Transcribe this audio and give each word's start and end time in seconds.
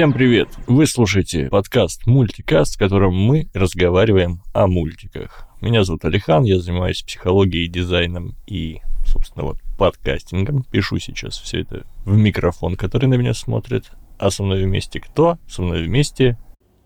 Всем 0.00 0.14
привет! 0.14 0.48
Вы 0.66 0.86
слушаете 0.86 1.50
подкаст 1.50 2.06
«Мультикаст», 2.06 2.76
в 2.76 2.78
котором 2.78 3.14
мы 3.14 3.50
разговариваем 3.52 4.40
о 4.54 4.66
мультиках. 4.66 5.46
Меня 5.60 5.84
зовут 5.84 6.06
Алихан, 6.06 6.44
я 6.44 6.58
занимаюсь 6.58 7.02
психологией, 7.02 7.68
дизайном 7.68 8.34
и, 8.46 8.78
собственно, 9.04 9.44
вот 9.44 9.58
подкастингом. 9.76 10.62
Пишу 10.62 10.98
сейчас 10.98 11.38
все 11.38 11.60
это 11.60 11.84
в 12.06 12.16
микрофон, 12.16 12.76
который 12.76 13.10
на 13.10 13.16
меня 13.16 13.34
смотрит. 13.34 13.90
А 14.18 14.30
со 14.30 14.42
мной 14.42 14.64
вместе 14.64 15.00
кто? 15.00 15.36
Со 15.46 15.60
мной 15.60 15.82
вместе 15.82 16.38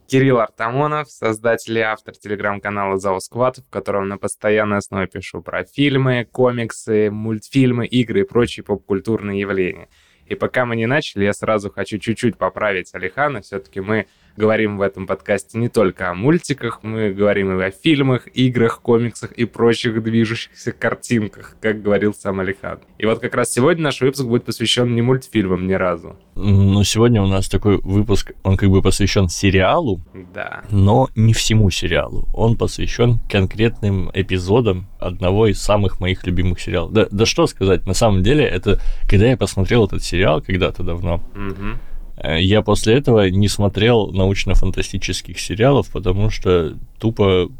Кирилл 0.08 0.40
Артамонов, 0.40 1.08
создатель 1.08 1.79
и 1.79 1.82
автор 1.82 2.14
телеграм-канала 2.14 2.99
«Зал 2.99 3.21
Сквад», 3.21 3.58
в 3.58 3.71
котором 3.71 4.08
на 4.08 4.18
постоянной 4.18 4.79
основе 4.79 5.07
пишу 5.07 5.40
про 5.40 5.64
фильмы, 5.64 6.26
комиксы, 6.31 7.12
мультфильмы, 7.12 7.86
игры 7.86 8.22
и 8.22 8.25
прочие 8.25 8.64
поп-культурные 8.64 9.40
явления. 9.40 9.89
И 10.27 10.35
пока 10.35 10.64
мы 10.64 10.77
не 10.77 10.87
начали, 10.87 11.25
я 11.25 11.33
сразу 11.33 11.71
хочу 11.71 11.99
чуть-чуть 11.99 12.37
поправить 12.37 12.95
Алихана. 12.95 13.41
Все-таки 13.41 13.81
мы 13.81 14.07
говорим 14.36 14.79
в 14.79 14.82
этом 14.82 15.06
подкасте 15.06 15.58
не 15.58 15.68
только 15.68 16.11
о 16.11 16.14
мультиках, 16.14 16.80
мы 16.82 17.11
говорим 17.11 17.58
и 17.58 17.64
о 17.64 17.70
фильмах, 17.70 18.29
играх, 18.34 18.80
комиксах 18.80 19.32
и 19.32 19.44
прочих 19.44 20.02
движущихся 20.02 20.72
картинках, 20.72 21.57
как 21.60 21.82
говорил 21.82 22.14
сам 22.14 22.40
Алихан. 22.40 22.80
И 22.98 23.07
вот 23.07 23.20
как 23.20 23.34
раз 23.34 23.52
сегодня 23.52 23.84
наш 23.84 24.00
выпуск 24.00 24.24
будет 24.24 24.44
посвящен 24.44 24.94
не 24.94 25.02
мультфильмам 25.02 25.66
ни 25.66 25.74
разу. 25.74 26.16
Ну, 26.34 26.82
сегодня 26.84 27.22
у 27.22 27.26
нас 27.26 27.48
такой 27.48 27.79
выпуск, 27.79 28.32
он 28.43 28.57
как 28.57 28.70
бы 28.70 28.82
посвящен 28.82 29.29
сериалу, 29.29 30.00
да. 30.35 30.62
но 30.71 31.08
не 31.14 31.32
всему 31.32 31.71
сериалу. 31.71 32.28
Он 32.34 32.56
посвящен 32.56 33.20
конкретным 33.30 34.10
эпизодам 34.12 34.86
одного 34.98 35.46
из 35.46 35.60
самых 35.60 36.00
моих 36.00 36.26
любимых 36.26 36.60
сериалов. 36.60 36.92
Да, 36.92 37.06
да 37.10 37.26
что 37.26 37.46
сказать, 37.46 37.86
на 37.86 37.94
самом 37.94 38.22
деле, 38.22 38.44
это 38.44 38.80
когда 39.08 39.26
я 39.26 39.36
посмотрел 39.36 39.86
этот 39.86 40.02
сериал 40.02 40.42
когда-то 40.42 40.82
давно, 40.82 41.22
Угу. 41.34 41.78
Э, 42.16 42.40
Я 42.40 42.62
после 42.62 42.94
этого 42.94 43.28
не 43.30 43.48
смотрел 43.48 44.10
научно-фантастических 44.12 45.38
сериалов, 45.38 45.88
потому 45.90 46.30
что 46.30 46.76
тупо 46.98 47.50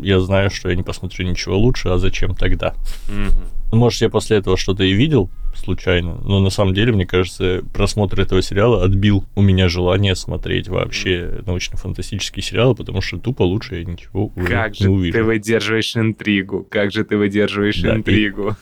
я 0.00 0.20
знаю, 0.20 0.50
что 0.50 0.68
я 0.68 0.76
не 0.76 0.82
посмотрю 0.82 1.26
ничего 1.28 1.58
лучше, 1.58 1.88
а 1.88 1.98
зачем 1.98 2.34
тогда? 2.34 2.74
Угу. 3.08 3.76
Может, 3.76 4.02
я 4.02 4.10
после 4.10 4.36
этого 4.36 4.58
что-то 4.58 4.84
и 4.84 4.92
видел 4.92 5.30
случайно, 5.54 6.18
но 6.24 6.40
на 6.40 6.50
самом 6.50 6.74
деле, 6.74 6.92
мне 6.92 7.06
кажется, 7.06 7.62
просмотр 7.72 8.20
этого 8.20 8.42
сериала 8.42 8.84
отбил 8.84 9.24
у 9.34 9.40
меня 9.42 9.68
желание 9.68 10.14
смотреть 10.14 10.68
вообще 10.68 11.40
научно-фантастические 11.46 12.42
сериалы, 12.42 12.74
потому 12.74 13.00
что 13.00 13.18
тупо 13.18 13.42
лучше 13.42 13.76
я 13.76 13.84
ничего 13.84 14.30
уже 14.36 14.46
Как 14.48 14.78
не 14.78 14.84
же 14.84 14.90
увижу. 14.90 15.12
ты 15.18 15.24
выдерживаешь 15.24 15.96
интригу? 15.96 16.66
Как 16.70 16.92
же 16.92 17.04
ты 17.04 17.16
выдерживаешь 17.16 17.80
Да, 17.80 17.96
интригу? 17.96 18.50
И 18.50 18.54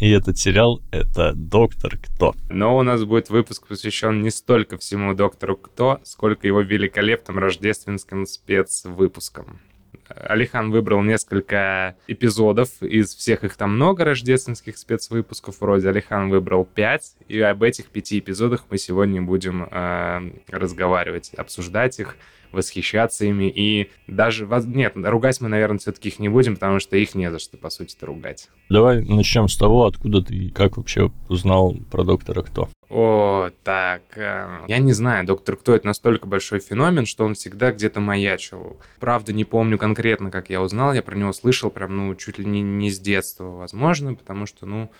этот 0.00 0.38
сериал— 0.38 0.80
это 0.90 1.32
«Доктор 1.34 1.98
Кто». 1.98 2.34
Но 2.48 2.76
у 2.76 2.82
нас 2.82 3.04
будет 3.04 3.30
выпуск 3.30 3.66
посвящен 3.66 4.22
не 4.22 4.30
столько 4.30 4.76
всему 4.78 5.14
Доктору 5.14 5.56
Кто, 5.56 6.00
сколько 6.04 6.46
его 6.46 6.60
великолепным 6.60 7.38
рождественским 7.38 8.26
спецвыпускам. 8.26 9.60
Алихан 10.08 10.70
выбрал 10.70 11.02
несколько 11.02 11.96
эпизодов, 12.06 12.82
из 12.82 13.14
всех 13.14 13.44
их 13.44 13.56
там 13.56 13.74
много 13.74 14.04
рождественских 14.04 14.78
спецвыпусков 14.78 15.60
вроде. 15.60 15.88
Алихан 15.88 16.30
выбрал 16.30 16.64
пять, 16.64 17.16
и 17.28 17.40
об 17.40 17.62
этих 17.62 17.86
пяти 17.86 18.18
эпизодах 18.18 18.64
мы 18.70 18.78
сегодня 18.78 19.20
будем 19.22 19.68
э, 19.70 20.30
разговаривать, 20.48 21.32
обсуждать 21.34 21.98
их, 21.98 22.16
восхищаться 22.56 23.24
ими 23.24 23.48
и 23.48 23.90
даже... 24.08 24.46
Нет, 24.66 24.94
ругать 24.96 25.40
мы, 25.40 25.48
наверное, 25.48 25.78
все-таки 25.78 26.08
их 26.08 26.18
не 26.18 26.28
будем, 26.28 26.54
потому 26.54 26.80
что 26.80 26.96
их 26.96 27.14
не 27.14 27.30
за 27.30 27.38
что, 27.38 27.56
по 27.56 27.70
сути-то, 27.70 28.06
ругать. 28.06 28.48
Давай 28.68 29.02
начнем 29.02 29.48
с 29.48 29.56
того, 29.56 29.86
откуда 29.86 30.22
ты 30.22 30.34
и 30.34 30.50
как 30.50 30.76
вообще 30.76 31.12
узнал 31.28 31.76
про 31.90 32.02
«Доктора 32.02 32.42
Кто». 32.42 32.68
О, 32.88 33.50
так. 33.64 34.02
э, 34.16 34.64
Я 34.68 34.78
не 34.78 34.92
знаю, 34.92 35.26
доктор 35.26 35.56
Кто 35.56 35.74
это 35.74 35.86
настолько 35.86 36.26
большой 36.26 36.60
феномен, 36.60 37.04
что 37.04 37.24
он 37.24 37.34
всегда 37.34 37.72
где-то 37.72 38.00
маячил. 38.00 38.78
Правда, 39.00 39.32
не 39.32 39.44
помню 39.44 39.76
конкретно, 39.76 40.30
как 40.30 40.50
я 40.50 40.62
узнал. 40.62 40.92
Я 40.92 41.02
про 41.02 41.16
него 41.16 41.32
слышал 41.32 41.70
прям, 41.70 41.96
ну, 41.96 42.14
чуть 42.14 42.38
ли 42.38 42.44
не, 42.44 42.62
не 42.62 42.90
с 42.90 42.98
детства, 43.00 43.44
возможно, 43.44 44.14
потому 44.14 44.46
что, 44.46 44.66
ну, 44.66 44.90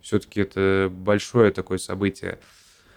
все-таки 0.00 0.40
это 0.40 0.88
большое 0.90 1.50
такое 1.52 1.78
событие. 1.78 2.38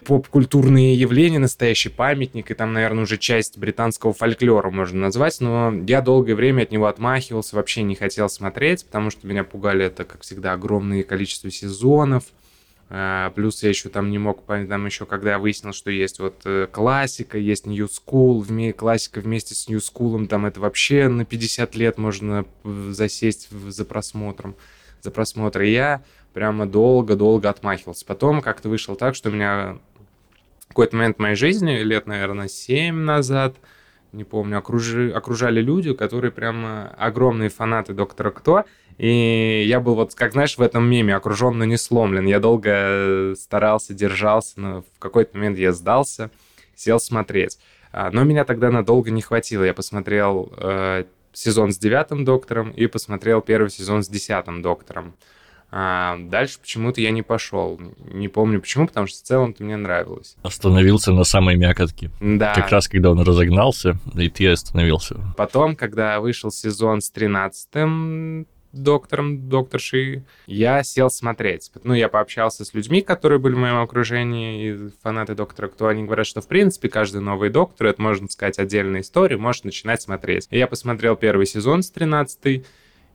Поп-культурные 0.06 0.96
явления, 0.96 1.40
настоящий 1.40 1.90
памятник, 1.90 2.52
и 2.52 2.54
там, 2.54 2.74
наверное, 2.74 3.04
уже 3.04 3.18
часть 3.18 3.58
британского 3.58 4.14
фольклора 4.14 4.70
можно 4.70 5.02
назвать, 5.02 5.40
но 5.42 5.74
я 5.88 6.02
долгое 6.02 6.36
время 6.36 6.64
от 6.64 6.72
него 6.72 6.88
отмахивался, 6.88 7.56
вообще 7.56 7.84
не 7.84 7.96
хотел 7.96 8.30
смотреть, 8.30 8.86
потому 8.86 9.10
что 9.10 9.28
меня 9.28 9.44
пугали 9.44 9.86
это, 9.86 10.06
как 10.06 10.22
всегда, 10.22 10.54
огромное 10.54 11.04
количество 11.04 11.52
сезонов, 11.52 12.24
а, 12.92 13.30
Плюс 13.32 13.62
я 13.62 13.70
еще 13.70 13.90
там 13.90 14.10
не 14.10 14.18
мог 14.18 14.44
там 14.46 14.86
еще, 14.86 15.06
когда 15.06 15.32
я 15.32 15.40
выяснил, 15.40 15.74
что 15.74 15.92
есть 15.92 16.20
вот 16.20 16.42
э, 16.46 16.68
классика, 16.72 17.38
есть 17.38 17.68
New 17.68 17.86
School, 17.86 18.42
вме- 18.42 18.74
классика 18.74 19.22
вместе 19.22 19.54
с 19.54 19.68
New 19.68 19.78
School, 19.78 20.26
там 20.26 20.48
это 20.48 20.60
вообще 20.60 21.08
на 21.08 21.24
50 21.24 21.76
лет 21.76 22.00
можно 22.00 22.46
э, 22.64 22.90
засесть 22.92 23.50
за 23.52 23.86
просмотром, 23.86 24.56
за 25.02 25.12
просмотр. 25.12 25.62
И 25.62 25.72
я 25.72 26.02
прямо 26.34 26.66
долго-долго 26.66 27.48
отмахивался. 27.50 28.06
Потом 28.08 28.42
как-то 28.42 28.70
вышло 28.70 28.96
так, 28.96 29.14
что 29.14 29.30
меня 29.30 29.78
какой-то 30.70 30.96
момент 30.96 31.18
в 31.18 31.20
моей 31.20 31.36
жизни, 31.36 31.80
лет, 31.80 32.08
наверное, 32.08 32.48
7 32.48 32.96
назад, 32.96 33.56
не 34.12 34.24
помню, 34.24 34.58
окружи- 34.58 35.12
окружали 35.12 35.62
люди, 35.62 35.94
которые 35.94 36.32
прямо 36.32 36.90
огромные 36.98 37.50
фанаты 37.50 37.94
Доктора 37.94 38.32
Кто, 38.32 38.66
и 38.98 39.64
я 39.66 39.80
был 39.80 39.96
вот, 39.96 40.14
как 40.14 40.34
знаешь, 40.34 40.58
в 40.58 40.62
этом 40.62 40.90
меме 40.90 41.16
окружен, 41.16 41.58
но 41.58 41.66
не 41.66 41.78
сломлен. 41.78 42.26
Я 42.26 42.40
долго 42.40 42.70
э, 42.74 43.36
старался, 43.38 43.94
держался, 43.94 44.60
но 44.60 44.82
в 44.82 45.00
какой-то 45.00 45.38
момент 45.38 45.58
я 45.58 45.72
сдался, 45.72 46.32
сел 46.76 47.00
смотреть. 47.00 47.60
А, 47.92 48.12
Но 48.12 48.24
меня 48.24 48.44
тогда 48.44 48.70
надолго 48.72 49.10
не 49.10 49.22
хватило. 49.22 49.64
Я 49.64 49.74
посмотрел 49.74 50.52
э, 50.58 51.06
сезон 51.32 51.72
с 51.72 51.78
девятым 51.78 52.26
доктором 52.26 52.72
и 52.72 52.88
посмотрел 52.88 53.42
первый 53.42 53.70
сезон 53.70 54.04
с 54.04 54.10
десятым 54.10 54.62
доктором. 54.62 55.16
А, 55.72 56.18
дальше 56.20 56.60
почему-то 56.60 57.00
я 57.02 57.12
не 57.12 57.22
пошел. 57.22 57.80
Не 58.12 58.28
помню 58.28 58.60
почему, 58.62 58.88
потому 58.88 59.08
что 59.08 59.20
в 59.20 59.24
целом-то 59.24 59.64
мне 59.64 59.78
нравилось. 59.78 60.36
Остановился 60.42 61.12
на 61.12 61.24
самой 61.24 61.58
мякотке. 61.58 62.10
Да. 62.20 62.54
Как 62.56 62.70
раз, 62.70 62.88
когда 62.88 63.12
он 63.12 63.22
разогнался, 63.22 63.98
и 64.16 64.30
ты 64.30 64.48
остановился. 64.48 65.18
Потом, 65.38 65.76
когда 65.76 66.20
вышел 66.20 66.52
сезон 66.52 67.02
с 67.02 67.12
13 67.12 68.48
доктором, 68.72 69.50
докторшей, 69.50 70.24
я 70.46 70.84
сел 70.84 71.10
смотреть. 71.10 71.72
Ну, 71.84 71.94
я 71.94 72.08
пообщался 72.08 72.66
с 72.66 72.74
людьми, 72.74 73.02
которые 73.02 73.40
были 73.40 73.54
в 73.54 73.58
моем 73.58 73.82
окружении, 73.82 74.70
и 74.70 74.90
фанаты 75.02 75.36
доктора 75.36 75.68
Кто. 75.68 75.88
Они 75.88 76.04
говорят, 76.04 76.28
что, 76.28 76.42
в 76.42 76.48
принципе, 76.48 76.90
каждый 76.90 77.22
новый 77.22 77.50
доктор, 77.50 77.88
это, 77.88 78.02
можно 78.02 78.28
сказать, 78.30 78.60
отдельная 78.60 79.02
история, 79.02 79.38
может 79.38 79.66
начинать 79.66 80.02
смотреть. 80.02 80.48
И 80.52 80.58
я 80.58 80.68
посмотрел 80.68 81.16
первый 81.16 81.46
сезон 81.46 81.82
с 81.82 81.90
13 81.90 82.66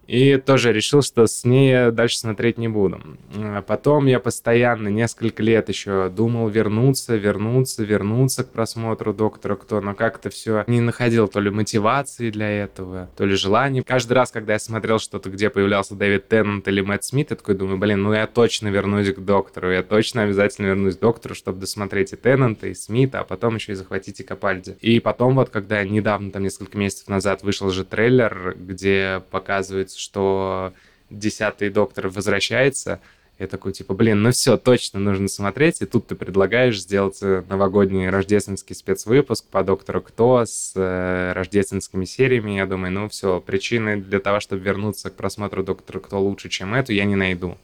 и 0.07 0.37
тоже 0.37 0.73
решил, 0.73 1.03
что 1.03 1.27
с 1.27 1.45
ней 1.45 1.91
дальше 1.91 2.19
смотреть 2.19 2.59
не 2.59 2.69
буду. 2.69 3.01
А 3.37 3.63
Потом 3.75 4.07
я 4.07 4.21
постоянно, 4.21 4.87
несколько 4.87 5.43
лет 5.43 5.69
еще 5.69 6.09
думал 6.09 6.49
вернуться, 6.49 7.17
вернуться, 7.17 7.83
вернуться 7.83 8.45
к 8.45 8.53
просмотру 8.53 9.13
«Доктора 9.13 9.57
Кто», 9.57 9.81
но 9.81 9.95
как-то 9.95 10.31
все 10.31 10.63
не 10.69 10.81
находил 10.81 11.27
то 11.27 11.41
ли 11.41 11.51
мотивации 11.51 12.31
для 12.31 12.49
этого, 12.49 13.11
то 13.17 13.25
ли 13.25 13.35
желания. 13.35 13.83
Каждый 13.83 14.13
раз, 14.13 14.31
когда 14.31 14.53
я 14.53 14.59
смотрел 14.59 15.01
что-то, 15.01 15.29
где 15.29 15.51
появлялся 15.51 15.97
Дэвид 15.97 16.29
Теннант 16.29 16.69
или 16.69 16.83
Мэтт 16.83 17.03
Смит, 17.03 17.31
я 17.31 17.37
такой 17.37 17.57
думаю, 17.57 17.79
блин, 17.79 18.03
ну 18.03 18.13
я 18.13 18.29
точно 18.29 18.69
вернусь 18.69 19.13
к 19.13 19.19
«Доктору», 19.19 19.73
я 19.73 19.83
точно 19.83 20.23
обязательно 20.23 20.67
вернусь 20.67 20.97
к 20.97 21.01
«Доктору», 21.01 21.35
чтобы 21.35 21.59
досмотреть 21.59 22.13
и 22.13 22.17
Теннанта, 22.17 22.69
и 22.69 22.75
Смита, 22.75 23.19
а 23.21 23.25
потом 23.25 23.57
еще 23.57 23.73
и 23.73 23.75
захватить 23.75 24.21
и 24.21 24.23
Капальди. 24.23 24.77
И 24.81 25.01
потом 25.01 25.35
вот, 25.35 25.51
когда 25.51 25.83
недавно, 25.83 26.31
там 26.31 26.45
несколько 26.45 26.79
месяцев 26.79 27.09
назад 27.09 27.43
вышел 27.43 27.71
же 27.71 27.85
трейлер, 27.85 28.55
где 28.57 29.21
показывается, 29.31 29.94
что 29.97 30.73
десятый 31.11 31.71
доктор 31.71 32.09
возвращается, 32.09 33.01
я 33.39 33.49
такой, 33.49 33.73
типа, 33.73 33.95
блин, 33.95 34.23
ну 34.23 34.31
все, 34.31 34.57
точно 34.57 35.01
нужно 35.01 35.27
смотреть. 35.27 35.83
И 35.83 35.87
тут 35.87 36.07
ты 36.07 36.15
предлагаешь 36.15 36.81
сделать 36.81 37.19
э, 37.21 37.43
новогодний 37.49 38.09
рождественский 38.09 38.77
спецвыпуск 38.77 39.45
по 39.47 39.65
Доктору 39.65 40.01
Кто 40.03 40.45
с 40.47 40.73
э, 40.77 41.33
рождественскими 41.33 42.05
сериями. 42.05 42.53
Я 42.53 42.67
думаю, 42.67 42.93
ну 42.93 43.09
все, 43.09 43.41
причины 43.41 43.97
для 43.97 44.21
того, 44.21 44.39
чтобы 44.39 44.63
вернуться 44.63 45.11
к 45.11 45.17
просмотру 45.17 45.65
Доктора 45.65 45.99
Кто 45.99 46.21
лучше, 46.21 46.49
чем 46.49 46.75
эту, 46.75 46.93
я 46.93 47.05
не 47.05 47.17
найду. 47.17 47.59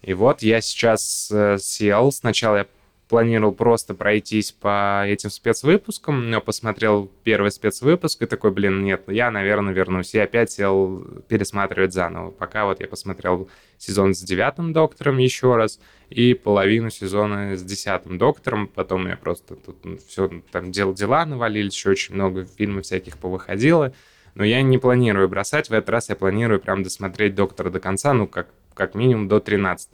И 0.00 0.14
вот 0.14 0.40
я 0.40 0.62
сейчас 0.62 1.30
э, 1.30 1.58
сел. 1.60 2.10
Сначала 2.10 2.56
я 2.56 2.66
планировал 3.08 3.52
просто 3.52 3.94
пройтись 3.94 4.52
по 4.52 5.04
этим 5.06 5.30
спецвыпускам, 5.30 6.30
но 6.30 6.40
посмотрел 6.40 7.10
первый 7.22 7.50
спецвыпуск 7.50 8.22
и 8.22 8.26
такой, 8.26 8.50
блин, 8.50 8.82
нет, 8.82 9.04
я, 9.06 9.30
наверное, 9.30 9.72
вернусь. 9.72 10.14
И 10.14 10.18
опять 10.18 10.50
сел 10.50 11.04
пересматривать 11.28 11.92
заново. 11.92 12.30
Пока 12.30 12.64
вот 12.64 12.80
я 12.80 12.88
посмотрел 12.88 13.48
сезон 13.78 14.14
с 14.14 14.20
девятым 14.20 14.72
доктором 14.72 15.18
еще 15.18 15.54
раз 15.56 15.78
и 16.10 16.34
половину 16.34 16.90
сезона 16.90 17.56
с 17.56 17.62
десятым 17.62 18.18
доктором. 18.18 18.66
Потом 18.66 19.06
я 19.06 19.16
просто 19.16 19.54
тут 19.54 19.76
все 20.08 20.30
там 20.50 20.72
дел 20.72 20.92
дела 20.92 21.24
навалились, 21.24 21.74
еще 21.74 21.90
очень 21.90 22.14
много 22.14 22.44
фильмов 22.44 22.84
всяких 22.84 23.18
повыходило. 23.18 23.92
Но 24.34 24.44
я 24.44 24.62
не 24.62 24.78
планирую 24.78 25.28
бросать. 25.28 25.70
В 25.70 25.72
этот 25.72 25.90
раз 25.90 26.08
я 26.08 26.16
планирую 26.16 26.60
прям 26.60 26.82
досмотреть 26.82 27.34
доктора 27.36 27.70
до 27.70 27.78
конца, 27.80 28.12
ну, 28.12 28.26
как, 28.26 28.48
как 28.74 28.94
минимум 28.94 29.28
до 29.28 29.40
13 29.40 29.90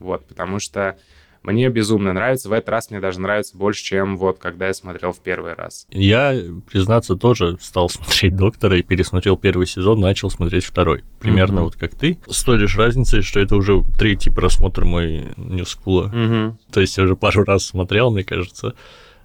Вот, 0.00 0.26
потому 0.26 0.58
что 0.58 0.98
Мне 1.42 1.68
безумно 1.68 2.12
нравится. 2.12 2.48
В 2.48 2.52
этот 2.52 2.68
раз 2.68 2.90
мне 2.90 3.00
даже 3.00 3.20
нравится 3.20 3.56
больше, 3.56 3.82
чем 3.82 4.16
вот 4.16 4.38
когда 4.38 4.68
я 4.68 4.74
смотрел 4.74 5.12
в 5.12 5.18
первый 5.18 5.54
раз. 5.54 5.86
Я, 5.90 6.34
признаться, 6.70 7.16
тоже 7.16 7.58
стал 7.60 7.88
смотреть 7.90 8.36
«Доктора» 8.36 8.78
и 8.78 8.82
пересмотрел 8.82 9.36
первый 9.36 9.66
сезон, 9.66 10.00
начал 10.00 10.30
смотреть 10.30 10.64
второй. 10.64 11.02
Примерно 11.18 11.60
mm-hmm. 11.60 11.64
вот 11.64 11.76
как 11.76 11.94
ты. 11.94 12.18
С 12.28 12.44
той 12.44 12.58
лишь 12.58 12.76
разницей, 12.76 13.22
что 13.22 13.40
это 13.40 13.56
уже 13.56 13.82
третий 13.98 14.30
просмотр 14.30 14.84
мой 14.84 15.26
Ньюскула. 15.36 16.10
Mm-hmm. 16.14 16.54
То 16.72 16.80
есть 16.80 16.96
я 16.96 17.04
уже 17.04 17.16
пару 17.16 17.44
раз 17.44 17.66
смотрел, 17.66 18.10
мне 18.10 18.24
кажется, 18.24 18.74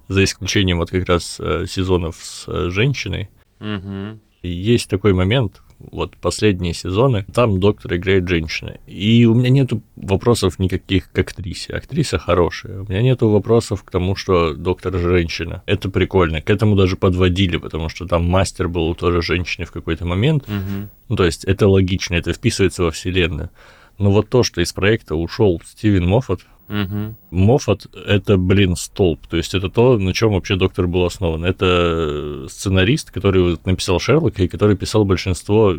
за 0.07 0.23
исключением 0.23 0.77
вот 0.77 0.89
как 0.89 1.07
раз 1.07 1.37
э, 1.39 1.65
сезонов 1.67 2.17
с 2.21 2.47
э, 2.47 2.69
женщиной. 2.69 3.29
Mm-hmm. 3.59 4.19
есть 4.43 4.89
такой 4.89 5.13
момент, 5.13 5.61
вот 5.79 6.17
последние 6.17 6.73
сезоны, 6.73 7.25
там 7.33 7.59
доктор 7.59 7.95
играет 7.95 8.27
женщина. 8.27 8.77
И 8.87 9.25
у 9.25 9.33
меня 9.35 9.49
нету 9.49 9.81
вопросов 9.95 10.59
никаких 10.59 11.11
к 11.11 11.19
актрисе. 11.19 11.73
Актриса 11.73 12.17
хорошая. 12.17 12.81
У 12.81 12.91
меня 12.91 13.01
нету 13.01 13.29
вопросов 13.29 13.83
к 13.83 13.91
тому, 13.91 14.15
что 14.15 14.53
доктор 14.53 14.97
женщина. 14.97 15.63
Это 15.65 15.89
прикольно. 15.89 16.41
К 16.41 16.49
этому 16.49 16.75
даже 16.75 16.95
подводили, 16.95 17.57
потому 17.57 17.89
что 17.89 18.05
там 18.05 18.25
мастер 18.25 18.67
был 18.67 18.93
тоже 18.95 19.21
женщиной 19.21 19.65
в 19.65 19.71
какой-то 19.71 20.05
момент. 20.05 20.43
Угу. 20.47 20.89
Ну, 21.09 21.15
то 21.15 21.25
есть 21.25 21.45
это 21.45 21.67
логично, 21.67 22.15
это 22.15 22.33
вписывается 22.33 22.83
во 22.83 22.91
вселенную. 22.91 23.49
Но 23.97 24.11
вот 24.11 24.29
то, 24.29 24.43
что 24.43 24.61
из 24.61 24.73
проекта 24.73 25.15
ушел 25.15 25.61
Стивен 25.65 26.07
Моффат, 26.07 26.41
Угу. 26.69 27.15
Моффат— 27.31 27.87
это, 28.05 28.37
блин, 28.37 28.75
столб. 28.75 29.25
То 29.27 29.37
есть 29.37 29.53
это 29.53 29.69
то, 29.69 29.97
на 29.97 30.13
чем 30.13 30.33
вообще 30.33 30.57
доктор 30.57 30.87
был 30.87 31.05
основан. 31.05 31.45
Это 31.45 32.45
сценарист, 32.49 33.11
который 33.11 33.57
написал 33.63 33.99
Шерлока 33.99 34.43
и 34.43 34.47
который 34.47 34.75
писал 34.75 35.05
большинство 35.05 35.73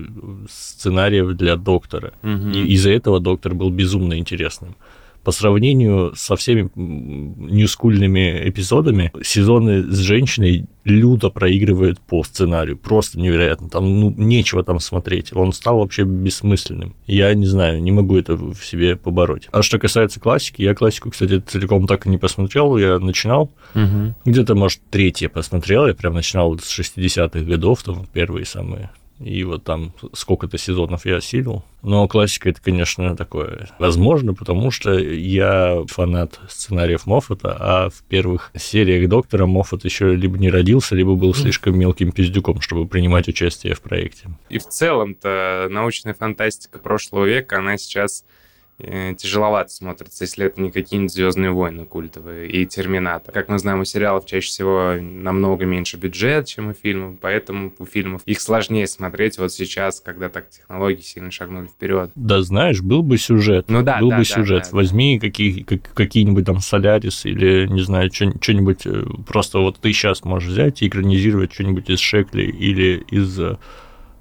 сценариев 0.48 1.36
для 1.36 1.56
доктора. 1.56 2.12
Угу. 2.22 2.50
И 2.54 2.72
из-за 2.72 2.90
этого 2.90 3.20
доктор 3.20 3.54
был 3.54 3.70
безумно 3.70 4.18
интересным 4.18 4.76
по 5.28 5.32
сравнению 5.32 6.14
со 6.16 6.36
всеми 6.36 6.70
ньюскульными 6.74 8.48
эпизодами, 8.48 9.12
сезоны 9.22 9.82
с 9.82 9.98
женщиной 9.98 10.64
люто 10.84 11.28
проигрывают 11.28 12.00
по 12.00 12.24
сценарию. 12.24 12.78
Просто 12.78 13.20
невероятно. 13.20 13.68
Там 13.68 14.00
ну, 14.00 14.14
нечего 14.16 14.64
там 14.64 14.80
смотреть. 14.80 15.34
Он 15.34 15.52
стал 15.52 15.80
вообще 15.80 16.04
бессмысленным. 16.04 16.96
Я 17.06 17.34
не 17.34 17.44
знаю, 17.44 17.82
не 17.82 17.92
могу 17.92 18.16
это 18.16 18.36
в 18.36 18.56
себе 18.64 18.96
побороть. 18.96 19.48
А 19.52 19.60
что 19.60 19.78
касается 19.78 20.18
классики, 20.18 20.62
я 20.62 20.74
классику, 20.74 21.10
кстати, 21.10 21.40
целиком 21.40 21.86
так 21.86 22.06
и 22.06 22.08
не 22.08 22.16
посмотрел. 22.16 22.78
Я 22.78 22.98
начинал. 22.98 23.50
Угу. 23.74 24.14
Где-то, 24.24 24.54
может, 24.54 24.80
третье 24.88 25.28
посмотрел. 25.28 25.86
Я 25.86 25.92
прям 25.92 26.14
начинал 26.14 26.58
с 26.58 26.80
60-х 26.80 27.40
годов, 27.40 27.82
там 27.82 28.06
первые 28.14 28.46
самые 28.46 28.88
и 29.20 29.44
вот 29.44 29.64
там 29.64 29.92
сколько-то 30.12 30.58
сезонов 30.58 31.06
я 31.06 31.16
осилил. 31.16 31.64
Но 31.82 32.06
классика 32.08 32.50
это, 32.50 32.60
конечно, 32.60 33.16
такое 33.16 33.68
возможно, 33.78 34.34
потому 34.34 34.70
что 34.70 34.98
я 34.98 35.82
фанат 35.86 36.40
сценариев 36.48 37.06
Моффата, 37.06 37.56
а 37.58 37.90
в 37.90 38.02
первых 38.04 38.50
сериях 38.56 39.08
Доктора 39.08 39.46
Моффат 39.46 39.84
еще 39.84 40.14
либо 40.14 40.38
не 40.38 40.50
родился, 40.50 40.94
либо 40.94 41.14
был 41.14 41.34
слишком 41.34 41.78
мелким 41.78 42.12
пиздюком, 42.12 42.60
чтобы 42.60 42.86
принимать 42.86 43.28
участие 43.28 43.74
в 43.74 43.80
проекте. 43.80 44.28
И 44.48 44.58
в 44.58 44.66
целом-то 44.66 45.68
научная 45.70 46.14
фантастика 46.14 46.78
прошлого 46.78 47.24
века, 47.24 47.58
она 47.58 47.78
сейчас 47.78 48.24
тяжеловато 48.78 49.70
смотрится, 49.70 50.24
если 50.24 50.46
это 50.46 50.60
не 50.60 50.70
какие-нибудь 50.70 51.12
Звездные 51.12 51.50
войны 51.50 51.84
культовые 51.84 52.48
и 52.48 52.64
Терминатор. 52.64 53.34
Как 53.34 53.48
мы 53.48 53.58
знаем, 53.58 53.80
у 53.80 53.84
сериалов 53.84 54.24
чаще 54.24 54.46
всего 54.46 54.94
намного 55.00 55.64
меньше 55.64 55.96
бюджет, 55.96 56.46
чем 56.46 56.68
у 56.68 56.72
фильмов, 56.74 57.16
поэтому 57.20 57.72
у 57.78 57.84
фильмов 57.84 58.22
их 58.24 58.40
сложнее 58.40 58.86
смотреть 58.86 59.38
вот 59.38 59.52
сейчас, 59.52 60.00
когда 60.00 60.28
так 60.28 60.48
технологии 60.50 61.00
сильно 61.00 61.30
шагнули 61.30 61.66
вперед. 61.66 62.10
Да, 62.14 62.42
знаешь, 62.42 62.80
был 62.80 63.02
бы 63.02 63.18
сюжет. 63.18 63.66
Ну 63.68 63.82
да, 63.82 63.98
был 63.98 64.10
да, 64.10 64.18
бы 64.18 64.22
да, 64.22 64.24
сюжет. 64.24 64.68
Да, 64.70 64.76
Возьми 64.76 65.18
да. 65.18 65.26
Какие, 65.26 65.62
как, 65.62 65.82
какие-нибудь 65.94 66.46
там 66.46 66.60
Солярис 66.60 67.24
или, 67.24 67.66
не 67.66 67.82
знаю, 67.82 68.12
что-нибудь. 68.12 68.86
Э, 68.86 69.04
просто 69.26 69.58
вот 69.58 69.78
ты 69.80 69.92
сейчас 69.92 70.24
можешь 70.24 70.50
взять 70.50 70.82
и 70.82 70.88
экранизировать 70.88 71.52
что-нибудь 71.52 71.90
из 71.90 71.98
Шекли 71.98 72.44
или 72.44 73.04
из 73.10 73.38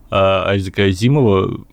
а, 0.09 0.49
Айзека 0.49 0.85
Азимова 0.85 1.65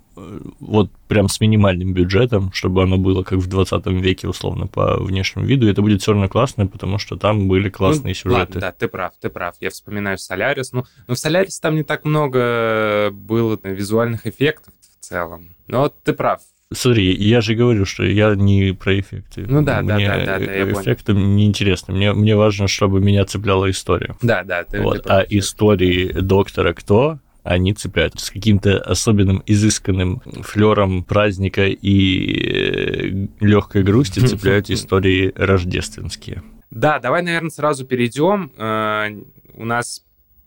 вот 0.61 0.90
прям 1.08 1.28
с 1.28 1.40
минимальным 1.40 1.93
бюджетом, 1.93 2.52
чтобы 2.52 2.82
оно 2.82 2.99
было 2.99 3.22
как 3.22 3.38
в 3.38 3.46
20 3.46 3.87
веке, 3.87 4.28
условно, 4.28 4.66
по 4.66 4.96
внешнему 4.96 5.46
виду. 5.46 5.66
И 5.66 5.70
это 5.70 5.82
будет 5.82 6.02
все 6.02 6.12
равно 6.12 6.28
классно, 6.28 6.66
потому 6.66 6.99
что 6.99 7.16
там 7.16 7.49
были 7.49 7.69
классные 7.69 8.11
ну, 8.11 8.14
сюжеты. 8.14 8.38
Ладно, 8.38 8.61
да, 8.61 8.72
ты 8.72 8.88
прав, 8.88 9.12
ты 9.20 9.28
прав. 9.28 9.55
Я 9.61 9.70
вспоминаю 9.70 10.19
Солярис. 10.19 10.72
Ну, 10.72 10.84
но 11.06 11.14
в 11.14 11.19
Солярис 11.19 11.58
там 11.61 11.75
не 11.75 11.82
так 11.82 12.05
много 12.05 13.11
было 13.12 13.58
визуальных 13.62 14.26
эффектов 14.26 14.75
в 14.81 15.05
целом. 15.05 15.50
Но 15.66 15.88
ты 15.88 16.12
прав. 16.12 16.40
Смотри, 16.72 17.14
я 17.14 17.40
же 17.40 17.55
говорю, 17.55 17.84
что 17.84 18.05
я 18.05 18.34
не 18.34 18.72
про 18.72 18.99
эффекты. 18.99 19.44
Ну 19.46 19.62
да, 19.62 19.81
мне 19.82 20.08
да, 20.08 20.16
да, 20.19 20.38
да, 20.38 20.46
да, 20.46 20.72
эффекты 20.72 21.12
неинтересны. 21.12 21.94
Мне, 21.94 22.12
мне 22.12 22.37
важно, 22.37 22.69
чтобы 22.69 23.00
меня 23.00 23.25
цепляла 23.25 23.70
история. 23.70 24.16
Да, 24.22 24.43
да, 24.44 24.64
ты, 24.64 24.81
вот. 24.81 24.96
ты 24.96 25.02
прав. 25.02 25.19
А 25.20 25.26
истории 25.28 26.12
доктора 26.12 26.72
кто? 26.72 27.19
Они 27.44 27.75
цепляют 27.75 28.19
с 28.19 28.31
каким-то 28.31 28.81
особенным 28.81 29.43
изысканным 29.46 30.20
флером 30.43 31.05
праздника 31.05 31.67
и 31.67 32.41
э, 32.41 33.26
легкой 33.41 33.82
грусти 33.82 34.20
цепляют 34.26 34.70
истории 34.70 35.31
рождественские. 35.37 36.43
Да, 36.70 36.99
давай, 36.99 37.23
наверное, 37.23 37.50
сразу 37.50 37.85
перейдем. 37.87 38.50
Э, 38.56 39.11
у 39.52 39.64
нас 39.67 40.02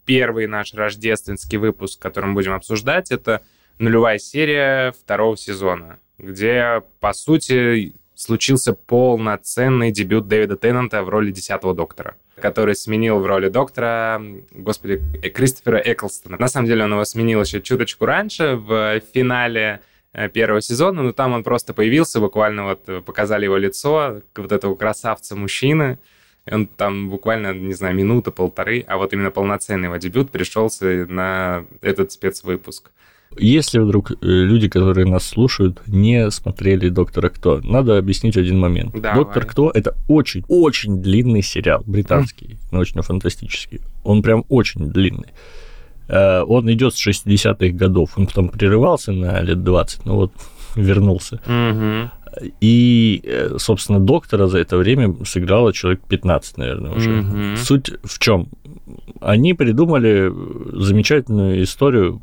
первый 0.05 0.47
наш 0.47 0.73
рождественский 0.73 1.59
выпуск, 1.59 2.01
который 2.01 2.25
мы 2.25 2.33
будем 2.33 2.53
обсуждать, 2.53 3.11
это 3.11 3.43
нулевая 3.77 4.17
серия 4.17 4.91
второго 4.91 5.37
сезона, 5.37 5.99
где, 6.17 6.81
по 6.99 7.13
сути, 7.13 7.93
случился 8.17 8.73
полноценный 8.73 9.91
дебют 9.91 10.27
Дэвида 10.27 10.57
Теннанта 10.57 11.03
в 11.03 11.09
роли 11.09 11.31
десятого 11.31 11.73
доктора 11.73 12.15
который 12.39 12.75
сменил 12.75 13.17
в 13.19 13.25
роли 13.25 13.49
доктора, 13.49 14.21
господи, 14.51 15.01
Кристофера 15.33 15.81
Эклстона. 15.83 16.37
На 16.37 16.47
самом 16.47 16.67
деле 16.67 16.83
он 16.83 16.91
его 16.91 17.03
сменил 17.03 17.41
еще 17.41 17.61
чуточку 17.61 18.05
раньше, 18.05 18.55
в 18.55 19.01
финале 19.11 19.81
э, 20.13 20.29
первого 20.29 20.61
сезона, 20.61 21.01
но 21.01 21.13
там 21.13 21.33
он 21.33 21.43
просто 21.43 21.73
появился, 21.73 22.19
буквально 22.19 22.65
вот 22.65 23.05
показали 23.05 23.45
его 23.45 23.57
лицо, 23.57 24.21
вот 24.35 24.51
этого 24.51 24.75
красавца-мужчины, 24.75 25.97
он 26.49 26.67
там 26.67 27.09
буквально, 27.09 27.53
не 27.53 27.73
знаю, 27.73 27.95
минута, 27.95 28.31
полторы, 28.31 28.83
а 28.87 28.97
вот 28.97 29.13
именно 29.13 29.31
полноценный 29.31 29.85
его 29.87 29.97
дебют 29.97 30.31
пришелся 30.31 30.85
на 31.09 31.65
этот 31.81 32.11
спецвыпуск. 32.11 32.91
Если 33.39 33.79
вдруг 33.79 34.11
э, 34.11 34.15
люди, 34.21 34.67
которые 34.67 35.07
нас 35.07 35.25
слушают, 35.25 35.81
не 35.87 36.29
смотрели 36.31 36.89
«Доктора 36.89 37.29
Кто», 37.29 37.61
надо 37.63 37.97
объяснить 37.97 38.37
один 38.37 38.59
момент. 38.59 38.93
Давай. 38.93 39.15
«Доктор 39.15 39.45
Кто»— 39.45 39.71
это 39.73 39.95
очень-очень 40.07 41.01
длинный 41.01 41.41
сериал, 41.41 41.83
британский, 41.85 42.57
научно-фантастический. 42.71 43.81
Он 44.03 44.21
прям 44.21 44.45
очень 44.49 44.87
длинный. 44.91 45.33
Э, 46.07 46.43
он 46.43 46.71
идет 46.71 46.93
с 46.95 47.07
60-х 47.07 47.77
годов. 47.77 48.17
Он 48.17 48.27
потом 48.27 48.49
прерывался 48.49 49.11
на 49.11 49.41
лет 49.41 49.63
20, 49.63 50.05
но 50.05 50.15
вот 50.15 50.31
вернулся. 50.75 51.41
Угу. 51.45 52.11
И, 52.61 53.21
э, 53.23 53.55
собственно, 53.57 53.99
доктора 53.99 54.47
за 54.47 54.59
это 54.59 54.77
время 54.77 55.15
сыграло 55.25 55.73
человек 55.73 56.01
15, 56.07 56.57
наверное, 56.57 56.91
уже. 56.91 57.09
Mm-hmm. 57.09 57.57
Суть 57.57 57.91
в 58.03 58.19
чем? 58.19 58.47
Они 59.19 59.53
придумали 59.53 60.31
замечательную 60.81 61.63
историю 61.63 62.21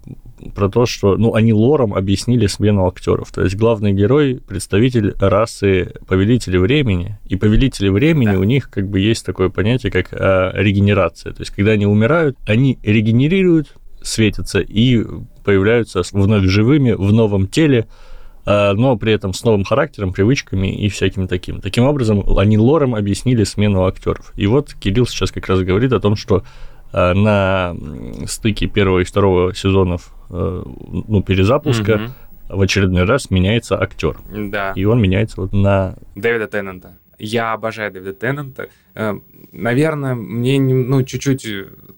про 0.55 0.69
то, 0.69 0.87
что, 0.87 1.17
ну, 1.17 1.35
они 1.35 1.53
лором 1.53 1.95
объяснили 1.95 2.47
смену 2.47 2.87
актеров. 2.87 3.31
То 3.33 3.43
есть 3.43 3.57
главный 3.57 3.93
герой– 3.93 4.41
представитель 4.49 5.15
расы 5.19 5.93
повелители 6.07 6.59
времени, 6.59 7.19
и 7.27 7.37
повелители 7.37 7.89
времени 7.89 8.33
да. 8.33 8.39
у 8.39 8.45
них 8.45 8.71
как 8.71 8.89
бы 8.89 9.01
есть 9.01 9.25
такое 9.25 9.49
понятие, 9.49 9.91
как 9.91 10.09
а, 10.13 10.53
регенерация. 10.55 11.33
То 11.33 11.43
есть 11.43 11.53
когда 11.53 11.73
они 11.73 11.87
умирают, 11.87 12.37
они 12.47 12.79
регенерируют, 12.83 13.75
светятся 14.03 14.61
и 14.61 15.05
появляются 15.45 16.03
вновь 16.13 16.45
живыми 16.45 16.93
в 16.93 17.13
новом 17.13 17.49
теле, 17.49 17.87
но 18.47 18.97
при 18.97 19.13
этом 19.13 19.33
с 19.33 19.43
новым 19.45 19.65
характером, 19.65 20.13
привычками 20.13 20.67
и 20.75 20.89
всяким 20.89 21.29
таким. 21.29 21.61
Таким 21.61 21.85
образом, 21.85 22.39
они 22.39 22.59
лором 22.59 22.95
объяснили 22.95 23.45
смену 23.45 23.87
актеров. 23.87 24.33
И 24.37 24.47
вот 24.47 24.75
Кирилл 24.75 25.07
сейчас 25.07 25.31
как 25.33 25.49
раз 25.49 25.61
говорит 25.61 25.93
о 25.93 26.01
том, 26.01 26.15
что 26.15 26.45
а, 26.93 27.15
на 27.15 27.75
стыке 28.27 28.67
первого 28.67 29.01
и 29.01 29.05
второго 29.05 29.55
сезонов 29.55 30.15
Э, 30.31 30.63
ну, 30.91 31.23
перезапуска 31.23 31.95
угу. 32.49 32.57
в 32.59 32.61
очередной 32.61 33.05
раз 33.05 33.31
меняется 33.31 33.81
актер. 33.81 34.17
Да. 34.33 34.73
И 34.75 34.85
он 34.85 35.01
меняется 35.01 35.41
вот 35.41 35.53
на... 35.53 35.95
Дэвида 36.17 36.49
Теннанта. 36.49 36.99
Я 37.19 37.53
обожаю 37.53 37.93
Дэвида 37.93 38.15
Теннанта. 38.15 38.69
Э, 38.95 39.19
наверное, 39.53 40.15
мне 40.15 40.59
ну, 40.61 41.03
чуть-чуть 41.03 41.47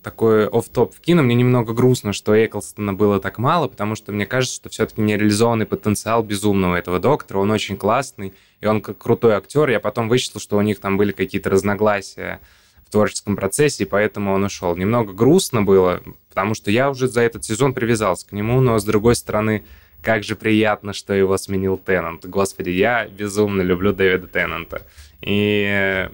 такой 0.03 0.47
оф 0.47 0.69
топ 0.69 0.95
вкину. 0.95 1.23
Мне 1.23 1.35
немного 1.35 1.73
грустно, 1.73 2.13
что 2.13 2.33
Эклстона 2.35 2.95
было 2.95 3.21
так 3.21 3.39
мало, 3.39 3.69
потому 3.69 3.95
что 3.95 4.13
мне 4.13 4.27
кажется, 4.27 4.57
что 4.57 4.69
все-таки 4.69 5.01
нереализованный 5.01 5.67
потенциал 5.67 6.23
безумного 6.23 6.77
этого 6.77 6.99
доктора. 6.99 7.39
Он 7.39 7.51
очень 7.51 7.77
классный, 7.77 8.35
и 8.61 8.67
он 8.67 8.81
как 8.81 8.99
крутой 8.99 9.35
актер. 9.35 9.69
Я 9.69 9.81
потом 9.81 10.09
вычислил, 10.09 10.41
что 10.41 10.57
у 10.57 10.63
них 10.63 10.79
там 10.81 10.97
были 10.97 11.13
какие-то 11.13 11.51
разногласия 11.51 12.41
в 12.87 12.91
творческом 12.91 13.37
процессе, 13.37 13.85
и 13.85 13.87
поэтому 13.87 14.33
он 14.33 14.45
ушел. 14.45 14.77
Немного 14.77 15.13
грустно 15.13 15.63
было, 15.63 16.03
потому 16.29 16.55
что 16.55 16.71
я 16.71 16.89
уже 16.89 17.09
за 17.09 17.23
этот 17.23 17.45
сезон 17.45 17.75
привязался 17.75 18.29
к 18.29 18.33
нему, 18.33 18.61
но 18.61 18.79
с 18.79 18.85
другой 18.85 19.17
стороны, 19.17 19.65
как 20.07 20.23
же 20.23 20.37
приятно, 20.37 20.93
что 20.93 21.13
его 21.15 21.37
сменил 21.37 21.77
Теннант. 21.77 22.27
Господи, 22.27 22.71
я 22.71 23.09
безумно 23.09 23.61
люблю 23.63 23.93
Дэвида 23.93 24.29
Теннанта. 24.29 24.87
И 25.21 26.09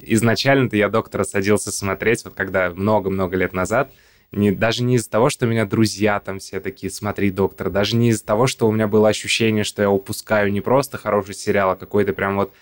изначально-то 0.00 0.76
я 0.76 0.90
доктора 0.90 1.24
садился 1.24 1.72
смотреть, 1.72 2.26
вот 2.26 2.34
когда 2.34 2.68
много-много 2.68 3.38
лет 3.38 3.54
назад, 3.54 3.90
не, 4.32 4.52
даже 4.52 4.82
не 4.82 4.96
из-за 4.96 5.08
того, 5.08 5.30
что 5.30 5.46
у 5.46 5.48
меня 5.48 5.64
друзья 5.64 6.20
там 6.20 6.40
все 6.40 6.60
такие, 6.60 6.90
смотри, 6.90 7.30
доктор, 7.30 7.70
даже 7.70 7.96
не 7.96 8.10
из-за 8.10 8.26
того, 8.26 8.46
что 8.46 8.68
у 8.68 8.70
меня 8.70 8.86
было 8.86 9.08
ощущение, 9.08 9.64
что 9.64 9.80
я 9.80 9.90
упускаю 9.90 10.52
не 10.52 10.60
просто 10.60 10.98
хороший 10.98 11.34
сериал, 11.34 11.70
а 11.70 11.76
какой-то 11.76 12.12
прям 12.12 12.36
вот 12.36 12.52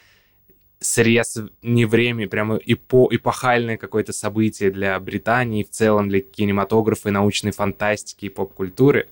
срез 0.79 1.37
не 1.63 1.85
время, 1.85 2.29
прямо 2.29 2.61
эпо, 2.65 3.09
эпохальное 3.11 3.77
какое-то 3.77 4.13
событие 4.13 4.71
для 4.71 5.01
Британии, 5.01 5.65
в 5.65 5.71
целом 5.71 6.09
для 6.09 6.21
кинематографа 6.21 7.09
и 7.09 7.13
научной 7.13 7.51
фантастики 7.51 8.27
и 8.27 8.29
поп-культуры, 8.29 9.09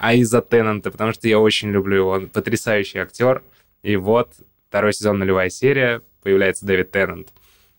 а 0.00 0.14
из-за 0.14 0.40
Теннанта, 0.40 0.90
потому 0.90 1.12
что 1.12 1.28
я 1.28 1.38
очень 1.38 1.70
люблю 1.70 1.96
его, 1.96 2.10
он 2.12 2.28
потрясающий 2.28 2.98
актер. 2.98 3.42
И 3.82 3.96
вот 3.96 4.32
второй 4.68 4.94
сезон 4.94 5.18
нулевая 5.18 5.50
серия, 5.50 6.00
появляется 6.22 6.64
Дэвид 6.64 6.90
Теннант. 6.90 7.28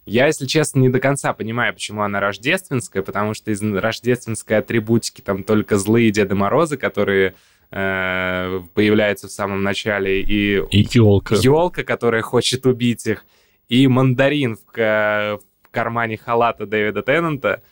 Я, 0.06 0.28
если 0.28 0.46
честно, 0.46 0.80
не 0.80 0.90
до 0.90 1.00
конца 1.00 1.34
понимаю, 1.34 1.74
почему 1.74 2.04
она 2.04 2.20
рождественская, 2.20 3.02
потому 3.02 3.34
что 3.34 3.50
из 3.50 3.62
рождественской 3.64 4.60
атрибутики 4.60 5.22
там 5.22 5.44
только 5.44 5.78
злые 5.78 6.12
Деды 6.12 6.36
Морозы, 6.36 6.78
которые 6.78 7.34
э, 7.72 8.62
появляются 8.76 9.28
в 9.28 9.32
самом 9.32 9.64
начале, 9.64 10.22
и... 10.22 10.62
И 10.70 10.88
елка. 10.92 11.36
Елка, 11.36 11.84
которая 11.84 12.22
хочет 12.22 12.68
убить 12.68 13.08
их, 13.08 13.26
и 13.68 13.88
мандарин 13.88 14.58
в, 14.58 14.62
в 14.76 15.70
кармане 15.72 16.18
халата 16.18 16.68
Дэвида 16.68 17.02
Теннанта, 17.02 17.64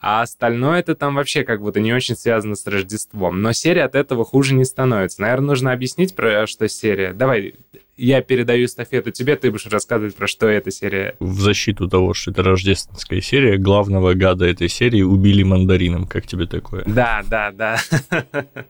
а 0.00 0.22
остальное 0.22 0.80
это 0.80 0.94
там 0.94 1.14
вообще 1.16 1.42
как 1.44 1.60
будто 1.60 1.80
не 1.80 1.92
очень 1.92 2.16
связано 2.16 2.54
с 2.54 2.66
Рождеством. 2.66 3.42
Но 3.42 3.52
серия 3.52 3.84
от 3.84 3.94
этого 3.94 4.24
хуже 4.24 4.54
не 4.54 4.64
становится. 4.64 5.20
Наверное, 5.20 5.48
нужно 5.48 5.72
объяснить, 5.72 6.14
про 6.14 6.46
что 6.46 6.68
серия. 6.68 7.12
Давай, 7.12 7.54
я 7.96 8.22
передаю 8.22 8.66
эстафету 8.66 9.10
тебе, 9.10 9.36
ты 9.36 9.50
будешь 9.50 9.66
рассказывать, 9.66 10.14
про 10.14 10.26
что 10.26 10.46
эта 10.46 10.70
серия. 10.70 11.16
В 11.18 11.40
защиту 11.40 11.88
того, 11.88 12.14
что 12.14 12.30
это 12.30 12.42
рождественская 12.42 13.20
серия, 13.20 13.58
главного 13.58 14.14
гада 14.14 14.46
этой 14.46 14.68
серии 14.68 15.02
убили 15.02 15.42
мандарином. 15.42 16.06
Как 16.06 16.26
тебе 16.26 16.46
такое? 16.46 16.84
Да, 16.86 17.22
да, 17.28 17.50
да. 17.50 17.78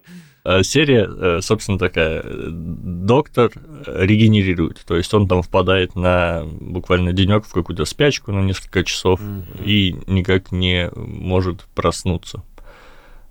А 0.48 0.62
серия, 0.62 1.06
э, 1.06 1.40
собственно, 1.42 1.78
такая. 1.78 2.24
Доктор 2.24 3.52
регенерирует. 3.84 4.82
То 4.86 4.96
есть 4.96 5.12
он 5.12 5.28
там 5.28 5.42
впадает 5.42 5.94
на 5.94 6.42
буквально 6.58 7.12
денек 7.12 7.44
в 7.44 7.52
какую-то 7.52 7.84
спячку 7.84 8.32
на 8.32 8.40
несколько 8.40 8.82
часов 8.82 9.20
mm-hmm. 9.20 9.64
и 9.66 9.96
никак 10.06 10.50
не 10.50 10.90
может 10.94 11.66
проснуться. 11.74 12.42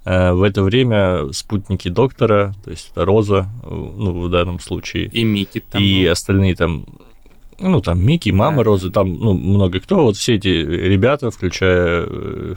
Э, 0.05 0.33
в 0.33 0.43
это 0.43 0.61
время 0.61 1.33
спутники 1.33 1.89
доктора, 1.89 2.53
то 2.63 2.69
есть 2.69 2.91
Роза, 2.93 3.47
ну, 3.63 4.21
в 4.21 4.29
данном 4.29 4.59
случае. 4.59 5.07
И 5.07 5.23
Микки 5.23 5.63
там. 5.71 5.81
И 5.81 6.03
был. 6.03 6.11
остальные 6.11 6.55
там, 6.55 6.85
ну, 7.59 7.81
там 7.81 7.99
Микки, 7.99 8.29
мама 8.29 8.57
да. 8.57 8.63
Розы, 8.65 8.91
там, 8.91 9.11
ну, 9.15 9.33
много 9.33 9.79
кто. 9.79 10.03
Вот 10.03 10.17
все 10.17 10.35
эти 10.35 10.49
ребята, 10.49 11.31
включая 11.31 12.05
э, 12.07 12.55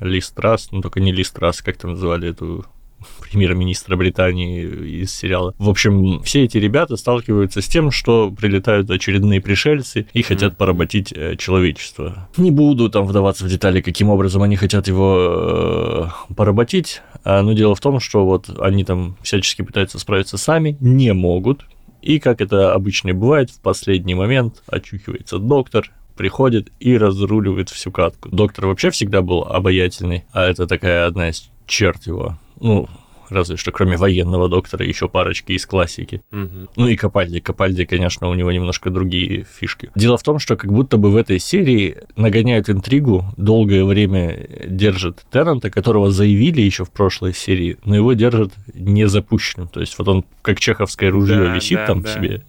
Лист 0.00 0.34
Трас, 0.34 0.68
ну, 0.72 0.82
только 0.82 1.00
не 1.00 1.10
Лист 1.10 1.34
Трас, 1.36 1.62
как 1.62 1.78
там 1.78 1.92
называли 1.92 2.28
эту 2.28 2.66
премьер-министра 3.20 3.96
Британии 3.96 4.64
из 5.02 5.14
сериала. 5.14 5.54
В 5.58 5.68
общем, 5.68 6.22
все 6.22 6.44
эти 6.44 6.58
ребята 6.58 6.96
сталкиваются 6.96 7.60
с 7.60 7.68
тем, 7.68 7.90
что 7.90 8.30
прилетают 8.30 8.90
очередные 8.90 9.40
пришельцы 9.40 10.06
и 10.12 10.22
хотят 10.22 10.56
поработить 10.56 11.12
э, 11.12 11.36
человечество. 11.36 12.28
Не 12.36 12.50
буду 12.50 12.90
там 12.90 13.06
вдаваться 13.06 13.44
в 13.44 13.48
детали, 13.48 13.80
каким 13.80 14.10
образом 14.10 14.42
они 14.42 14.56
хотят 14.56 14.88
его 14.88 16.10
э, 16.28 16.34
поработить, 16.34 17.02
а, 17.24 17.42
но 17.42 17.52
дело 17.52 17.74
в 17.74 17.80
том, 17.80 18.00
что 18.00 18.24
вот 18.24 18.50
они 18.60 18.84
там 18.84 19.16
всячески 19.22 19.62
пытаются 19.62 19.98
справиться 19.98 20.36
сами, 20.38 20.76
не 20.80 21.12
могут, 21.12 21.64
и, 22.04 22.18
как 22.18 22.42
это 22.42 22.74
обычно 22.74 23.14
бывает, 23.14 23.50
в 23.50 23.60
последний 23.60 24.14
момент 24.14 24.62
очухивается 24.66 25.38
доктор, 25.38 25.90
приходит 26.16 26.70
и 26.78 26.96
разруливает 26.98 27.70
всю 27.70 27.90
катку. 27.90 28.28
Доктор 28.28 28.66
вообще 28.66 28.90
всегда 28.90 29.22
был 29.22 29.42
обаятельный, 29.42 30.24
а 30.32 30.44
это 30.44 30.66
такая 30.66 31.06
одна 31.06 31.30
из 31.30 31.50
черт 31.66 32.06
его 32.06 32.38
ну, 32.60 32.88
разве 33.30 33.56
что 33.56 33.72
кроме 33.72 33.96
военного 33.96 34.48
доктора 34.48 34.86
еще 34.86 35.08
парочки 35.08 35.52
из 35.52 35.66
классики. 35.66 36.22
Угу. 36.32 36.68
Ну 36.76 36.88
и 36.88 36.96
Капальди. 36.96 37.40
Капальди, 37.40 37.84
конечно, 37.84 38.28
у 38.28 38.34
него 38.34 38.50
немножко 38.52 38.90
другие 38.90 39.44
фишки. 39.44 39.90
Дело 39.94 40.16
в 40.16 40.22
том, 40.22 40.38
что 40.38 40.56
как 40.56 40.72
будто 40.72 40.96
бы 40.96 41.10
в 41.10 41.16
этой 41.16 41.38
серии 41.38 41.96
нагоняют 42.16 42.70
интригу, 42.70 43.24
долгое 43.36 43.84
время 43.84 44.46
держит 44.66 45.24
Теннанта, 45.30 45.70
которого 45.70 46.10
заявили 46.10 46.60
еще 46.60 46.84
в 46.84 46.90
прошлой 46.90 47.34
серии, 47.34 47.76
но 47.84 47.96
его 47.96 48.12
держат 48.12 48.52
не 48.72 49.08
запущенным. 49.08 49.68
То 49.68 49.80
есть 49.80 49.98
вот 49.98 50.08
он 50.08 50.24
как 50.42 50.60
чеховское 50.60 51.10
ружье 51.10 51.44
да, 51.44 51.54
висит 51.54 51.78
да, 51.78 51.86
там 51.86 52.02
да. 52.02 52.12
себе, 52.12 52.42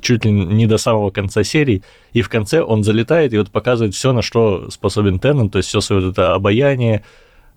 чуть 0.00 0.24
ли 0.24 0.30
не 0.30 0.66
до 0.66 0.78
самого 0.78 1.10
конца 1.10 1.44
серии, 1.44 1.82
и 2.12 2.22
в 2.22 2.28
конце 2.28 2.62
он 2.62 2.84
залетает 2.84 3.32
и 3.32 3.38
вот 3.38 3.50
показывает 3.50 3.94
все, 3.94 4.12
на 4.12 4.22
что 4.22 4.70
способен 4.70 5.18
Теннант, 5.18 5.52
то 5.52 5.58
есть 5.58 5.68
все 5.68 5.80
свое 5.80 6.02
вот 6.02 6.12
это 6.12 6.34
обаяние, 6.34 7.04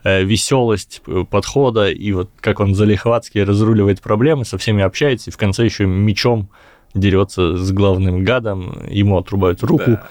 веселость 0.05 1.01
подхода 1.29 1.89
и 1.89 2.12
вот 2.12 2.29
как 2.39 2.59
он 2.59 2.75
залихватски 2.75 3.39
разруливает 3.39 4.01
проблемы, 4.01 4.45
со 4.45 4.57
всеми 4.57 4.83
общается, 4.83 5.29
и 5.29 5.33
в 5.33 5.38
конце 5.38 5.65
еще 5.65 5.85
мечом 5.85 6.50
дерется 6.93 7.57
с 7.57 7.71
главным 7.71 8.24
гадом, 8.24 8.77
ему 8.89 9.17
отрубают 9.17 9.63
руку, 9.63 9.91
да. 9.91 10.07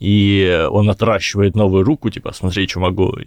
и 0.00 0.66
он 0.70 0.90
отращивает 0.90 1.56
новую 1.56 1.82
руку, 1.82 2.10
типа, 2.10 2.32
смотри, 2.32 2.68
что 2.68 2.80
могу. 2.80 3.14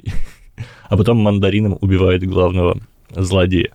А 0.89 0.97
потом 0.97 1.17
мандарином 1.17 1.77
убивает 1.81 2.23
главного 2.23 2.77
злодея. 3.09 3.71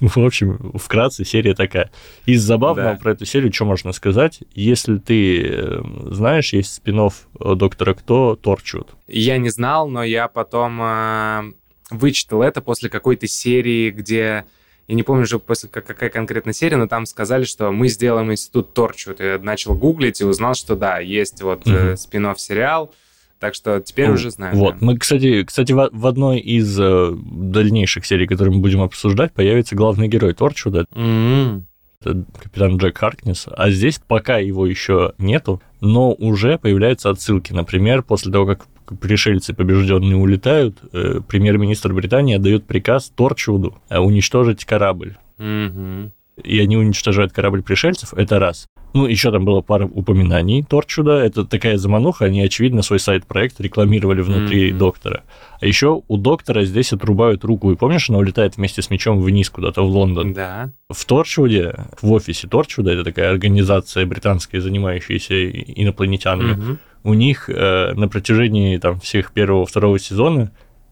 В 0.16 0.18
общем, 0.18 0.72
вкратце 0.74 1.24
серия 1.24 1.54
такая. 1.54 1.90
Из 2.24 2.42
забавного 2.42 2.92
да. 2.92 2.96
про 2.98 3.12
эту 3.12 3.26
серию 3.26 3.52
что 3.52 3.66
можно 3.66 3.92
сказать? 3.92 4.40
Если 4.54 4.98
ты 4.98 5.42
э, 5.42 5.82
знаешь, 6.06 6.52
есть 6.52 6.74
спин 6.74 7.10
Доктора 7.38 7.94
Кто, 7.94 8.36
Торчут. 8.36 8.88
Я 9.06 9.38
не 9.38 9.50
знал, 9.50 9.88
но 9.88 10.02
я 10.02 10.28
потом 10.28 10.80
э, 10.82 11.52
вычитал 11.90 12.42
это 12.42 12.60
после 12.62 12.88
какой-то 12.88 13.26
серии, 13.26 13.90
где 13.90 14.44
я 14.88 14.94
не 14.94 15.02
помню 15.02 15.22
уже 15.22 15.38
после 15.38 15.68
какая 15.68 16.10
конкретная 16.10 16.52
серия, 16.52 16.76
но 16.76 16.88
там 16.88 17.06
сказали, 17.06 17.44
что 17.44 17.70
мы 17.70 17.88
сделаем 17.88 18.32
институт 18.32 18.74
Торчут. 18.74 19.20
Я 19.20 19.38
начал 19.38 19.74
гуглить 19.74 20.20
и 20.20 20.24
узнал, 20.24 20.54
что 20.54 20.74
да, 20.74 20.98
есть 20.98 21.42
вот 21.42 21.66
угу. 21.66 21.76
э, 21.76 21.96
спин 21.96 22.34
сериал 22.36 22.92
так 23.40 23.54
что 23.54 23.80
теперь 23.80 24.08
ну, 24.08 24.14
уже 24.14 24.30
знаю. 24.30 24.54
Вот, 24.54 24.78
да. 24.78 24.86
мы, 24.86 24.98
кстати, 24.98 25.42
кстати, 25.44 25.72
в, 25.72 26.06
одной 26.06 26.38
из 26.38 26.78
э, 26.78 27.12
дальнейших 27.14 28.04
серий, 28.04 28.26
которые 28.26 28.54
мы 28.54 28.60
будем 28.60 28.82
обсуждать, 28.82 29.32
появится 29.32 29.74
главный 29.74 30.08
герой 30.08 30.34
Торчуда. 30.34 30.84
Mm-hmm. 30.92 31.62
Это 32.02 32.24
капитан 32.38 32.76
Джек 32.76 32.98
Харкнес. 32.98 33.46
А 33.50 33.70
здесь 33.70 34.00
пока 34.06 34.38
его 34.38 34.66
еще 34.66 35.14
нету, 35.18 35.60
но 35.80 36.12
уже 36.12 36.58
появляются 36.58 37.10
отсылки. 37.10 37.52
Например, 37.52 38.02
после 38.02 38.30
того, 38.30 38.46
как 38.46 38.66
пришельцы 39.00 39.54
побежденные 39.54 40.16
улетают, 40.16 40.78
э, 40.92 41.20
премьер-министр 41.26 41.94
Британии 41.94 42.36
отдает 42.36 42.66
приказ 42.66 43.10
Торчуду 43.14 43.78
э, 43.88 43.98
уничтожить 43.98 44.66
корабль. 44.66 45.16
Mm-hmm. 45.38 46.10
И 46.42 46.58
они 46.60 46.76
уничтожают 46.76 47.32
корабль 47.32 47.62
пришельцев, 47.62 48.14
это 48.14 48.38
раз. 48.38 48.66
Ну, 48.92 49.06
еще 49.06 49.30
там 49.30 49.44
было 49.44 49.60
пара 49.60 49.86
упоминаний 49.86 50.64
Торчуда. 50.64 51.18
Это 51.18 51.44
такая 51.44 51.76
замануха, 51.76 52.24
они, 52.24 52.42
очевидно, 52.42 52.82
свой 52.82 52.98
сайт-проект 52.98 53.60
рекламировали 53.60 54.20
внутри 54.20 54.70
mm-hmm. 54.70 54.78
доктора. 54.78 55.22
А 55.60 55.66
еще 55.66 56.02
у 56.08 56.16
доктора 56.16 56.64
здесь 56.64 56.92
отрубают 56.92 57.44
руку. 57.44 57.70
И 57.70 57.76
помнишь, 57.76 58.10
она 58.10 58.18
улетает 58.18 58.56
вместе 58.56 58.82
с 58.82 58.90
мечом 58.90 59.20
вниз 59.20 59.48
куда-то 59.50 59.82
в 59.82 59.90
Лондон? 59.90 60.32
Да. 60.32 60.72
В 60.88 61.04
Торчуде, 61.04 61.86
в 62.02 62.10
офисе 62.10 62.48
Торчуда, 62.48 62.90
это 62.90 63.04
такая 63.04 63.30
организация 63.30 64.06
британская, 64.06 64.60
занимающаяся 64.60 65.50
инопланетянами, 65.50 66.54
mm-hmm. 66.54 66.78
у 67.04 67.14
них 67.14 67.48
э, 67.48 67.92
на 67.94 68.08
протяжении 68.08 68.76
там 68.78 68.98
всех 68.98 69.32
первого-второго 69.32 69.98
сезона 70.00 70.50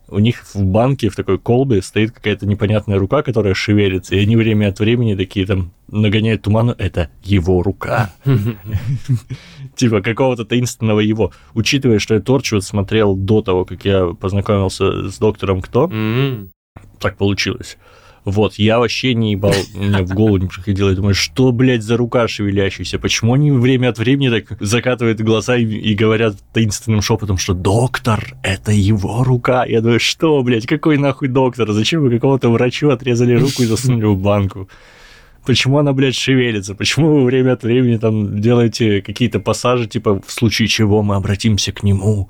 у 0.08 0.18
них 0.18 0.44
в 0.54 0.62
банке, 0.62 1.08
в 1.08 1.16
такой 1.16 1.38
колбе 1.38 1.82
стоит 1.82 2.12
какая-то 2.12 2.46
непонятная 2.46 2.98
рука, 2.98 3.22
которая 3.22 3.54
шевелится, 3.54 4.14
и 4.14 4.20
они 4.20 4.36
время 4.36 4.68
от 4.68 4.80
времени 4.80 5.14
такие 5.14 5.46
там 5.46 5.72
нагоняют 5.88 6.42
туману, 6.42 6.74
это 6.76 7.10
его 7.22 7.62
рука. 7.62 8.10
Типа 9.74 10.00
какого-то 10.00 10.44
таинственного 10.44 11.00
его. 11.00 11.32
Учитывая, 11.54 11.98
что 11.98 12.14
я 12.14 12.20
Торчвуд 12.20 12.64
смотрел 12.64 13.14
до 13.14 13.42
того, 13.42 13.64
как 13.64 13.84
я 13.84 14.06
познакомился 14.06 15.08
с 15.08 15.18
доктором 15.18 15.60
Кто, 15.60 15.90
так 16.98 17.16
получилось. 17.16 17.78
Вот, 18.30 18.54
я 18.54 18.78
вообще 18.78 19.14
не 19.14 19.32
ебал, 19.32 19.54
мне 19.74 20.02
в 20.02 20.14
голову 20.14 20.36
не 20.36 20.46
приходило. 20.46 20.90
Я 20.90 20.96
думаю, 20.96 21.14
что, 21.14 21.50
блядь, 21.52 21.82
за 21.82 21.96
рука 21.96 22.28
шевелящаяся? 22.28 22.98
Почему 22.98 23.34
они 23.34 23.50
время 23.50 23.88
от 23.88 23.98
времени 23.98 24.28
так 24.28 24.60
закатывают 24.60 25.20
глаза 25.20 25.56
и, 25.56 25.64
и 25.64 25.94
говорят 25.94 26.36
таинственным 26.52 27.02
шепотом, 27.02 27.38
что 27.38 27.54
доктор, 27.54 28.36
это 28.42 28.72
его 28.72 29.24
рука? 29.24 29.64
Я 29.64 29.80
думаю, 29.80 30.00
что, 30.00 30.42
блядь, 30.42 30.66
какой 30.66 30.98
нахуй 30.98 31.28
доктор? 31.28 31.72
Зачем 31.72 32.02
вы 32.02 32.10
какого-то 32.10 32.50
врачу 32.50 32.90
отрезали 32.90 33.34
руку 33.34 33.62
и 33.62 33.66
засунули 33.66 34.06
в 34.06 34.18
банку? 34.18 34.68
Почему 35.46 35.78
она, 35.78 35.94
блядь, 35.94 36.14
шевелится? 36.14 36.74
Почему 36.74 37.14
вы 37.14 37.24
время 37.24 37.52
от 37.52 37.62
времени 37.62 37.96
там 37.96 38.40
делаете 38.40 39.00
какие-то 39.00 39.40
пассажи, 39.40 39.86
типа, 39.86 40.20
в 40.20 40.30
случае 40.30 40.68
чего 40.68 41.02
мы 41.02 41.14
обратимся 41.14 41.72
к 41.72 41.82
нему? 41.82 42.28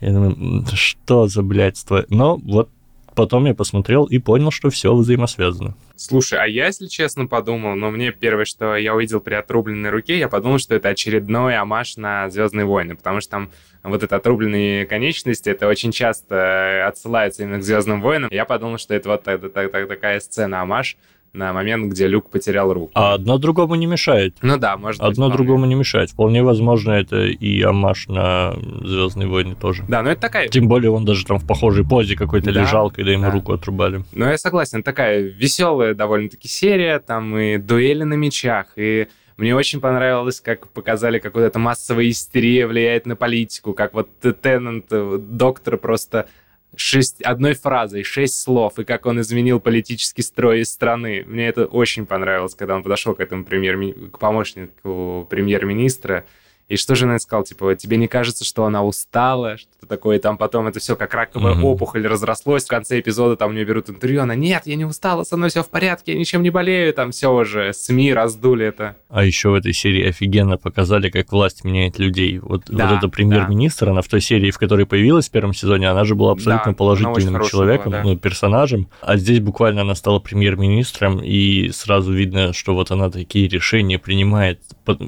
Я 0.00 0.12
думаю, 0.12 0.64
что 0.72 1.28
за 1.28 1.42
блядство? 1.42 2.06
Но 2.08 2.36
вот 2.36 2.70
Потом 3.14 3.46
я 3.46 3.54
посмотрел 3.54 4.04
и 4.04 4.18
понял, 4.18 4.50
что 4.50 4.70
все 4.70 4.94
взаимосвязано. 4.94 5.76
Слушай, 5.96 6.40
а 6.40 6.46
я, 6.46 6.66
если 6.66 6.88
честно, 6.88 7.26
подумал, 7.26 7.76
но 7.76 7.90
мне 7.90 8.10
первое, 8.10 8.44
что 8.44 8.76
я 8.76 8.94
увидел 8.94 9.20
при 9.20 9.34
отрубленной 9.34 9.90
руке, 9.90 10.18
я 10.18 10.28
подумал, 10.28 10.58
что 10.58 10.74
это 10.74 10.88
очередной 10.88 11.56
амаш 11.56 11.96
на 11.96 12.28
Звездные 12.30 12.66
войны, 12.66 12.96
потому 12.96 13.20
что 13.20 13.30
там 13.30 13.50
вот 13.84 14.02
это 14.02 14.16
отрубленные 14.16 14.86
конечности, 14.86 15.50
это 15.50 15.68
очень 15.68 15.92
часто 15.92 16.86
отсылается 16.86 17.44
именно 17.44 17.58
к 17.58 17.62
Звездным 17.62 18.00
войнам. 18.00 18.30
Я 18.32 18.44
подумал, 18.44 18.78
что 18.78 18.94
это 18.94 19.08
вот 19.10 19.28
это, 19.28 19.46
это, 19.46 19.86
такая 19.86 20.18
сцена 20.18 20.62
амаш 20.62 20.96
на 21.34 21.52
момент, 21.52 21.92
где 21.92 22.06
Люк 22.06 22.30
потерял 22.30 22.72
руку. 22.72 22.92
А 22.94 23.14
одно 23.14 23.38
другому 23.38 23.74
не 23.74 23.86
мешает. 23.86 24.36
Ну 24.40 24.56
да, 24.56 24.76
может 24.76 25.00
Одно 25.00 25.26
быть, 25.26 25.36
другому 25.36 25.66
не 25.66 25.74
мешает. 25.74 26.10
Вполне 26.10 26.42
возможно, 26.42 26.92
это 26.92 27.24
и 27.26 27.60
амаш 27.62 28.08
на 28.08 28.54
Звездные 28.82 29.28
войны 29.28 29.56
тоже. 29.60 29.84
Да, 29.88 30.02
но 30.02 30.10
это 30.10 30.20
такая... 30.20 30.48
Тем 30.48 30.68
более 30.68 30.90
он 30.90 31.04
даже 31.04 31.26
там 31.26 31.38
в 31.38 31.46
похожей 31.46 31.84
позе 31.84 32.16
какой-то 32.16 32.52
да, 32.52 32.62
лежал, 32.62 32.90
когда 32.90 33.10
ему 33.10 33.24
да. 33.24 33.30
руку 33.30 33.52
отрубали. 33.52 34.04
Ну, 34.12 34.26
я 34.26 34.38
согласен, 34.38 34.82
такая 34.82 35.20
веселая 35.20 35.94
довольно-таки 35.94 36.48
серия, 36.48 37.00
там 37.00 37.36
и 37.36 37.58
дуэли 37.58 38.04
на 38.04 38.14
мечах, 38.14 38.66
и 38.76 39.08
мне 39.36 39.56
очень 39.56 39.80
понравилось, 39.80 40.40
как 40.40 40.68
показали, 40.68 41.18
как 41.18 41.34
вот 41.34 41.40
эта 41.40 41.58
массовая 41.58 42.08
истерия 42.08 42.68
влияет 42.68 43.06
на 43.06 43.16
политику, 43.16 43.74
как 43.74 43.92
вот 43.92 44.08
Теннант, 44.20 44.86
э, 44.90 45.18
доктор 45.20 45.76
просто 45.76 46.28
шесть, 46.76 47.22
одной 47.22 47.54
фразой, 47.54 48.02
шесть 48.02 48.40
слов, 48.40 48.78
и 48.78 48.84
как 48.84 49.06
он 49.06 49.20
изменил 49.20 49.60
политический 49.60 50.22
строй 50.22 50.64
страны. 50.64 51.24
Мне 51.26 51.48
это 51.48 51.66
очень 51.66 52.06
понравилось, 52.06 52.54
когда 52.54 52.76
он 52.76 52.82
подошел 52.82 53.14
к 53.14 53.20
этому 53.20 53.44
премьер 53.44 54.10
к 54.10 54.18
помощнику 54.18 55.26
премьер-министра, 55.28 56.24
и 56.68 56.76
что 56.76 56.94
же 56.94 57.04
она 57.04 57.18
сказала? 57.18 57.44
Типа, 57.44 57.74
тебе 57.74 57.96
не 57.98 58.08
кажется, 58.08 58.44
что 58.44 58.64
она 58.64 58.82
устала? 58.84 59.58
Что-то 59.58 59.86
такое. 59.86 60.16
И 60.16 60.20
там 60.20 60.38
потом 60.38 60.66
это 60.66 60.80
все 60.80 60.96
как 60.96 61.12
раковая 61.12 61.54
mm-hmm. 61.54 61.62
опухоль 61.62 62.06
разрослось. 62.06 62.64
В 62.64 62.68
конце 62.68 63.00
эпизода 63.00 63.36
там 63.36 63.50
у 63.50 63.52
нее 63.52 63.64
берут 63.64 63.90
интервью. 63.90 64.22
Она, 64.22 64.34
нет, 64.34 64.62
я 64.64 64.76
не 64.76 64.86
устала, 64.86 65.24
со 65.24 65.36
мной 65.36 65.50
все 65.50 65.62
в 65.62 65.68
порядке, 65.68 66.12
я 66.12 66.18
ничем 66.18 66.42
не 66.42 66.50
болею. 66.50 66.94
Там 66.94 67.10
все 67.10 67.32
уже, 67.32 67.72
СМИ 67.74 68.14
раздули 68.14 68.66
это. 68.66 68.96
А 69.10 69.24
еще 69.24 69.50
в 69.50 69.54
этой 69.54 69.74
серии 69.74 70.08
офигенно 70.08 70.56
показали, 70.56 71.10
как 71.10 71.30
власть 71.32 71.64
меняет 71.64 71.98
людей. 71.98 72.38
Вот, 72.38 72.62
да, 72.66 72.88
вот 72.88 72.98
эта 72.98 73.08
премьер-министр, 73.08 73.86
да. 73.86 73.92
она 73.92 74.02
в 74.02 74.08
той 74.08 74.22
серии, 74.22 74.50
в 74.50 74.58
которой 74.58 74.86
появилась 74.86 75.28
в 75.28 75.30
первом 75.30 75.52
сезоне, 75.52 75.90
она 75.90 76.04
же 76.04 76.14
была 76.14 76.32
абсолютно 76.32 76.72
да, 76.72 76.76
положительным 76.76 77.42
человеком, 77.44 77.92
была, 77.92 78.02
да. 78.02 78.08
ну, 78.08 78.16
персонажем. 78.16 78.88
А 79.02 79.18
здесь 79.18 79.40
буквально 79.40 79.82
она 79.82 79.94
стала 79.94 80.18
премьер-министром, 80.18 81.20
и 81.22 81.70
сразу 81.72 82.12
видно, 82.12 82.54
что 82.54 82.74
вот 82.74 82.90
она 82.90 83.10
такие 83.10 83.48
решения 83.48 83.98
принимает 83.98 84.60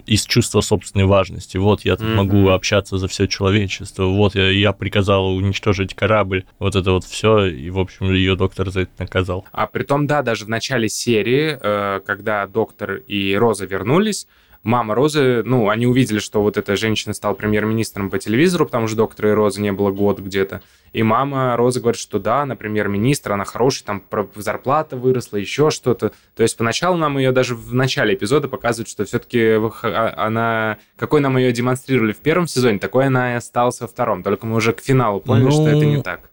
из 0.07 0.27
чувства 0.27 0.61
собственной 0.61 1.07
важности. 1.07 1.46
Вот 1.55 1.83
я 1.83 1.97
тут 1.97 2.07
mm-hmm. 2.07 2.15
могу 2.15 2.49
общаться 2.49 2.99
за 2.99 3.09
все 3.09 3.27
человечество. 3.27 4.05
Вот 4.05 4.35
я, 4.35 4.51
я 4.51 4.73
приказал 4.73 5.35
уничтожить 5.35 5.95
корабль. 5.95 6.45
Вот 6.59 6.77
это 6.77 6.93
вот 6.93 7.05
все. 7.05 7.47
И, 7.47 7.71
в 7.71 7.79
общем, 7.79 8.13
ее 8.13 8.37
доктор 8.37 8.71
за 8.71 8.81
это 8.83 8.91
наказал. 8.99 9.47
А 9.53 9.67
при 9.67 9.85
том, 9.85 10.07
да, 10.07 10.23
даже 10.23 10.45
в 10.45 10.49
начале 10.49 10.89
серии, 10.89 11.59
э, 11.61 12.01
когда 12.01 12.47
доктор 12.47 12.97
и 13.07 13.35
Роза 13.35 13.67
вернулись, 13.67 14.27
мама 14.67 14.97
Розы, 14.97 15.43
ну, 15.45 15.69
они 15.69 15.87
увидели, 15.87 16.19
что 16.19 16.43
вот 16.43 16.57
эта 16.57 16.77
женщина 16.77 17.15
стала 17.15 17.35
премьер-министром 17.35 18.11
по 18.11 18.19
телевизору, 18.19 18.67
потому 18.67 18.89
что 18.89 18.97
доктора 18.97 19.31
и 19.31 19.33
Розы 19.33 19.61
не 19.61 19.73
было 19.73 19.93
год 19.93 20.19
где-то. 20.19 20.61
И 20.93 21.05
мама 21.05 21.57
Розы 21.57 21.81
говорит, 21.81 22.01
что 22.01 22.19
да, 22.19 22.43
она 22.43 22.57
премьер-министр, 22.57 23.33
она 23.33 23.45
хорошая, 23.45 23.85
там 23.85 24.03
зарплата 24.35 24.97
выросла, 24.97 25.37
еще 25.37 25.71
что-то. 25.71 26.13
То 26.35 26.43
есть 26.43 26.57
поначалу 26.57 26.97
нам 26.97 27.17
ее 27.17 27.31
даже 27.31 27.55
в 27.55 27.75
начале 27.75 28.15
эпизода 28.15 28.49
показывают, 28.49 28.89
что 28.89 29.05
все-таки 29.05 29.39
а, 29.83 30.15
она... 30.17 30.79
Какой 30.97 31.21
нам 31.21 31.37
ее 31.37 31.53
демонстрировали 31.53 32.13
в 32.13 32.19
первом 32.19 32.49
сезоне, 32.49 32.81
такой 32.81 33.07
она 33.07 33.35
и 33.35 33.37
осталась 33.37 33.81
во 33.81 33.87
втором. 33.87 34.25
Только 34.25 34.47
мы 34.47 34.57
уже 34.57 34.73
к 34.73 34.81
финалу 34.81 35.21
поняли, 35.21 35.45
ну... 35.45 35.51
что 35.53 35.69
это 35.69 35.87
не 35.87 36.03
так. 36.03 36.31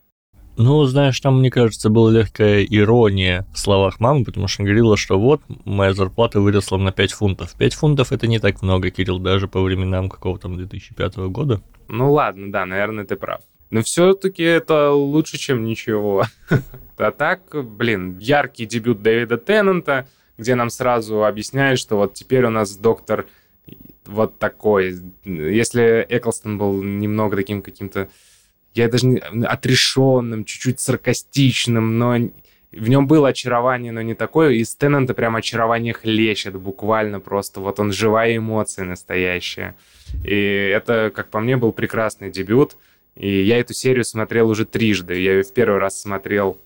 Ну, 0.55 0.83
знаешь, 0.85 1.19
там, 1.19 1.39
мне 1.39 1.49
кажется, 1.49 1.89
была 1.89 2.11
легкая 2.11 2.63
ирония 2.63 3.45
в 3.53 3.57
словах 3.57 3.99
мамы, 3.99 4.23
потому 4.23 4.47
что 4.47 4.61
она 4.61 4.69
говорила, 4.69 4.97
что 4.97 5.19
вот, 5.19 5.41
моя 5.65 5.93
зарплата 5.93 6.39
выросла 6.39 6.77
на 6.77 6.91
5 6.91 7.11
фунтов. 7.11 7.53
5 7.57 7.73
фунтов 7.73 8.11
это 8.11 8.27
не 8.27 8.39
так 8.39 8.61
много, 8.61 8.91
Кирилл, 8.91 9.19
даже 9.19 9.47
по 9.47 9.61
временам 9.61 10.09
какого-то 10.09 10.47
2005 10.49 11.17
года. 11.29 11.61
Ну 11.87 12.13
ладно, 12.13 12.51
да, 12.51 12.65
наверное, 12.65 13.05
ты 13.05 13.15
прав. 13.15 13.41
Но 13.71 13.81
все-таки 13.81 14.43
это 14.43 14.91
лучше, 14.91 15.37
чем 15.37 15.65
ничего. 15.65 16.25
А 16.95 17.11
так, 17.11 17.41
блин, 17.65 18.19
яркий 18.19 18.67
дебют 18.67 19.01
Дэвида 19.01 19.37
Теннанта, 19.37 20.07
где 20.37 20.53
нам 20.53 20.69
сразу 20.69 21.25
объясняют, 21.25 21.79
что 21.79 21.97
вот 21.97 22.13
теперь 22.13 22.45
у 22.45 22.51
нас 22.51 22.77
доктор 22.77 23.25
вот 24.05 24.37
такой. 24.37 25.01
Если 25.25 26.05
Эклстон 26.07 26.59
был 26.59 26.83
немного 26.83 27.35
таким 27.35 27.63
каким-то 27.63 28.09
я 28.73 28.87
даже 28.89 29.07
не, 29.07 29.19
отрешенным, 29.45 30.45
чуть-чуть 30.45 30.79
саркастичным, 30.79 31.97
но 31.97 32.29
в 32.71 32.89
нем 32.89 33.07
было 33.07 33.29
очарование, 33.29 33.91
но 33.91 34.01
не 34.01 34.15
такое. 34.15 34.51
И 34.51 34.63
Теннанта 34.63 35.13
прям 35.13 35.35
очарование 35.35 35.93
хлещет 35.93 36.55
буквально 36.55 37.19
просто. 37.19 37.59
Вот 37.59 37.79
он 37.79 37.91
живая 37.91 38.37
эмоция 38.37 38.85
настоящая. 38.85 39.75
И 40.23 40.33
это, 40.33 41.11
как 41.13 41.29
по 41.29 41.39
мне, 41.39 41.55
был 41.55 41.71
прекрасный 41.71 42.31
дебют. 42.31 42.75
И 43.15 43.43
я 43.43 43.59
эту 43.59 43.73
серию 43.73 44.03
смотрел 44.03 44.49
уже 44.49 44.65
трижды. 44.65 45.19
Я 45.19 45.33
ее 45.33 45.43
в 45.43 45.53
первый 45.53 45.79
раз 45.79 46.01
смотрел 46.01 46.57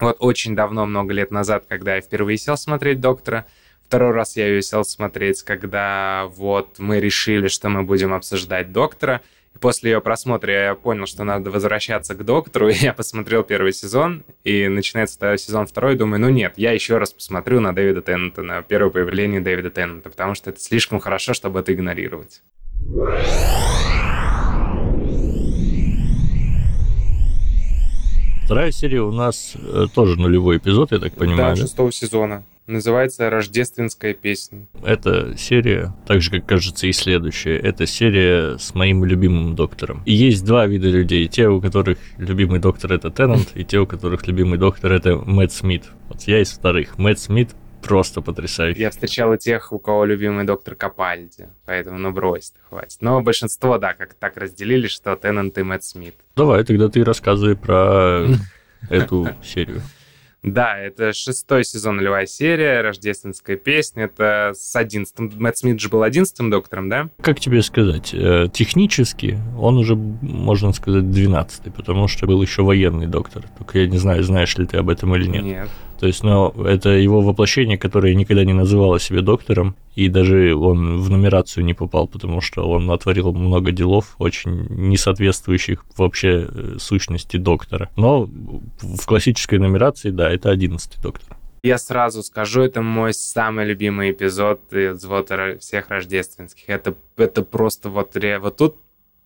вот 0.00 0.16
очень 0.20 0.54
давно, 0.56 0.86
много 0.86 1.12
лет 1.12 1.30
назад, 1.30 1.66
когда 1.68 1.96
я 1.96 2.00
впервые 2.00 2.38
сел 2.38 2.56
смотреть 2.56 3.00
«Доктора». 3.00 3.46
Второй 3.86 4.12
раз 4.12 4.36
я 4.36 4.46
ее 4.46 4.60
сел 4.60 4.84
смотреть, 4.84 5.42
когда 5.42 6.26
вот 6.36 6.78
мы 6.78 7.00
решили, 7.00 7.48
что 7.48 7.68
мы 7.68 7.84
будем 7.84 8.12
обсуждать 8.12 8.70
«Доктора» 8.70 9.22
после 9.60 9.92
ее 9.92 10.00
просмотра 10.00 10.52
я 10.52 10.74
понял, 10.74 11.06
что 11.06 11.24
надо 11.24 11.50
возвращаться 11.50 12.14
к 12.14 12.24
доктору, 12.24 12.68
я 12.70 12.92
посмотрел 12.92 13.42
первый 13.42 13.72
сезон, 13.72 14.24
и 14.44 14.68
начинается 14.68 15.36
сезон 15.36 15.66
второй, 15.66 15.96
думаю, 15.96 16.20
ну 16.20 16.28
нет, 16.28 16.54
я 16.56 16.72
еще 16.72 16.98
раз 16.98 17.12
посмотрю 17.12 17.60
на 17.60 17.74
Дэвида 17.74 18.02
Теннанта, 18.02 18.42
на 18.42 18.62
первое 18.62 18.90
появление 18.90 19.40
Дэвида 19.40 19.70
Теннанта, 19.70 20.10
потому 20.10 20.34
что 20.34 20.50
это 20.50 20.60
слишком 20.60 21.00
хорошо, 21.00 21.34
чтобы 21.34 21.60
это 21.60 21.72
игнорировать. 21.74 22.42
Вторая 28.44 28.70
серия 28.70 29.02
у 29.02 29.12
нас 29.12 29.56
э, 29.56 29.84
тоже 29.94 30.18
нулевой 30.18 30.56
эпизод, 30.56 30.92
я 30.92 30.98
так 30.98 31.12
понимаю. 31.12 31.54
Да, 31.54 31.60
шестого 31.60 31.92
сезона. 31.92 32.44
Называется 32.68 33.30
«Рождественская 33.30 34.12
песня». 34.12 34.66
Эта 34.84 35.34
серия, 35.38 35.94
так 36.06 36.20
же, 36.20 36.30
как 36.30 36.44
кажется 36.44 36.86
и 36.86 36.92
следующая, 36.92 37.56
это 37.56 37.86
серия 37.86 38.58
с 38.58 38.74
моим 38.74 39.06
любимым 39.06 39.56
доктором. 39.56 40.02
И 40.04 40.12
есть 40.12 40.44
два 40.44 40.66
вида 40.66 40.88
людей. 40.88 41.26
Те, 41.28 41.48
у 41.48 41.62
которых 41.62 41.96
любимый 42.18 42.60
доктор— 42.60 42.92
это 42.94 43.10
Теннант, 43.10 43.52
и 43.54 43.64
те, 43.64 43.78
у 43.78 43.86
которых 43.86 44.26
любимый 44.26 44.58
доктор— 44.58 44.92
это 44.94 45.16
Мэтт 45.16 45.52
Смит. 45.52 45.84
Вот 46.10 46.24
я 46.24 46.42
из 46.42 46.50
вторых. 46.50 46.98
Мэтт 46.98 47.20
Смит 47.20 47.52
просто 47.82 48.20
потрясающий. 48.20 48.82
Я 48.82 48.90
встречал 48.90 49.32
и 49.32 49.38
тех, 49.38 49.72
у 49.72 49.78
кого 49.78 50.04
любимый 50.04 50.44
доктор 50.44 50.74
Капальди, 50.74 51.48
поэтому 51.64 51.96
ну 51.96 52.12
брось, 52.12 52.52
хватит. 52.68 52.98
Но 53.00 53.22
большинство, 53.22 53.78
да, 53.78 53.94
как 53.94 54.12
так 54.12 54.36
разделили, 54.36 54.88
что 54.88 55.16
Теннант 55.16 55.56
и 55.56 55.62
Мэтт 55.62 55.84
Смит. 55.84 56.16
Давай, 56.36 56.62
тогда 56.64 56.90
ты 56.90 57.02
рассказывай 57.02 57.56
про 57.56 58.26
эту 58.90 59.28
серию. 59.42 59.80
Да, 60.52 60.78
это 60.78 61.12
шестой 61.12 61.64
сезон 61.64 61.96
нулевая 61.96 62.26
серия, 62.26 62.80
рождественская 62.80 63.56
песня. 63.56 64.04
Это 64.04 64.52
с 64.54 64.74
одиннадцатым. 64.76 65.32
Мэтт 65.36 65.58
Смит 65.58 65.80
же 65.80 65.88
был 65.88 66.02
одиннадцатым 66.02 66.50
доктором, 66.50 66.88
да? 66.88 67.08
Как 67.20 67.40
тебе 67.40 67.62
сказать? 67.62 68.12
Э, 68.12 68.48
технически 68.52 69.38
он 69.58 69.78
уже, 69.78 69.96
можно 69.96 70.72
сказать, 70.72 71.10
двенадцатый, 71.10 71.72
потому 71.72 72.08
что 72.08 72.26
был 72.26 72.40
еще 72.42 72.62
военный 72.62 73.06
доктор. 73.06 73.44
Только 73.58 73.80
я 73.80 73.86
не 73.86 73.98
знаю, 73.98 74.22
знаешь 74.22 74.56
ли 74.56 74.66
ты 74.66 74.76
об 74.76 74.88
этом 74.88 75.14
или 75.16 75.26
нет. 75.26 75.44
Нет. 75.44 75.68
То 75.98 76.06
есть, 76.06 76.22
ну, 76.22 76.50
это 76.64 76.90
его 76.90 77.20
воплощение, 77.20 77.76
которое 77.76 78.14
никогда 78.14 78.44
не 78.44 78.52
называло 78.52 79.00
себя 79.00 79.20
доктором, 79.20 79.74
и 79.96 80.08
даже 80.08 80.54
он 80.54 81.00
в 81.00 81.10
нумерацию 81.10 81.64
не 81.64 81.74
попал, 81.74 82.06
потому 82.06 82.40
что 82.40 82.68
он 82.68 82.86
натворил 82.86 83.32
много 83.32 83.72
делов, 83.72 84.14
очень 84.18 84.66
не 84.68 84.96
соответствующих 84.96 85.84
вообще 85.96 86.46
э, 86.48 86.76
сущности 86.78 87.36
доктора. 87.36 87.90
Но 87.96 88.28
в 88.80 89.06
классической 89.06 89.58
нумерации, 89.58 90.10
да, 90.10 90.30
это 90.30 90.50
одиннадцатый 90.50 91.02
доктор. 91.02 91.36
Я 91.64 91.78
сразу 91.78 92.22
скажу, 92.22 92.62
это 92.62 92.82
мой 92.82 93.12
самый 93.12 93.66
любимый 93.66 94.12
эпизод 94.12 94.72
из 94.72 95.04
вот 95.04 95.30
всех 95.60 95.88
рождественских. 95.90 96.68
Это, 96.68 96.94
это 97.16 97.42
просто 97.42 97.90
вот, 97.90 98.16
вот 98.40 98.56
тут 98.56 98.76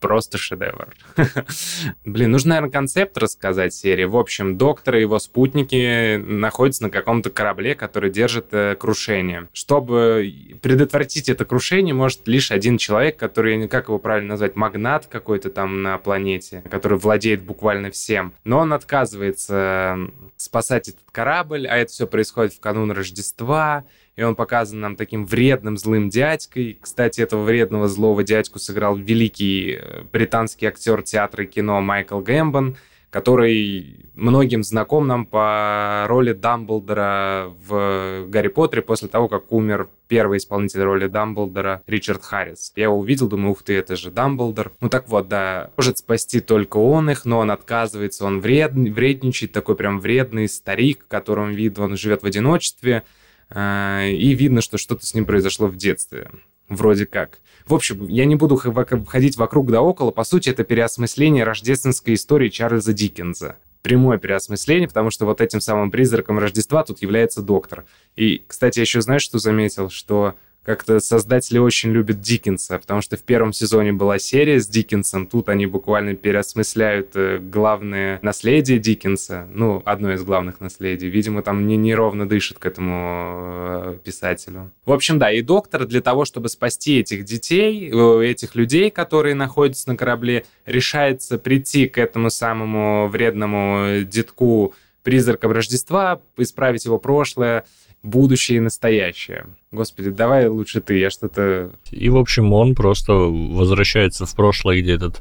просто 0.03 0.37
шедевр. 0.37 0.88
Блин, 2.05 2.33
нужно, 2.33 2.51
наверное, 2.51 2.71
концепт 2.71 3.17
рассказать 3.17 3.73
серии. 3.73 4.05
В 4.05 4.17
общем, 4.17 4.59
доктор 4.59 4.97
и 4.97 5.01
его 5.01 5.19
спутники 5.19 6.17
находятся 6.17 6.83
на 6.83 6.91
каком-то 6.91 7.31
корабле, 7.31 7.75
который 7.75 8.11
держит 8.11 8.49
э, 8.51 8.75
крушение. 8.75 9.49
Чтобы 9.53 10.59
предотвратить 10.61 11.29
это 11.29 11.45
крушение, 11.45 11.95
может 11.95 12.27
лишь 12.27 12.51
один 12.51 12.77
человек, 12.77 13.17
который, 13.17 13.69
как 13.69 13.88
его 13.88 13.99
правильно 13.99 14.31
назвать, 14.31 14.57
магнат 14.57 15.07
какой-то 15.07 15.49
там 15.49 15.83
на 15.83 15.97
планете, 15.99 16.62
который 16.69 16.99
владеет 16.99 17.43
буквально 17.43 17.91
всем. 17.93 18.35
Но 18.45 18.59
он 18.59 18.73
отказывается 18.73 19.97
спасать 20.37 20.88
этот 20.88 21.11
корабль, 21.12 21.69
а 21.69 21.77
это 21.77 21.93
все 21.93 22.07
происходит 22.09 22.53
в 22.55 22.61
канун 22.61 22.91
Рождества 22.91 23.85
и 24.16 24.22
он 24.22 24.35
показан 24.35 24.81
нам 24.81 24.96
таким 24.96 25.25
вредным 25.25 25.77
злым 25.77 26.11
дядькой. 26.11 26.79
Кстати, 26.81 27.20
этого 27.20 27.44
вредного 27.44 27.88
злого 27.88 28.22
дядьку 28.22 28.59
сыграл 28.59 28.96
великий 28.96 29.79
э, 29.81 30.03
британский 30.12 30.66
актер 30.66 31.03
театра 31.03 31.44
и 31.44 31.46
кино 31.46 31.81
Майкл 31.81 32.20
Гэмбон, 32.20 32.77
который 33.09 34.07
многим 34.14 34.62
знаком 34.62 35.07
нам 35.07 35.27
по 35.27 36.05
роли 36.09 36.33
Дамблдора 36.33 37.53
в 37.66 38.27
«Гарри 38.29 38.48
Поттере» 38.48 38.83
после 38.83 39.09
того, 39.09 39.29
как 39.29 39.51
умер 39.53 39.88
первый 40.09 40.38
исполнитель 40.38 40.83
роли 40.83 41.07
Дамблдора 41.07 41.83
Ричард 41.87 42.22
Харрис. 42.22 42.72
Я 42.77 42.85
его 42.85 42.98
увидел, 42.98 43.29
думаю, 43.29 43.53
ух 43.53 43.62
ты, 43.62 43.77
это 43.77 43.96
же 43.96 44.11
Дамблдор. 44.11 44.72
Ну 44.81 44.88
так 44.90 45.09
вот, 45.09 45.29
да, 45.29 45.70
может 45.77 45.98
спасти 45.98 46.40
только 46.40 46.77
он 46.77 47.11
их, 47.11 47.25
но 47.25 47.38
он 47.38 47.51
отказывается, 47.51 48.27
он 48.27 48.40
вред, 48.40 48.72
вредничает, 48.72 49.53
такой 49.53 49.77
прям 49.77 50.01
вредный 50.01 50.48
старик, 50.48 51.07
которым 51.09 51.53
видно, 51.53 51.85
он 51.85 51.96
живет 51.96 52.22
в 52.22 52.27
одиночестве, 52.27 53.03
э, 53.05 53.22
и 53.55 54.35
видно, 54.35 54.62
что 54.62 54.79
что-то 54.79 55.07
с 55.07 55.15
ним 55.15 55.27
произошло 55.27 55.67
в 55.67 55.77
детстве. 55.77 56.31
Вроде 56.69 57.07
как. 57.07 57.41
В 57.67 57.75
общем, 57.75 58.09
я 58.09 58.25
не 58.25 58.35
буду 58.35 58.57
ходить 58.57 59.37
вокруг 59.37 59.71
да 59.71 59.83
около. 59.83 60.11
По 60.11 60.25
сути, 60.25 60.49
это 60.49 60.65
переосмысление 60.65 61.45
рождественской 61.45 62.15
истории 62.15 62.49
Чарльза 62.49 62.93
Диккенса 62.93 63.57
прямое 63.83 64.19
переосмысление, 64.19 64.88
потому 64.88 65.11
что 65.11 65.27
вот 65.27 65.41
этим 65.41 65.61
самым 65.61 65.91
призраком 65.91 66.38
Рождества 66.38 66.85
тут 66.85 67.03
является 67.03 67.43
доктор. 67.43 67.85
И, 68.17 68.43
кстати, 68.47 68.79
еще 68.79 69.01
знаешь, 69.01 69.23
что 69.23 69.38
заметил? 69.38 69.91
Что 69.91 70.35
как-то 70.64 71.01
создатели 71.01 71.59
очень 71.59 71.90
любят 71.90 72.20
Диккенса, 72.20 72.79
потому 72.79 73.01
что 73.01 73.16
в 73.16 73.22
первом 73.22 73.53
сезоне 73.53 73.92
была 73.92 74.18
серия 74.18 74.61
с 74.61 74.68
Диккенсом, 74.68 75.27
тут 75.27 75.48
они 75.48 75.66
буквально 75.66 76.14
переосмысляют 76.14 77.11
э, 77.14 77.38
главное 77.38 78.20
наследие 78.22 78.79
Диккенса, 78.79 79.48
ну, 79.53 79.83
одно 79.85 80.12
из 80.12 80.22
главных 80.22 80.61
наследий. 80.61 81.09
Видимо, 81.09 81.42
там 81.42 81.66
не 81.66 81.77
неровно 81.77 82.29
дышит 82.29 82.59
к 82.59 82.66
этому 82.66 82.94
э, 82.94 83.98
писателю. 84.05 84.70
В 84.85 84.92
общем, 84.92 85.18
да, 85.18 85.33
и 85.33 85.42
доктор 85.42 85.85
для 85.85 86.01
того, 86.01 86.25
чтобы 86.25 86.48
спасти 86.48 87.01
этих 87.01 87.25
детей, 87.25 87.90
э, 87.92 88.25
этих 88.25 88.55
людей, 88.55 88.90
которые 88.90 89.35
находятся 89.35 89.88
на 89.88 89.96
корабле, 89.96 90.44
решается 90.64 91.38
прийти 91.38 91.88
к 91.88 91.98
этому 91.98 92.31
самому 92.31 93.09
вредному 93.09 94.05
детку 94.05 94.75
призраком 95.03 95.51
Рождества, 95.51 96.20
исправить 96.37 96.85
его 96.85 96.98
прошлое, 96.98 97.64
будущее 98.05 98.59
и 98.59 98.61
настоящее. 98.61 99.46
Господи, 99.73 100.11
давай 100.11 100.49
лучше 100.49 100.83
ты, 100.83 100.99
я 100.99 101.09
что-то... 101.09 101.71
И, 101.91 102.11
в 102.11 102.19
общем, 102.19 102.53
он 102.53 102.75
просто 102.75 103.15
возвращается 103.15 104.27
в 104.27 104.35
прошлое, 104.37 104.83
где 104.83 104.93
этот 104.93 105.17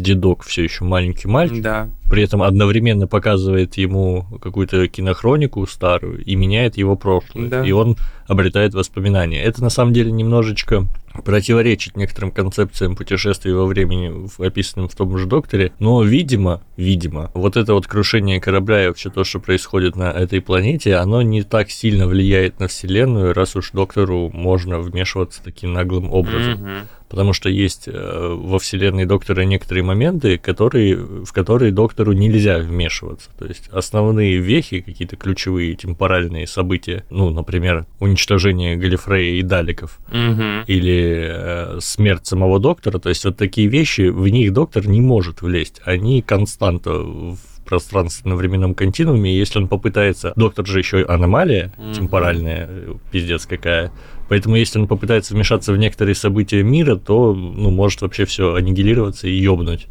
дедок 0.00 0.44
все 0.44 0.62
еще 0.62 0.84
маленький 0.84 1.26
мальчик. 1.26 1.60
Да. 1.60 1.88
При 2.08 2.22
этом 2.22 2.42
одновременно 2.42 3.08
показывает 3.08 3.76
ему 3.76 4.24
какую-то 4.40 4.86
кинохронику 4.86 5.66
старую 5.66 6.24
и 6.24 6.36
меняет 6.36 6.76
его 6.76 6.94
прошлое. 6.94 7.48
Да. 7.48 7.66
И 7.66 7.72
он 7.72 7.96
обретает 8.28 8.74
воспоминания. 8.74 9.42
Это, 9.42 9.60
на 9.60 9.70
самом 9.70 9.92
деле, 9.92 10.12
немножечко 10.12 10.86
противоречит 11.24 11.96
некоторым 11.96 12.30
концепциям 12.30 12.96
путешествий 12.96 13.52
во 13.52 13.66
времени, 13.66 14.28
описанным 14.38 14.88
в 14.88 14.94
том 14.94 15.16
же 15.18 15.26
докторе, 15.26 15.72
но, 15.78 16.02
видимо, 16.02 16.62
видимо, 16.76 17.30
вот 17.34 17.56
это 17.56 17.74
вот 17.74 17.86
крушение 17.86 18.40
корабля 18.40 18.84
и 18.84 18.88
вообще 18.88 19.10
то, 19.10 19.24
что 19.24 19.40
происходит 19.40 19.96
на 19.96 20.10
этой 20.10 20.40
планете, 20.40 20.96
оно 20.96 21.22
не 21.22 21.42
так 21.42 21.70
сильно 21.70 22.06
влияет 22.06 22.60
на 22.60 22.68
Вселенную, 22.68 23.34
раз 23.34 23.56
уж 23.56 23.70
доктору 23.96 24.30
можно 24.32 24.78
вмешиваться 24.80 25.42
таким 25.42 25.72
наглым 25.72 26.12
образом. 26.12 26.54
Mm-hmm 26.54 26.86
потому 27.08 27.32
что 27.32 27.48
есть 27.48 27.84
э, 27.86 28.36
во 28.36 28.58
вселенной 28.58 29.04
доктора 29.04 29.42
некоторые 29.42 29.84
моменты, 29.84 30.38
которые, 30.38 30.96
в 30.96 31.32
которые 31.32 31.70
доктору 31.70 32.12
нельзя 32.12 32.58
вмешиваться. 32.58 33.30
То 33.38 33.46
есть 33.46 33.68
основные 33.68 34.38
вехи, 34.38 34.80
какие-то 34.80 35.14
ключевые 35.14 35.76
темпоральные 35.76 36.48
события, 36.48 37.04
ну, 37.10 37.30
например, 37.30 37.86
уничтожение 38.00 38.74
Галифрея 38.76 39.38
и 39.38 39.42
Даликов, 39.42 40.00
угу. 40.08 40.64
или 40.66 41.30
э, 41.30 41.78
смерть 41.80 42.26
самого 42.26 42.58
доктора, 42.58 42.98
то 42.98 43.08
есть 43.08 43.24
вот 43.24 43.36
такие 43.36 43.68
вещи, 43.68 44.08
в 44.08 44.26
них 44.26 44.52
доктор 44.52 44.88
не 44.88 45.00
может 45.00 45.42
влезть, 45.42 45.80
они 45.84 46.22
константа 46.22 46.90
в 46.90 47.38
пространственно-временном 47.66 48.74
континууме, 48.74 49.34
и 49.34 49.38
если 49.38 49.58
он 49.58 49.68
попытается... 49.68 50.32
Доктор 50.36 50.66
же 50.66 50.78
еще 50.78 51.04
аномалия 51.04 51.72
mm-hmm. 51.76 51.94
темпоральная, 51.94 52.68
пиздец 53.10 53.46
какая. 53.46 53.92
Поэтому 54.28 54.56
если 54.56 54.78
он 54.78 54.86
попытается 54.86 55.34
вмешаться 55.34 55.72
в 55.72 55.76
некоторые 55.76 56.14
события 56.14 56.62
мира, 56.62 56.96
то 56.96 57.34
ну, 57.34 57.70
может 57.70 58.02
вообще 58.02 58.24
все 58.24 58.54
аннигилироваться 58.54 59.28
и 59.28 59.32
ёбнуть. 59.32 59.86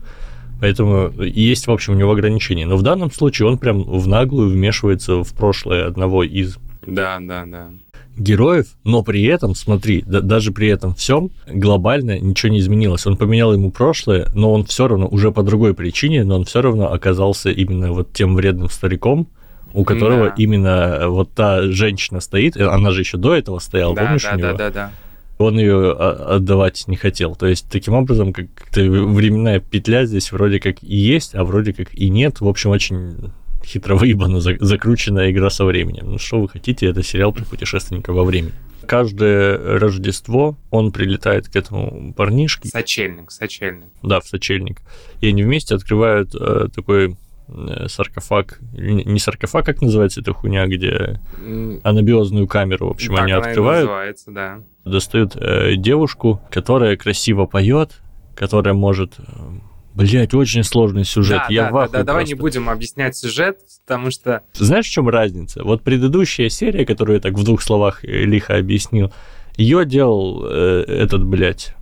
Поэтому 0.60 1.12
есть, 1.22 1.68
в 1.68 1.72
общем, 1.72 1.94
у 1.94 1.98
него 1.98 2.12
ограничения. 2.12 2.66
Но 2.66 2.78
в 2.78 2.82
данном 2.82 3.12
случае 3.12 3.48
он 3.48 3.58
прям 3.58 3.84
в 3.84 4.08
наглую 4.08 4.50
вмешивается 4.50 5.24
в 5.24 5.34
прошлое 5.34 5.86
одного 5.86 6.24
из 6.24 6.58
да, 6.86 7.18
да, 7.20 7.46
да. 7.46 7.70
Героев, 8.18 8.68
но 8.84 9.04
при 9.04 9.24
этом, 9.24 9.56
смотри, 9.56 10.04
да, 10.06 10.22
даже 10.22 10.52
при 10.52 10.68
этом 10.68 10.94
всем 10.96 11.32
глобально 11.48 12.20
ничего 12.20 12.52
не 12.52 12.60
изменилось. 12.60 13.06
Он 13.06 13.18
поменял 13.18 13.54
ему 13.54 13.72
прошлое, 13.72 14.28
но 14.34 14.52
он 14.52 14.66
все 14.66 14.88
равно 14.88 15.08
уже 15.08 15.32
по 15.32 15.44
другой 15.44 15.74
причине, 15.74 16.24
но 16.24 16.36
он 16.36 16.46
все 16.46 16.62
равно 16.62 16.92
оказался 16.92 17.50
именно 17.50 17.92
вот 17.92 18.14
тем 18.14 18.36
вредным 18.36 18.70
стариком, 18.70 19.28
у 19.74 19.84
которого 19.84 20.30
да. 20.30 20.34
именно 20.38 20.98
э, 21.02 21.08
вот 21.08 21.32
та 21.32 21.64
женщина 21.64 22.22
стоит, 22.22 22.56
э, 22.56 22.66
она 22.66 22.92
же 22.92 23.02
еще 23.02 23.18
до 23.18 23.36
этого 23.36 23.60
стояла, 23.60 23.96
да, 23.96 24.06
помнишь 24.06 24.24
да, 24.24 24.32
у 24.34 24.38
него? 24.38 24.52
Да, 24.52 24.58
да, 24.58 24.70
да. 24.72 24.92
Он 25.38 25.60
ее 25.60 25.92
а, 25.92 26.36
отдавать 26.36 26.86
не 26.88 26.96
хотел. 26.96 27.36
То 27.36 27.46
есть, 27.46 27.68
таким 27.70 27.94
образом, 27.94 28.32
как-то 28.32 28.80
временная 28.80 29.60
петля 29.60 30.06
здесь 30.06 30.32
вроде 30.32 30.62
как 30.62 30.82
и 30.82 30.96
есть, 30.96 31.36
а 31.36 31.44
вроде 31.44 31.74
как 31.74 31.94
и 31.94 32.10
нет. 32.10 32.40
В 32.40 32.48
общем, 32.48 32.70
очень 32.70 33.34
хитро 33.66 33.96
выебана, 33.96 34.40
закрученная 34.40 35.32
игра 35.32 35.50
со 35.50 35.66
временем. 35.66 36.12
Ну, 36.12 36.18
что 36.18 36.42
вы 36.42 36.50
хотите, 36.50 36.88
это 36.88 37.04
сериал 37.04 37.34
про 37.34 37.44
путешественника 37.44 38.14
во 38.14 38.24
времени. 38.24 38.54
Каждое 38.88 39.80
Рождество 39.80 40.58
он 40.70 40.92
прилетает 40.92 41.50
к 41.50 41.56
этому 41.56 42.14
парнишке. 42.14 42.70
Сочельник, 42.70 43.32
сочельник. 43.32 43.88
Да, 44.04 44.20
в 44.20 44.28
сочельник. 44.28 44.82
И 45.22 45.28
они 45.28 45.44
вместе 45.44 45.74
открывают 45.74 46.36
э, 46.36 46.68
такой 46.74 47.16
Э, 47.48 47.88
саркофаг, 47.88 48.60
не 48.74 49.20
саркофаг, 49.20 49.66
как 49.66 49.82
называется 49.82 50.22
эта 50.22 50.34
хуйня, 50.34 50.66
где 50.66 51.20
анабиозную 51.84 52.48
камеру, 52.48 52.88
в 52.88 52.92
общем, 52.92 53.14
так 53.14 53.24
они 53.24 53.34
открывают, 53.34 53.86
называется, 53.86 54.32
да. 54.32 54.64
достают 54.84 55.36
э, 55.36 55.76
девушку, 55.76 56.42
которая 56.50 56.98
красиво 56.98 57.46
поет, 57.46 58.02
которая 58.36 58.74
может 58.74 59.14
э, 59.20 59.24
Блять, 59.96 60.34
очень 60.34 60.64
сложный 60.64 61.06
сюжет. 61.06 61.44
Да, 61.48 61.54
Я 61.54 61.72
да, 61.72 61.88
да, 61.88 61.88
да, 61.88 62.04
давай 62.04 62.26
не 62.26 62.34
будем 62.34 62.70
объяснять 62.70 63.16
сюжет, 63.16 63.60
потому 63.86 64.12
что... 64.12 64.44
Знаешь, 64.54 64.86
в 64.86 64.92
чем 64.92 65.08
разница? 65.08 65.64
Вот 65.64 65.84
предыдущая 65.84 66.50
серия, 66.50 66.86
которую 66.86 67.16
я 67.16 67.22
так 67.22 67.34
в 67.34 67.44
двух 67.44 67.62
словах 67.62 68.04
э, 68.04 68.08
лихо 68.08 68.58
объяснил, 68.58 69.14
ее 69.56 69.86
делал 69.86 70.46
э, 70.46 70.84
этот, 70.86 71.26
блядь, 71.26 71.76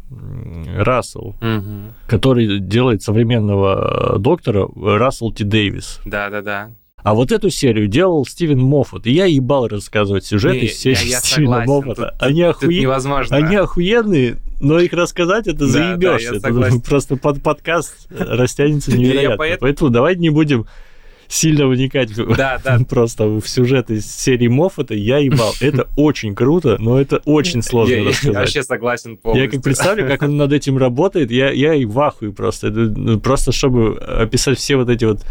Рассел, 0.78 1.36
угу. 1.42 1.94
который 2.08 2.60
делает 2.60 3.02
современного 3.02 4.16
э, 4.16 4.20
доктора 4.20 4.68
Рассел 4.76 5.32
Т. 5.32 5.44
Дэвис. 5.44 6.00
Да-да-да. 6.06 6.70
А 7.04 7.16
вот 7.16 7.32
эту 7.32 7.50
серию 7.50 7.88
делал 7.88 8.26
Стивен 8.26 8.62
Моффат. 8.62 9.06
И 9.08 9.12
я 9.12 9.26
ебал 9.26 9.68
рассказывать 9.68 10.26
сюжеты 10.26 10.66
из 10.68 10.80
серии 10.80 11.06
я, 11.06 11.18
я 11.18 11.20
Стивена 11.20 11.60
согласен. 11.60 11.72
Моффата. 11.72 12.12
Тут, 12.12 12.22
они, 12.22 12.42
охуе... 12.44 12.70
тут 12.70 12.82
невозможно. 12.82 13.36
Они 13.36 13.56
охуенные, 13.56 14.38
но 14.64 14.80
их 14.80 14.94
рассказать 14.94 15.48
это 15.48 15.68
заебешься. 15.68 16.40
Да, 16.40 16.50
да, 16.50 16.70
просто 16.86 17.18
под 17.18 17.44
подкаст 17.44 18.08
растянется 18.10 18.92
невероятно. 18.98 19.58
Поэтому 19.60 19.90
давайте 19.90 20.22
не 20.22 20.30
будем 20.30 20.66
сильно 21.28 21.68
вникать 21.68 22.14
да, 22.16 22.60
да. 22.64 22.80
просто 22.90 23.26
в 23.26 23.48
сюжет 23.48 23.90
из 23.90 24.06
серии 24.06 24.48
Моффата, 24.48 24.94
я 24.94 25.18
ебал. 25.18 25.54
Это 25.60 25.88
очень 25.96 26.36
круто, 26.36 26.78
но 26.80 27.00
это 27.00 27.22
очень 27.26 27.62
сложно 27.62 27.96
я, 27.96 28.10
рассказать. 28.10 28.34
Я 28.34 28.40
вообще 28.40 28.64
согласен 28.64 29.18
полностью. 29.18 29.46
Я 29.46 29.52
как 29.52 29.64
представлю, 29.64 30.08
как 30.08 30.22
он 30.22 30.38
над 30.38 30.54
этим 30.54 30.78
работает, 30.78 31.32
я, 31.32 31.52
я 31.52 31.74
и 31.74 31.86
в 31.86 32.00
ахуе 32.00 32.32
просто. 32.32 32.70
Ну, 32.70 33.20
просто 33.20 33.52
чтобы 33.52 33.98
описать 33.98 34.60
все 34.60 34.76
вот 34.76 34.90
эти 34.90 35.06
вот 35.06 35.22
э, 35.22 35.26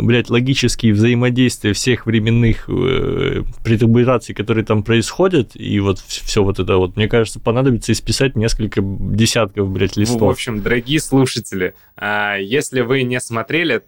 блядь, 0.00 0.30
логические 0.30 0.92
взаимодействия 0.92 1.72
всех 1.72 2.06
временных 2.06 2.68
э, 2.68 3.42
претербураций, 3.62 4.34
которые 4.34 4.64
там 4.64 4.82
происходят, 4.82 5.52
и 5.54 5.78
вот 5.80 5.98
все 6.00 6.42
вот 6.42 6.58
это 6.58 6.76
вот, 6.76 6.96
мне 6.96 7.08
кажется, 7.08 7.38
понадобится 7.38 7.92
исписать 7.92 8.36
несколько 8.36 8.80
десятков, 8.82 9.70
блядь, 9.70 9.96
листов. 9.96 10.20
В 10.22 10.30
общем, 10.30 10.62
дорогие 10.62 11.00
слушатели, 11.00 11.74
а, 11.96 12.36
если 12.36 12.80
вы 12.80 13.02
не 13.02 13.20
смотрели, 13.20 13.82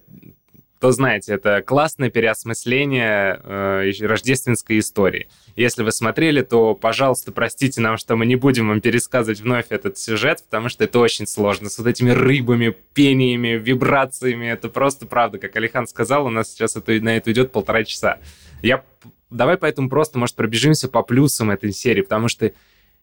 то 0.82 0.90
знаете, 0.90 1.34
это 1.34 1.62
классное 1.62 2.10
переосмысление 2.10 3.40
э, 3.44 3.92
рождественской 4.00 4.80
истории. 4.80 5.28
Если 5.54 5.84
вы 5.84 5.92
смотрели, 5.92 6.42
то, 6.42 6.74
пожалуйста, 6.74 7.30
простите 7.30 7.80
нам, 7.80 7.98
что 7.98 8.16
мы 8.16 8.26
не 8.26 8.34
будем 8.34 8.66
вам 8.66 8.80
пересказывать 8.80 9.42
вновь 9.42 9.66
этот 9.68 9.96
сюжет, 9.96 10.42
потому 10.42 10.68
что 10.68 10.82
это 10.82 10.98
очень 10.98 11.28
сложно. 11.28 11.70
С 11.70 11.78
вот 11.78 11.86
этими 11.86 12.10
рыбами, 12.10 12.74
пениями, 12.94 13.50
вибрациями. 13.50 14.46
Это 14.46 14.68
просто 14.68 15.06
правда. 15.06 15.38
Как 15.38 15.54
Алихан 15.54 15.86
сказал, 15.86 16.26
у 16.26 16.30
нас 16.30 16.50
сейчас 16.50 16.74
это, 16.74 16.90
на 16.94 17.16
это 17.16 17.30
идет 17.30 17.52
полтора 17.52 17.84
часа. 17.84 18.18
Я... 18.60 18.82
Давай 19.30 19.58
поэтому 19.58 19.88
просто, 19.88 20.18
может, 20.18 20.34
пробежимся 20.34 20.88
по 20.88 21.04
плюсам 21.04 21.52
этой 21.52 21.70
серии, 21.70 22.02
потому 22.02 22.26
что 22.26 22.50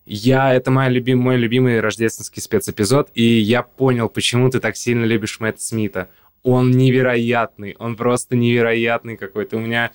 я, 0.05 0.53
это 0.53 0.69
мой 0.69 0.89
любимый, 0.89 1.21
мой 1.21 1.37
любимый 1.37 1.79
рождественский 1.79 2.41
спецэпизод, 2.41 3.11
и 3.13 3.23
я 3.23 3.61
понял, 3.63 4.09
почему 4.09 4.49
ты 4.49 4.59
так 4.59 4.75
сильно 4.75 5.05
любишь 5.05 5.39
Мэтта 5.39 5.61
Смита 5.61 6.09
он 6.43 6.71
невероятный, 6.71 7.75
он 7.79 7.95
просто 7.95 8.35
невероятный 8.35 9.17
какой-то. 9.17 9.57
У 9.57 9.59
меня 9.59 9.91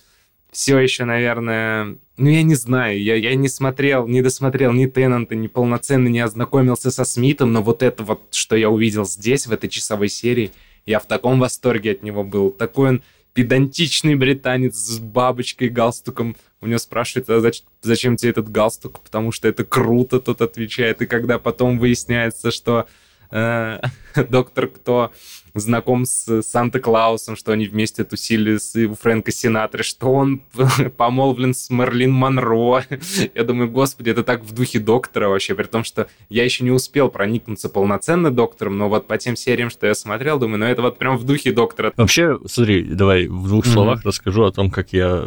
все 0.50 0.78
еще, 0.78 1.04
наверное, 1.04 1.96
ну, 2.16 2.30
я 2.30 2.42
не 2.42 2.54
знаю, 2.54 3.02
я, 3.02 3.16
я 3.16 3.34
не 3.34 3.48
смотрел, 3.48 4.06
не 4.06 4.22
досмотрел 4.22 4.72
ни 4.72 4.86
Теннанта, 4.86 5.34
ни 5.34 5.48
полноценно 5.48 6.08
не 6.08 6.20
ознакомился 6.20 6.90
со 6.90 7.04
Смитом, 7.04 7.52
но 7.52 7.60
вот 7.60 7.82
это 7.82 8.04
вот, 8.04 8.22
что 8.30 8.54
я 8.54 8.70
увидел 8.70 9.04
здесь, 9.04 9.46
в 9.46 9.52
этой 9.52 9.68
часовой 9.68 10.08
серии, 10.08 10.52
Я 10.86 11.00
в 11.00 11.06
таком 11.06 11.40
восторге 11.40 11.92
от 11.92 12.02
него 12.02 12.22
был. 12.22 12.50
Такой 12.50 12.90
он 12.90 13.02
педантичный 13.32 14.14
британец 14.14 14.76
с 14.76 14.98
бабочкой, 14.98 15.68
галстуком. 15.68 16.36
У 16.60 16.66
него 16.66 16.78
спрашивают, 16.78 17.28
а 17.30 17.40
зачем, 17.40 17.66
зачем 17.82 18.16
тебе 18.16 18.30
этот 18.30 18.50
галстук? 18.50 19.00
Потому 19.00 19.32
что 19.32 19.48
это 19.48 19.64
круто, 19.64 20.20
тот 20.20 20.40
отвечает. 20.40 21.02
И 21.02 21.06
когда 21.06 21.38
потом 21.38 21.78
выясняется, 21.78 22.50
что 22.50 22.86
доктор 24.28 24.68
Кто 24.68 25.12
знаком 25.54 26.04
с 26.04 26.42
Санта-Клаусом, 26.42 27.36
что 27.36 27.52
они 27.52 27.66
вместе 27.66 28.04
тусили 28.04 28.56
с 28.56 28.74
у 28.74 28.94
Фрэнка 28.94 29.30
Синатры, 29.30 29.82
что 29.82 30.12
он 30.12 30.42
помолвлен 30.96 31.54
с 31.54 31.70
Мерлин 31.70 32.10
Монро. 32.10 32.84
Я 33.34 33.44
думаю, 33.44 33.70
господи, 33.70 34.10
это 34.10 34.24
так 34.24 34.42
в 34.42 34.52
духе 34.52 34.80
доктора 34.80 35.28
вообще, 35.28 35.54
при 35.54 35.64
том, 35.64 35.84
что 35.84 36.08
я 36.28 36.44
еще 36.44 36.64
не 36.64 36.70
успел 36.70 37.08
проникнуться 37.08 37.68
полноценно 37.68 38.30
доктором, 38.30 38.76
но 38.78 38.88
вот 38.88 39.06
по 39.06 39.16
тем 39.16 39.36
сериям, 39.36 39.70
что 39.70 39.86
я 39.86 39.94
смотрел, 39.94 40.38
думаю, 40.38 40.58
ну 40.58 40.66
это 40.66 40.82
вот 40.82 40.98
прям 40.98 41.16
в 41.16 41.24
духе 41.24 41.52
доктора. 41.52 41.92
Вообще, 41.96 42.38
смотри, 42.46 42.82
давай 42.82 43.28
в 43.28 43.48
двух 43.48 43.64
mm-hmm. 43.64 43.72
словах 43.72 44.04
расскажу 44.04 44.44
о 44.44 44.52
том, 44.52 44.70
как 44.70 44.92
я 44.92 45.24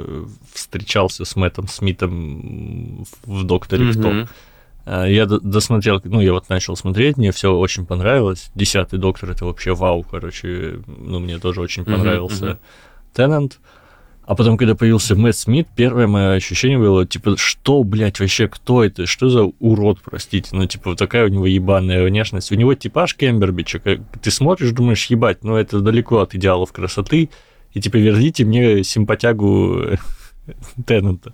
встречался 0.54 1.26
с 1.26 1.36
Мэттом 1.36 1.68
Смитом 1.68 3.06
в 3.24 3.44
«Докторе 3.44 3.86
mm-hmm. 3.86 4.00
Кто». 4.26 4.34
А, 4.90 5.06
я 5.06 5.26
досмотрел, 5.26 6.02
ну, 6.06 6.22
я 6.22 6.32
вот 6.32 6.48
начал 6.48 6.78
смотреть, 6.78 7.18
мне 7.18 7.34
все 7.34 7.54
очень 7.54 7.86
понравилось. 7.86 8.50
Десятый 8.56 8.98
доктор 8.98 9.32
это 9.32 9.44
вообще 9.44 9.76
вау, 9.76 10.04
короче, 10.10 10.80
ну, 10.88 11.20
мне 11.20 11.40
тоже 11.40 11.60
очень 11.60 11.84
понравился 11.84 12.58
Теннант. 13.14 13.54
Uh-huh, 13.54 14.22
А 14.28 14.36
потом, 14.36 14.56
когда 14.56 14.76
появился 14.76 15.16
Мэтт 15.16 15.40
Смит, 15.40 15.68
первое 15.76 16.08
мое 16.08 16.32
ощущение 16.36 16.78
было, 16.78 17.06
типа, 17.06 17.36
что, 17.36 17.84
блядь, 17.84 18.22
вообще, 18.22 18.48
кто 18.48 18.82
это? 18.82 19.06
Что 19.08 19.28
за 19.28 19.44
урод, 19.60 20.00
простите? 20.02 20.52
Ну, 20.54 20.66
типа, 20.66 20.92
вот 20.92 21.00
такая 21.00 21.26
у 21.26 21.30
него 21.30 21.46
ебаная 21.46 22.06
внешность. 22.06 22.54
У 22.54 22.56
него 22.56 22.74
типаж 22.74 23.14
Кембербича. 23.16 23.80
Ты 23.80 24.32
смотришь, 24.32 24.72
думаешь, 24.72 25.08
ебать, 25.08 25.44
ну, 25.44 25.58
это 25.58 25.82
далеко 25.82 26.20
от 26.20 26.34
идеалов 26.34 26.72
красоты. 26.72 27.30
И, 27.74 27.82
типа, 27.82 27.98
верните 27.98 28.46
мне 28.46 28.86
симпатягу 28.86 29.98
Теннанта. 30.86 31.34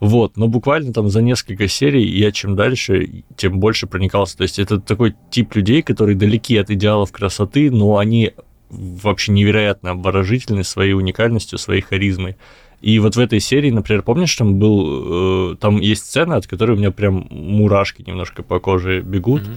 Вот, 0.00 0.38
но 0.38 0.48
буквально 0.48 0.94
там 0.94 1.10
за 1.10 1.20
несколько 1.20 1.68
серий 1.68 2.08
я 2.08 2.32
чем 2.32 2.56
дальше, 2.56 3.22
тем 3.36 3.60
больше 3.60 3.86
проникался. 3.86 4.38
То 4.38 4.42
есть 4.44 4.58
это 4.58 4.80
такой 4.80 5.14
тип 5.30 5.54
людей, 5.54 5.82
которые 5.82 6.16
далеки 6.16 6.56
от 6.56 6.70
идеалов 6.70 7.12
красоты, 7.12 7.70
но 7.70 7.98
они 7.98 8.32
вообще 8.70 9.32
невероятно 9.32 9.90
обворожительны 9.90 10.64
своей 10.64 10.94
уникальностью, 10.94 11.58
своей 11.58 11.82
харизмой. 11.82 12.36
И 12.80 12.98
вот 12.98 13.16
в 13.16 13.20
этой 13.20 13.40
серии, 13.40 13.70
например, 13.70 14.02
помнишь, 14.02 14.34
там 14.34 14.58
был, 14.58 15.52
э, 15.52 15.56
там 15.56 15.80
есть 15.80 16.06
сцена, 16.06 16.36
от 16.36 16.46
которой 16.46 16.72
у 16.72 16.76
меня 16.76 16.90
прям 16.90 17.26
мурашки 17.30 18.02
немножко 18.06 18.42
по 18.42 18.58
коже 18.58 19.02
бегут. 19.02 19.42
Mm-hmm. 19.42 19.56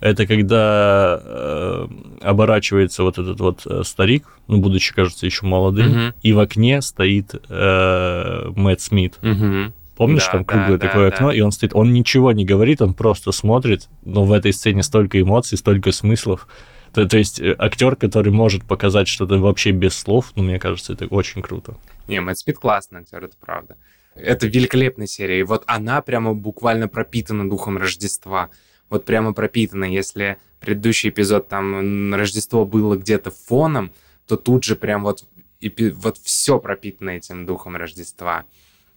Это 0.00 0.26
когда 0.26 1.20
э, 1.22 1.86
оборачивается 2.22 3.02
вот 3.02 3.18
этот 3.18 3.38
вот 3.38 3.66
э, 3.66 3.82
старик, 3.84 4.26
ну, 4.48 4.58
будучи, 4.58 4.94
кажется, 4.94 5.26
еще 5.26 5.44
молодым, 5.44 5.90
угу. 5.90 6.14
и 6.22 6.32
в 6.32 6.38
окне 6.38 6.80
стоит 6.80 7.34
э, 7.48 8.50
Мэтт 8.56 8.80
Смит. 8.80 9.18
Угу. 9.22 9.72
Помнишь, 9.96 10.24
да, 10.24 10.32
там 10.32 10.44
круглое 10.46 10.78
да, 10.78 10.88
такое 10.88 11.10
да, 11.10 11.14
окно, 11.14 11.28
да. 11.28 11.34
и 11.34 11.40
он 11.42 11.52
стоит, 11.52 11.74
он 11.74 11.92
ничего 11.92 12.32
не 12.32 12.46
говорит, 12.46 12.80
он 12.80 12.94
просто 12.94 13.32
смотрит, 13.32 13.90
но 14.02 14.24
в 14.24 14.32
этой 14.32 14.54
сцене 14.54 14.82
столько 14.82 15.20
эмоций, 15.20 15.58
столько 15.58 15.92
смыслов. 15.92 16.48
То, 16.94 17.06
то 17.06 17.18
есть 17.18 17.38
э, 17.38 17.54
актер, 17.58 17.94
который 17.96 18.32
может 18.32 18.64
показать 18.64 19.06
что-то 19.06 19.36
вообще 19.36 19.70
без 19.72 19.94
слов, 19.94 20.32
ну, 20.34 20.42
мне 20.42 20.58
кажется, 20.58 20.94
это 20.94 21.06
очень 21.08 21.42
круто. 21.42 21.76
Не, 22.08 22.22
Мэтт 22.22 22.38
Смит 22.38 22.58
классный 22.58 23.00
актер, 23.00 23.24
это 23.24 23.36
правда. 23.38 23.76
Это 24.14 24.46
великолепная 24.46 25.06
серия, 25.06 25.40
и 25.40 25.42
вот 25.42 25.62
она 25.66 26.00
прямо 26.00 26.32
буквально 26.34 26.88
пропитана 26.88 27.48
духом 27.48 27.76
Рождества 27.76 28.48
вот 28.90 29.04
прямо 29.06 29.32
пропитано. 29.32 29.84
Если 29.84 30.36
предыдущий 30.60 31.08
эпизод 31.08 31.48
там 31.48 32.14
Рождество 32.14 32.66
было 32.66 32.96
где-то 32.96 33.30
фоном, 33.30 33.92
то 34.26 34.36
тут 34.36 34.64
же 34.64 34.76
прям 34.76 35.02
вот, 35.04 35.24
вот 35.94 36.18
все 36.18 36.58
пропитано 36.58 37.10
этим 37.10 37.46
духом 37.46 37.76
Рождества. 37.76 38.44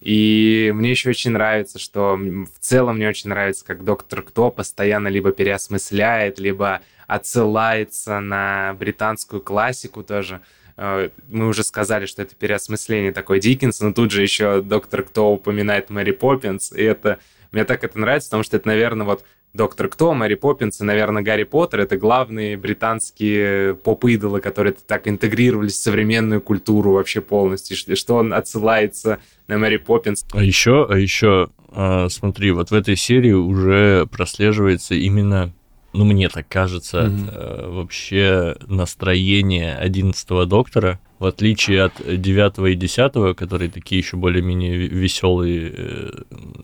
И 0.00 0.70
мне 0.74 0.90
еще 0.90 1.08
очень 1.10 1.30
нравится, 1.30 1.78
что 1.78 2.16
в 2.16 2.58
целом 2.60 2.96
мне 2.96 3.08
очень 3.08 3.30
нравится, 3.30 3.64
как 3.64 3.84
Доктор 3.84 4.20
Кто 4.20 4.50
постоянно 4.50 5.08
либо 5.08 5.32
переосмысляет, 5.32 6.38
либо 6.38 6.82
отсылается 7.06 8.20
на 8.20 8.74
британскую 8.74 9.40
классику 9.40 10.02
тоже. 10.02 10.42
Э, 10.76 11.08
мы 11.28 11.48
уже 11.48 11.64
сказали, 11.64 12.04
что 12.04 12.20
это 12.20 12.34
переосмысление 12.34 13.12
такой 13.12 13.40
Диккенса, 13.40 13.86
но 13.86 13.92
тут 13.94 14.10
же 14.10 14.20
еще 14.20 14.60
Доктор 14.60 15.04
Кто 15.04 15.32
упоминает 15.32 15.88
Мэри 15.88 16.12
Поппинс, 16.12 16.72
и 16.72 16.82
это 16.82 17.18
мне 17.52 17.64
так 17.64 17.82
это 17.84 17.98
нравится, 17.98 18.28
потому 18.28 18.42
что 18.42 18.56
это, 18.56 18.68
наверное, 18.68 19.06
вот 19.06 19.24
Доктор 19.54 19.88
Кто, 19.88 20.14
Мэри 20.14 20.34
Поппинс 20.34 20.80
и, 20.80 20.84
наверное, 20.84 21.22
Гарри 21.22 21.44
Поттер— 21.44 21.80
это 21.82 21.96
главные 21.96 22.56
британские 22.56 23.76
поп-идолы, 23.76 24.40
которые 24.40 24.72
так 24.72 25.06
интегрировались 25.06 25.74
в 25.74 25.82
современную 25.82 26.40
культуру 26.40 26.94
вообще 26.94 27.20
полностью, 27.20 27.76
что 27.96 28.16
он 28.16 28.34
отсылается 28.34 29.20
на 29.46 29.56
Мэри 29.56 29.76
Поппинс. 29.76 30.26
А 30.32 30.42
еще, 30.42 30.88
а 30.90 30.96
еще, 30.96 31.50
а, 31.70 32.08
смотри, 32.08 32.50
вот 32.50 32.72
в 32.72 32.74
этой 32.74 32.96
серии 32.96 33.30
уже 33.30 34.06
прослеживается 34.10 34.96
именно 34.96 35.52
ну, 35.92 36.04
мне 36.04 36.28
так 36.28 36.48
кажется, 36.48 37.02
mm-hmm. 37.02 37.70
вообще 37.70 38.56
настроение 38.66 39.76
одиннадцатого 39.76 40.44
доктора, 40.44 40.98
в 41.20 41.26
отличие 41.26 41.84
от 41.84 41.92
девятого 42.04 42.66
и 42.66 42.74
десятого, 42.74 43.32
которые 43.32 43.70
такие 43.70 44.00
еще 44.00 44.16
более-менее 44.16 44.88
веселые 44.88 45.72
э, 45.72 46.10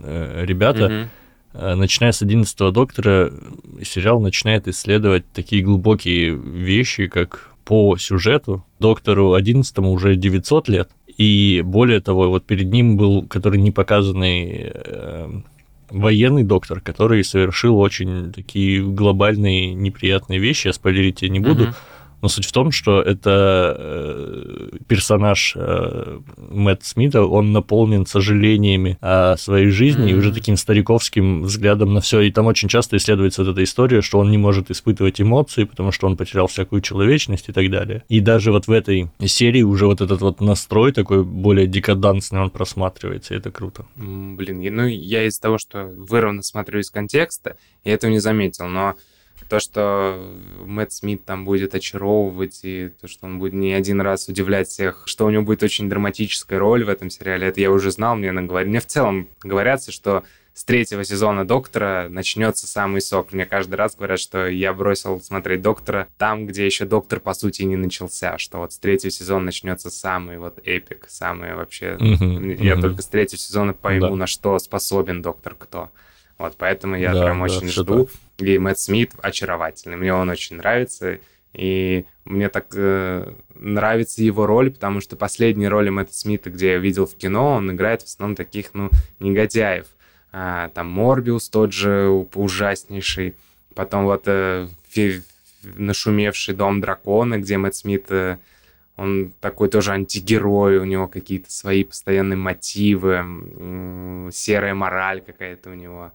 э, 0.00 0.44
ребята, 0.44 0.86
mm-hmm 0.86 1.08
начиная 1.52 2.12
с 2.12 2.22
11 2.22 2.72
доктора, 2.72 3.32
сериал 3.82 4.20
начинает 4.20 4.68
исследовать 4.68 5.24
такие 5.32 5.62
глубокие 5.62 6.34
вещи, 6.34 7.06
как 7.06 7.50
по 7.64 7.96
сюжету. 7.96 8.64
Доктору 8.78 9.34
11 9.34 9.78
уже 9.78 10.16
900 10.16 10.68
лет, 10.68 10.90
и 11.16 11.62
более 11.64 12.00
того, 12.00 12.28
вот 12.28 12.44
перед 12.44 12.72
ним 12.72 12.96
был, 12.96 13.26
который 13.26 13.60
не 13.60 13.70
показанный 13.70 14.72
э, 14.72 15.40
военный 15.90 16.44
доктор, 16.44 16.80
который 16.80 17.22
совершил 17.24 17.78
очень 17.78 18.32
такие 18.32 18.82
глобальные 18.82 19.74
неприятные 19.74 20.38
вещи, 20.38 20.68
я 20.68 20.72
спойлерить 20.72 21.22
я 21.22 21.28
не 21.28 21.40
буду, 21.40 21.64
uh-huh 21.64 21.74
но 22.22 22.28
суть 22.28 22.46
в 22.46 22.52
том, 22.52 22.70
что 22.70 23.00
это 23.00 23.76
э, 23.78 24.68
персонаж 24.86 25.54
э, 25.56 26.20
Мэтт 26.36 26.84
Смита, 26.84 27.24
он 27.24 27.52
наполнен 27.52 28.06
сожалениями 28.06 28.98
о 29.00 29.36
своей 29.36 29.70
жизни 29.70 30.06
mm-hmm. 30.06 30.10
и 30.10 30.14
уже 30.14 30.32
таким 30.32 30.56
стариковским 30.56 31.42
взглядом 31.42 31.94
на 31.94 32.00
все. 32.00 32.20
И 32.20 32.30
там 32.30 32.46
очень 32.46 32.68
часто 32.68 32.96
исследуется 32.96 33.44
вот 33.44 33.52
эта 33.52 33.64
история, 33.64 34.02
что 34.02 34.18
он 34.18 34.30
не 34.30 34.38
может 34.38 34.70
испытывать 34.70 35.20
эмоции, 35.20 35.64
потому 35.64 35.92
что 35.92 36.06
он 36.06 36.16
потерял 36.16 36.46
всякую 36.46 36.82
человечность 36.82 37.48
и 37.48 37.52
так 37.52 37.70
далее. 37.70 38.04
И 38.08 38.20
даже 38.20 38.52
вот 38.52 38.66
в 38.66 38.72
этой 38.72 39.10
серии 39.24 39.62
уже 39.62 39.86
вот 39.86 40.00
этот 40.00 40.20
вот 40.20 40.40
настрой 40.40 40.92
такой 40.92 41.24
более 41.24 41.66
декадансный, 41.66 42.40
он 42.40 42.50
просматривается, 42.50 43.34
и 43.34 43.38
это 43.38 43.50
круто. 43.50 43.86
Блин, 43.96 44.62
ну 44.74 44.86
я 44.86 45.24
из-за 45.24 45.40
того, 45.40 45.58
что 45.58 45.84
вырвано 45.84 46.42
смотрю 46.42 46.80
из 46.80 46.90
контекста, 46.90 47.56
я 47.84 47.94
этого 47.94 48.10
не 48.10 48.18
заметил, 48.18 48.66
но 48.66 48.94
то, 49.50 49.58
что 49.58 50.32
Мэтт 50.64 50.92
Смит 50.92 51.24
там 51.24 51.44
будет 51.44 51.74
очаровывать, 51.74 52.60
и 52.62 52.90
то, 53.00 53.08
что 53.08 53.26
он 53.26 53.40
будет 53.40 53.52
не 53.52 53.74
один 53.74 54.00
раз 54.00 54.28
удивлять 54.28 54.68
всех, 54.68 55.02
что 55.06 55.26
у 55.26 55.30
него 55.30 55.42
будет 55.42 55.64
очень 55.64 55.88
драматическая 55.88 56.58
роль 56.58 56.84
в 56.84 56.88
этом 56.88 57.10
сериале, 57.10 57.48
это 57.48 57.60
я 57.60 57.72
уже 57.72 57.90
знал, 57.90 58.14
мне 58.14 58.30
наговорили. 58.30 58.70
Мне 58.70 58.80
в 58.80 58.86
целом 58.86 59.28
говорятся, 59.42 59.90
что 59.90 60.22
с 60.54 60.64
третьего 60.64 61.02
сезона 61.04 61.44
«Доктора» 61.44 62.06
начнется 62.08 62.68
самый 62.68 63.00
сок. 63.00 63.32
Мне 63.32 63.44
каждый 63.44 63.74
раз 63.74 63.96
говорят, 63.96 64.20
что 64.20 64.46
я 64.46 64.72
бросил 64.72 65.20
смотреть 65.20 65.62
«Доктора» 65.62 66.06
там, 66.16 66.46
где 66.46 66.64
еще 66.64 66.84
«Доктор» 66.84 67.18
по 67.18 67.34
сути 67.34 67.62
не 67.62 67.76
начался, 67.76 68.38
что 68.38 68.58
вот 68.58 68.72
с 68.72 68.78
третьего 68.78 69.10
сезона 69.10 69.46
начнется 69.46 69.90
самый 69.90 70.38
вот 70.38 70.60
эпик, 70.64 71.06
самый 71.08 71.56
вообще... 71.56 71.96
Mm-hmm, 72.00 72.62
я 72.62 72.74
mm-hmm. 72.74 72.80
только 72.80 73.02
с 73.02 73.06
третьего 73.06 73.38
сезона 73.38 73.74
пойму, 73.74 74.10
да. 74.10 74.16
на 74.16 74.26
что 74.28 74.58
способен 74.60 75.22
«Доктор 75.22 75.56
Кто». 75.58 75.90
Вот, 76.40 76.54
поэтому 76.56 76.96
я 76.96 77.12
да, 77.12 77.24
прям 77.24 77.38
да, 77.38 77.44
очень 77.44 77.68
жду. 77.68 78.08
Так. 78.38 78.48
И 78.48 78.58
Мэтт 78.58 78.78
Смит 78.78 79.12
очаровательный. 79.20 79.98
Мне 79.98 80.14
он 80.14 80.30
очень 80.30 80.56
нравится. 80.56 81.18
И 81.52 82.06
мне 82.24 82.48
так 82.48 82.68
э, 82.74 83.34
нравится 83.54 84.22
его 84.22 84.46
роль, 84.46 84.70
потому 84.70 85.02
что 85.02 85.16
последние 85.16 85.68
роли 85.68 85.90
Мэтта 85.90 86.14
Смита, 86.14 86.48
где 86.48 86.72
я 86.72 86.78
видел 86.78 87.04
в 87.04 87.14
кино, 87.14 87.56
он 87.56 87.70
играет 87.70 88.00
в 88.00 88.06
основном 88.06 88.36
таких, 88.36 88.70
ну, 88.72 88.88
негодяев. 89.18 89.84
А, 90.32 90.70
там 90.70 90.88
Морбиус 90.88 91.50
тот 91.50 91.74
же 91.74 92.08
ужаснейший. 92.08 93.34
Потом 93.74 94.04
вот 94.04 94.22
э, 94.24 94.66
фи- 94.88 95.22
нашумевший 95.62 96.54
Дом 96.54 96.80
Дракона, 96.80 97.36
где 97.36 97.58
Мэтт 97.58 97.74
Смит... 97.74 98.06
Э, 98.08 98.38
он 99.00 99.32
такой 99.40 99.70
тоже 99.70 99.92
антигерой, 99.92 100.76
у 100.76 100.84
него 100.84 101.08
какие-то 101.08 101.50
свои 101.50 101.84
постоянные 101.84 102.36
мотивы, 102.36 103.24
серая 104.30 104.74
мораль 104.74 105.22
какая-то 105.22 105.70
у 105.70 105.74
него. 105.74 106.12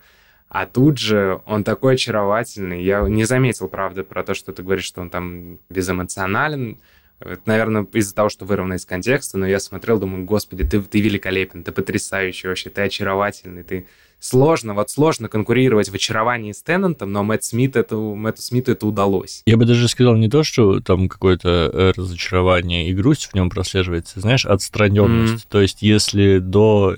А 0.49 0.67
тут 0.67 0.99
же 0.99 1.41
он 1.47 1.63
такой 1.63 1.95
очаровательный. 1.95 2.83
Я 2.83 3.01
не 3.01 3.23
заметил, 3.23 3.69
правда, 3.69 4.03
про 4.03 4.23
то, 4.23 4.35
что 4.35 4.53
ты 4.53 4.61
говоришь, 4.61 4.85
что 4.85 5.01
он 5.01 5.09
там 5.09 5.57
безэмоционален. 5.67 6.77
Это, 7.19 7.41
наверное, 7.45 7.87
из-за 7.91 8.13
того, 8.13 8.29
что 8.29 8.45
вырвано 8.45 8.75
из 8.75 8.85
контекста, 8.85 9.39
но 9.39 9.47
я 9.47 9.59
смотрел, 9.59 9.97
думаю, 9.97 10.23
господи, 10.23 10.63
ты, 10.63 10.79
ты 10.79 11.01
великолепен, 11.01 11.63
ты 11.63 11.71
потрясающий 11.71 12.47
вообще, 12.47 12.69
ты 12.69 12.83
очаровательный, 12.83 13.63
ты 13.63 13.87
сложно, 14.19 14.73
вот 14.73 14.89
сложно 14.89 15.29
конкурировать 15.29 15.89
в 15.89 15.95
очаровании 15.95 16.51
с 16.51 16.61
Теннантом, 16.61 17.11
но 17.11 17.23
Мэтт 17.23 17.43
Смит 17.43 17.75
это, 17.75 17.95
Мэтту 17.95 18.41
Смиту 18.41 18.71
это 18.71 18.87
удалось. 18.87 19.41
Я 19.45 19.57
бы 19.57 19.65
даже 19.65 19.87
сказал 19.87 20.15
не 20.15 20.29
то, 20.29 20.43
что 20.43 20.79
там 20.79 21.09
какое-то 21.09 21.69
э, 21.71 21.93
разочарование 21.95 22.89
и 22.89 22.93
грусть 22.93 23.27
в 23.27 23.33
нем 23.33 23.49
прослеживается, 23.49 24.19
знаешь, 24.19 24.45
отстраненность. 24.45 25.45
Mm-hmm. 25.45 25.49
То 25.49 25.61
есть 25.61 25.81
если 25.81 26.39
до 26.39 26.95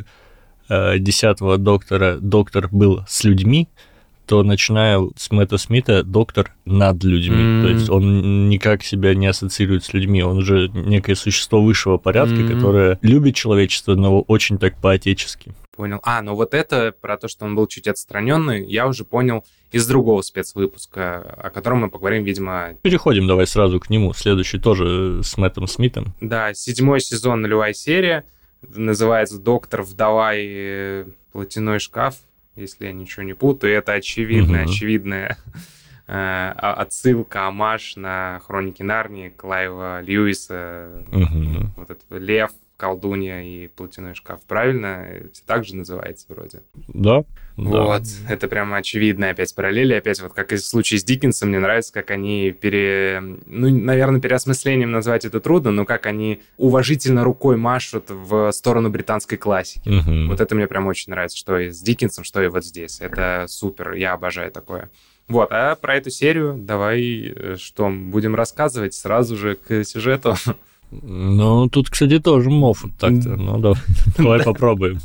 э, 0.70 1.00
десятого 1.00 1.58
доктора 1.58 2.18
доктор 2.22 2.70
был 2.72 3.02
с 3.08 3.24
людьми, 3.24 3.68
то 4.26 4.44
начиная 4.44 5.02
с 5.16 5.32
Мэтта 5.32 5.58
Смита, 5.58 6.04
доктор 6.04 6.54
над 6.66 7.02
людьми. 7.04 7.38
Mm-hmm. 7.38 7.62
То 7.62 7.68
есть 7.70 7.90
он 7.90 8.50
никак 8.50 8.84
себя 8.84 9.16
не 9.16 9.28
ассоциирует 9.28 9.86
с 9.86 9.94
людьми. 9.94 10.22
Он 10.22 10.38
уже 10.38 10.68
некое 10.68 11.16
существо 11.16 11.62
высшего 11.62 11.98
порядка, 11.98 12.36
mm-hmm. 12.36 12.56
которое 12.56 13.00
любит 13.02 13.36
человечество, 13.36 13.96
но 13.96 14.20
очень 14.22 14.58
так 14.58 14.78
по-отечески. 14.82 15.54
Понял. 15.78 16.00
А, 16.04 16.22
ну 16.22 16.36
вот 16.36 16.54
это 16.54 16.94
про 17.00 17.18
то, 17.18 17.30
что 17.30 17.46
он 17.46 17.56
был 17.56 17.68
чуть 17.68 17.88
отстраненный, 17.88 18.66
я 18.66 18.88
уже 18.88 19.06
понял 19.06 19.46
из 19.72 19.88
другого 19.88 20.22
спецвыпуска, 20.22 21.22
о 21.22 21.50
котором 21.52 21.80
мы 21.82 21.90
поговорим, 21.90 22.24
видимо... 22.24 22.74
Переходим 22.82 23.28
давай 23.28 23.48
сразу 23.48 23.80
к 23.80 23.90
нему. 23.90 24.14
Следующий 24.14 24.60
тоже 24.60 25.22
с 25.24 25.38
Мэттом 25.38 25.68
Смитом. 25.68 26.14
Да, 26.20 26.54
седьмой 26.54 27.00
сезон, 27.00 27.42
нулевая 27.42 27.74
серия. 27.74 28.26
Называется 28.62 29.40
«Доктор, 29.40 29.84
вдова 29.84 30.32
и 30.34 31.06
платяной 31.32 31.80
шкаф» 31.80 32.16
если 32.58 32.86
я 32.86 32.92
ничего 32.92 33.24
не 33.24 33.34
путаю. 33.34 33.74
Это 33.74 33.94
очевидная, 33.94 34.64
угу. 34.64 34.72
очевидная 34.72 35.38
э, 36.08 36.54
отсылка, 36.58 37.48
амаш 37.48 37.96
на 37.96 38.42
хроники 38.46 38.82
Нарнии 38.82 39.30
Клайва 39.30 40.02
Льюиса. 40.02 41.06
Угу. 41.12 41.72
Вот 41.78 41.90
этот 41.90 42.06
лев, 42.10 42.52
колдунья 42.78 43.42
и 43.42 43.68
платяной 43.68 44.14
шкаф. 44.14 44.40
Правильно? 44.48 45.06
Все 45.34 45.44
так 45.46 45.66
же 45.66 45.76
называется 45.76 46.26
вроде. 46.30 46.62
Да. 46.88 47.24
Вот, 47.56 48.04
да. 48.04 48.34
это 48.34 48.48
прямо 48.48 48.78
очевидно 48.78 49.32
опять 49.32 49.54
параллели. 49.56 49.94
Опять 49.94 50.22
вот 50.22 50.34
как 50.34 50.54
и 50.54 50.58
в 50.58 50.62
случае 50.62 51.00
с 51.00 51.04
Диккенсом, 51.04 51.50
мне 51.50 51.60
нравится, 51.60 51.92
как 51.92 52.12
они 52.12 52.52
пере... 52.52 53.20
Ну, 53.48 53.70
наверное, 53.70 54.22
переосмыслением 54.22 54.92
назвать 54.92 55.26
это 55.26 55.40
трудно, 55.40 55.72
но 55.72 55.86
как 55.86 56.06
они 56.06 56.42
уважительно 56.58 57.24
рукой 57.24 57.58
машут 57.58 58.06
в 58.10 58.52
сторону 58.52 58.90
британской 58.90 59.38
классики. 59.38 59.90
Угу. 59.90 60.30
Вот 60.30 60.40
это 60.40 60.54
мне 60.54 60.68
прям 60.68 60.86
очень 60.86 61.12
нравится, 61.12 61.38
что 61.38 61.58
и 61.58 61.72
с 61.72 61.82
Диккенсом, 61.82 62.24
что 62.24 62.42
и 62.42 62.48
вот 62.48 62.64
здесь. 62.64 63.02
Это 63.02 63.46
супер, 63.48 63.94
я 63.94 64.14
обожаю 64.14 64.52
такое. 64.52 64.92
Вот, 65.28 65.50
а 65.52 65.76
про 65.76 65.98
эту 65.98 66.10
серию 66.10 66.56
давай 66.58 67.34
э, 67.36 67.56
что, 67.58 67.90
будем 67.90 68.36
рассказывать 68.36 68.94
сразу 68.94 69.36
же 69.36 69.56
к 69.56 69.84
сюжету. 69.84 70.36
Ну, 70.90 71.68
тут, 71.68 71.90
кстати, 71.90 72.20
тоже 72.20 72.50
Моффат 72.50 72.92
так-то. 72.98 73.36
Ну, 73.36 73.60
давай, 73.60 73.78
давай 74.18 74.44
попробуем. 74.44 75.00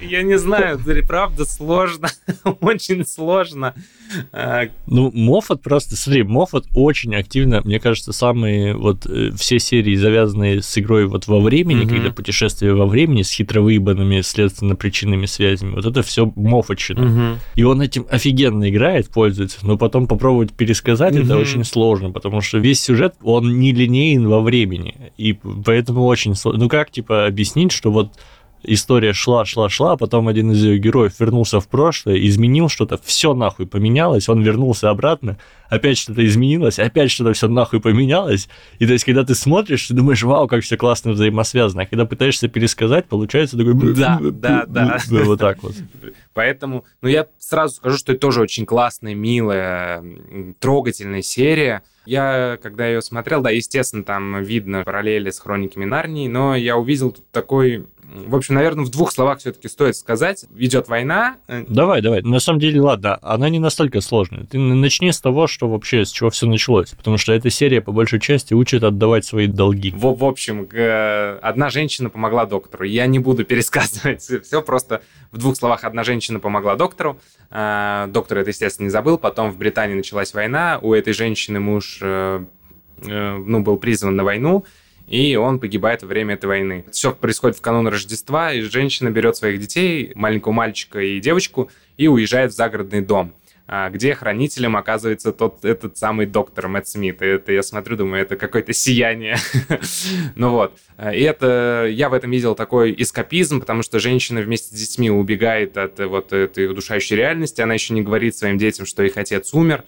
Я 0.00 0.22
не 0.22 0.38
знаю, 0.38 0.78
правда 1.06 1.46
сложно, 1.46 2.08
очень 2.60 3.06
сложно. 3.06 3.74
А, 4.32 4.64
ну, 4.86 5.10
Моффат 5.12 5.62
просто, 5.62 5.96
смотри, 5.96 6.22
Моффат 6.22 6.66
очень 6.74 7.14
активно, 7.14 7.62
мне 7.64 7.80
кажется, 7.80 8.12
самые 8.12 8.76
вот 8.76 9.06
э, 9.06 9.30
все 9.36 9.58
серии, 9.58 9.96
завязанные 9.96 10.60
с 10.60 10.76
игрой 10.76 11.06
вот 11.06 11.26
во 11.26 11.40
времени, 11.40 11.86
когда 11.86 12.10
путешествие 12.10 12.74
во 12.74 12.86
времени 12.86 13.22
с 13.22 13.30
хитро 13.30 13.62
выебанными 13.62 14.20
следственно-причинными 14.20 15.24
связями, 15.24 15.74
вот 15.74 15.86
это 15.86 16.02
все 16.02 16.30
Моффатчина. 16.36 17.38
И 17.54 17.62
он 17.62 17.80
этим 17.80 18.06
офигенно 18.10 18.68
играет, 18.68 19.08
пользуется, 19.08 19.58
но 19.62 19.78
потом 19.78 20.06
попробовать 20.06 20.52
пересказать 20.52 21.16
это 21.16 21.38
очень 21.38 21.64
сложно, 21.64 22.10
потому 22.10 22.42
что 22.42 22.58
весь 22.58 22.82
сюжет, 22.82 23.14
он 23.22 23.58
не 23.58 23.72
линейен 23.72 24.28
во 24.28 24.40
времени 24.40 25.12
и 25.22 25.38
поэтому 25.64 26.04
очень 26.04 26.34
сложно. 26.34 26.64
Ну 26.64 26.68
как, 26.68 26.90
типа, 26.90 27.26
объяснить, 27.26 27.72
что 27.72 27.90
вот 27.90 28.10
история 28.64 29.12
шла, 29.12 29.44
шла, 29.44 29.68
шла, 29.68 29.92
а 29.92 29.96
потом 29.96 30.28
один 30.28 30.52
из 30.52 30.62
ее 30.62 30.78
героев 30.78 31.18
вернулся 31.18 31.60
в 31.60 31.68
прошлое, 31.68 32.16
изменил 32.26 32.68
что-то, 32.68 32.98
все 33.02 33.34
нахуй 33.34 33.66
поменялось, 33.66 34.28
он 34.28 34.42
вернулся 34.42 34.90
обратно, 34.90 35.38
опять 35.68 35.98
что-то 35.98 36.24
изменилось, 36.24 36.78
опять 36.78 37.10
что-то 37.10 37.32
все 37.32 37.48
нахуй 37.48 37.80
поменялось. 37.80 38.48
И 38.78 38.86
то 38.86 38.92
есть, 38.92 39.04
когда 39.04 39.24
ты 39.24 39.34
смотришь, 39.34 39.86
ты 39.88 39.94
думаешь, 39.94 40.22
вау, 40.22 40.46
как 40.46 40.62
все 40.62 40.76
классно 40.76 41.12
взаимосвязано. 41.12 41.82
А 41.82 41.86
когда 41.86 42.04
пытаешься 42.04 42.48
пересказать, 42.48 43.06
получается 43.06 43.56
такой... 43.56 43.74
Да, 43.94 44.18
да, 44.20 44.64
да. 44.66 44.98
Вот 45.08 45.40
так 45.40 45.62
вот. 45.62 45.74
Поэтому, 46.34 46.84
ну, 47.00 47.08
я 47.08 47.26
сразу 47.38 47.76
скажу, 47.76 47.96
что 47.96 48.12
это 48.12 48.20
тоже 48.20 48.40
очень 48.40 48.66
классная, 48.66 49.14
милая, 49.14 50.04
трогательная 50.60 51.22
серия. 51.22 51.82
Я, 52.04 52.58
когда 52.62 52.86
ее 52.86 53.00
смотрел, 53.00 53.42
да, 53.42 53.50
естественно, 53.50 54.02
там 54.02 54.42
видно 54.42 54.82
параллели 54.84 55.30
с 55.30 55.38
хрониками 55.38 55.84
Нарнии, 55.84 56.28
но 56.28 56.56
я 56.56 56.76
увидел 56.76 57.12
тут 57.12 57.30
такой 57.30 57.86
в 58.14 58.36
общем, 58.36 58.54
наверное, 58.56 58.84
в 58.84 58.90
двух 58.90 59.10
словах 59.12 59.38
все-таки 59.38 59.68
стоит 59.68 59.96
сказать. 59.96 60.44
Идет 60.56 60.88
война. 60.88 61.36
Э, 61.48 61.64
давай, 61.66 62.02
давай. 62.02 62.22
На 62.22 62.40
самом 62.40 62.60
деле, 62.60 62.80
ладно, 62.80 63.18
она 63.22 63.48
не 63.48 63.58
настолько 63.58 64.00
сложная. 64.00 64.44
Ты 64.44 64.58
начни 64.58 65.10
с 65.10 65.20
того, 65.20 65.46
что 65.46 65.68
вообще, 65.68 66.04
с 66.04 66.10
чего 66.10 66.30
все 66.30 66.46
началось. 66.46 66.90
Потому 66.90 67.16
что 67.16 67.32
эта 67.32 67.48
серия, 67.48 67.80
по 67.80 67.92
большей 67.92 68.20
части, 68.20 68.52
учит 68.54 68.84
отдавать 68.84 69.24
свои 69.24 69.46
долги. 69.46 69.92
В, 69.92 70.14
в 70.14 70.24
общем, 70.24 70.68
одна 71.42 71.70
женщина 71.70 72.10
помогла 72.10 72.44
доктору. 72.44 72.84
Я 72.84 73.06
не 73.06 73.18
буду 73.18 73.44
пересказывать 73.52 74.22
все, 74.22 74.62
просто 74.62 75.02
в 75.30 75.38
двух 75.38 75.56
словах 75.56 75.84
одна 75.84 76.04
женщина 76.04 76.38
помогла 76.38 76.76
доктору. 76.76 77.18
А, 77.50 78.06
доктор 78.08 78.38
это, 78.38 78.50
естественно, 78.50 78.86
не 78.86 78.90
забыл. 78.90 79.16
Потом 79.16 79.50
в 79.50 79.56
Британии 79.56 79.94
началась 79.94 80.34
война. 80.34 80.78
У 80.82 80.92
этой 80.92 81.14
женщины 81.14 81.60
муж 81.60 81.98
э, 82.02 82.44
э, 83.06 83.36
ну, 83.36 83.62
был 83.62 83.78
призван 83.78 84.16
на 84.16 84.24
войну 84.24 84.64
и 85.12 85.36
он 85.36 85.60
погибает 85.60 86.02
во 86.02 86.08
время 86.08 86.34
этой 86.34 86.46
войны. 86.46 86.86
Все 86.90 87.12
происходит 87.12 87.58
в 87.58 87.60
канун 87.60 87.86
Рождества, 87.86 88.54
и 88.54 88.62
женщина 88.62 89.10
берет 89.10 89.36
своих 89.36 89.60
детей, 89.60 90.10
маленького 90.14 90.52
мальчика 90.52 91.00
и 91.00 91.20
девочку, 91.20 91.70
и 91.98 92.08
уезжает 92.08 92.52
в 92.52 92.56
загородный 92.56 93.02
дом 93.02 93.34
а, 93.68 93.90
где 93.90 94.14
хранителем 94.14 94.74
оказывается 94.76 95.32
тот, 95.32 95.64
этот 95.64 95.96
самый 95.96 96.26
доктор 96.26 96.68
Мэтт 96.68 96.88
Смит. 96.88 97.22
И 97.22 97.26
это 97.26 97.52
я 97.52 97.62
смотрю, 97.62 97.96
думаю, 97.96 98.22
это 98.22 98.36
какое-то 98.36 98.72
сияние. 98.72 99.36
ну 100.34 100.50
вот. 100.50 100.78
И 100.98 101.20
это, 101.20 101.86
я 101.90 102.08
в 102.08 102.14
этом 102.14 102.30
видел 102.30 102.54
такой 102.54 102.94
эскапизм, 102.96 103.60
потому 103.60 103.82
что 103.82 103.98
женщина 103.98 104.40
вместе 104.40 104.74
с 104.74 104.78
детьми 104.78 105.10
убегает 105.10 105.76
от 105.76 105.98
вот 106.00 106.32
этой 106.32 106.66
удушающей 106.66 107.16
реальности, 107.16 107.60
она 107.60 107.74
еще 107.74 107.94
не 107.94 108.02
говорит 108.02 108.36
своим 108.36 108.58
детям, 108.58 108.84
что 108.84 109.02
их 109.02 109.16
отец 109.16 109.54
умер, 109.54 109.84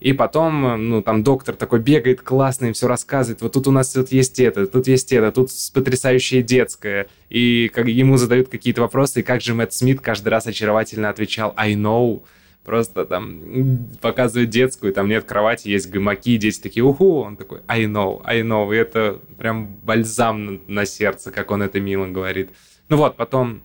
и 0.00 0.14
потом, 0.14 0.88
ну, 0.88 1.02
там 1.02 1.22
доктор 1.22 1.54
такой 1.54 1.80
бегает 1.80 2.22
классно, 2.22 2.66
им 2.66 2.72
все 2.72 2.88
рассказывает. 2.88 3.42
Вот 3.42 3.52
тут 3.52 3.68
у 3.68 3.70
нас 3.70 3.92
тут 3.92 4.10
есть 4.10 4.40
это, 4.40 4.66
тут 4.66 4.88
есть 4.88 5.12
это, 5.12 5.30
тут 5.30 5.50
потрясающее 5.74 6.42
детское. 6.42 7.06
И 7.28 7.70
как 7.72 7.86
ему 7.86 8.16
задают 8.16 8.48
какие-то 8.48 8.80
вопросы, 8.80 9.20
и 9.20 9.22
как 9.22 9.42
же 9.42 9.54
Мэтт 9.54 9.74
Смит 9.74 10.00
каждый 10.00 10.30
раз 10.30 10.46
очаровательно 10.46 11.10
отвечал 11.10 11.52
«I 11.56 11.74
know», 11.74 12.22
просто 12.64 13.04
там 13.04 13.88
показывает 14.00 14.48
детскую, 14.48 14.94
там 14.94 15.08
нет 15.08 15.24
кровати, 15.24 15.68
есть 15.68 15.90
гамаки, 15.90 16.38
дети 16.38 16.60
такие 16.60 16.82
«Уху!» 16.82 17.20
Он 17.20 17.36
такой 17.36 17.60
«I 17.68 17.84
know, 17.84 18.22
I 18.24 18.40
know». 18.40 18.74
И 18.74 18.78
это 18.78 19.18
прям 19.36 19.66
бальзам 19.82 20.62
на 20.66 20.86
сердце, 20.86 21.30
как 21.30 21.50
он 21.50 21.62
это 21.62 21.78
мило 21.78 22.06
говорит. 22.06 22.50
Ну 22.88 22.96
вот, 22.96 23.16
потом 23.16 23.62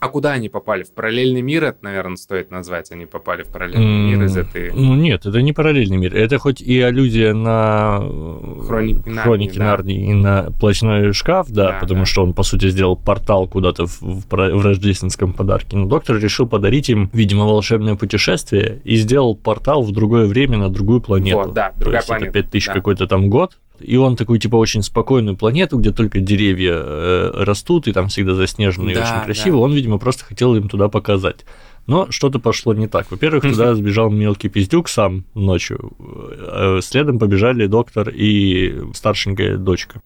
а 0.00 0.08
куда 0.08 0.32
они 0.32 0.48
попали? 0.48 0.84
В 0.84 0.92
параллельный 0.92 1.42
мир 1.42 1.64
это, 1.64 1.78
наверное, 1.82 2.16
стоит 2.16 2.52
назвать. 2.52 2.92
Они 2.92 3.04
попали 3.04 3.42
в 3.42 3.48
параллельный 3.48 3.84
mm, 3.84 4.16
мир 4.16 4.24
из 4.26 4.36
этой... 4.36 4.72
Ну 4.72 4.94
нет, 4.94 5.26
это 5.26 5.42
не 5.42 5.52
параллельный 5.52 5.96
мир. 5.96 6.14
Это 6.14 6.38
хоть 6.38 6.60
и 6.60 6.80
аллюзия 6.80 7.34
на 7.34 7.98
Хроники 8.66 9.08
Нарнии, 9.08 9.22
Хроники 9.22 9.58
да. 9.58 9.64
Нарнии 9.64 10.10
и 10.10 10.14
на 10.14 10.50
плачной 10.52 11.12
шкаф, 11.12 11.48
да, 11.50 11.72
да 11.72 11.78
потому 11.80 12.00
да. 12.00 12.06
что 12.06 12.22
он, 12.22 12.32
по 12.32 12.44
сути, 12.44 12.68
сделал 12.68 12.96
портал 12.96 13.48
куда-то 13.48 13.86
в, 13.86 14.00
в, 14.00 14.26
в 14.28 14.64
рождественском 14.64 15.32
подарке. 15.32 15.76
Но 15.76 15.86
доктор 15.86 16.16
решил 16.18 16.46
подарить 16.46 16.88
им, 16.90 17.10
видимо, 17.12 17.44
волшебное 17.44 17.96
путешествие 17.96 18.80
и 18.84 18.94
сделал 18.96 19.34
портал 19.34 19.82
в 19.82 19.90
другое 19.90 20.26
время 20.26 20.58
на 20.58 20.68
другую 20.68 21.00
планету. 21.00 21.38
Вот, 21.38 21.54
да, 21.54 21.72
другая 21.76 21.92
То 21.92 21.96
есть 21.96 22.06
планета. 22.06 22.38
это 22.38 22.42
5000 22.44 22.66
да. 22.66 22.72
какой-то 22.74 23.06
там 23.08 23.28
год, 23.28 23.58
и 23.80 23.96
он 23.96 24.16
такой, 24.16 24.38
типа, 24.38 24.56
очень 24.56 24.82
спокойную 24.82 25.36
планету, 25.36 25.78
где 25.78 25.92
только 25.92 26.20
деревья 26.20 26.74
э, 26.74 27.30
растут, 27.44 27.88
и 27.88 27.92
там 27.92 28.08
всегда 28.08 28.34
заснежено 28.34 28.90
и 28.90 28.94
да, 28.94 29.02
очень 29.02 29.24
красиво. 29.24 29.58
Да. 29.58 29.62
Он, 29.64 29.72
видимо, 29.72 29.98
просто 29.98 30.24
хотел 30.24 30.54
им 30.56 30.68
туда 30.68 30.88
показать. 30.88 31.44
Но 31.86 32.10
что-то 32.10 32.38
пошло 32.38 32.74
не 32.74 32.86
так. 32.86 33.10
Во-первых, 33.10 33.44
туда 33.44 33.74
сбежал 33.76 34.10
мелкий 34.10 34.48
пиздюк 34.48 34.88
сам 34.88 35.24
ночью. 35.34 35.92
Э, 35.98 36.80
следом 36.82 37.18
побежали 37.18 37.66
доктор 37.66 38.10
и 38.10 38.82
старшенькая 38.94 39.56
дочка. 39.56 40.00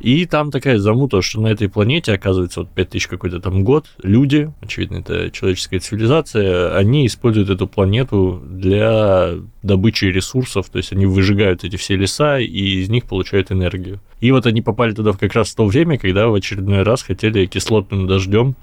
И 0.00 0.26
там 0.26 0.50
такая 0.50 0.78
замута, 0.78 1.22
что 1.22 1.40
на 1.40 1.48
этой 1.48 1.68
планете, 1.68 2.12
оказывается, 2.12 2.60
вот 2.60 2.70
5000 2.70 3.06
какой-то 3.06 3.40
там 3.40 3.64
год, 3.64 3.86
люди, 4.02 4.52
очевидно, 4.60 4.98
это 4.98 5.30
человеческая 5.30 5.80
цивилизация, 5.80 6.76
они 6.76 7.06
используют 7.06 7.50
эту 7.50 7.66
планету 7.66 8.42
для 8.48 9.34
добычи 9.62 10.06
ресурсов, 10.06 10.68
то 10.70 10.78
есть 10.78 10.92
они 10.92 11.06
выжигают 11.06 11.64
эти 11.64 11.76
все 11.76 11.96
леса 11.96 12.38
и 12.38 12.80
из 12.80 12.88
них 12.88 13.04
получают 13.06 13.50
энергию. 13.50 14.00
И 14.20 14.30
вот 14.30 14.46
они 14.46 14.62
попали 14.62 14.92
туда 14.92 15.12
как 15.12 15.32
раз 15.34 15.50
в 15.50 15.56
то 15.56 15.66
время, 15.66 15.98
когда 15.98 16.28
в 16.28 16.34
очередной 16.34 16.82
раз 16.82 17.02
хотели 17.02 17.46
кислотным 17.46 18.06
дождем 18.06 18.54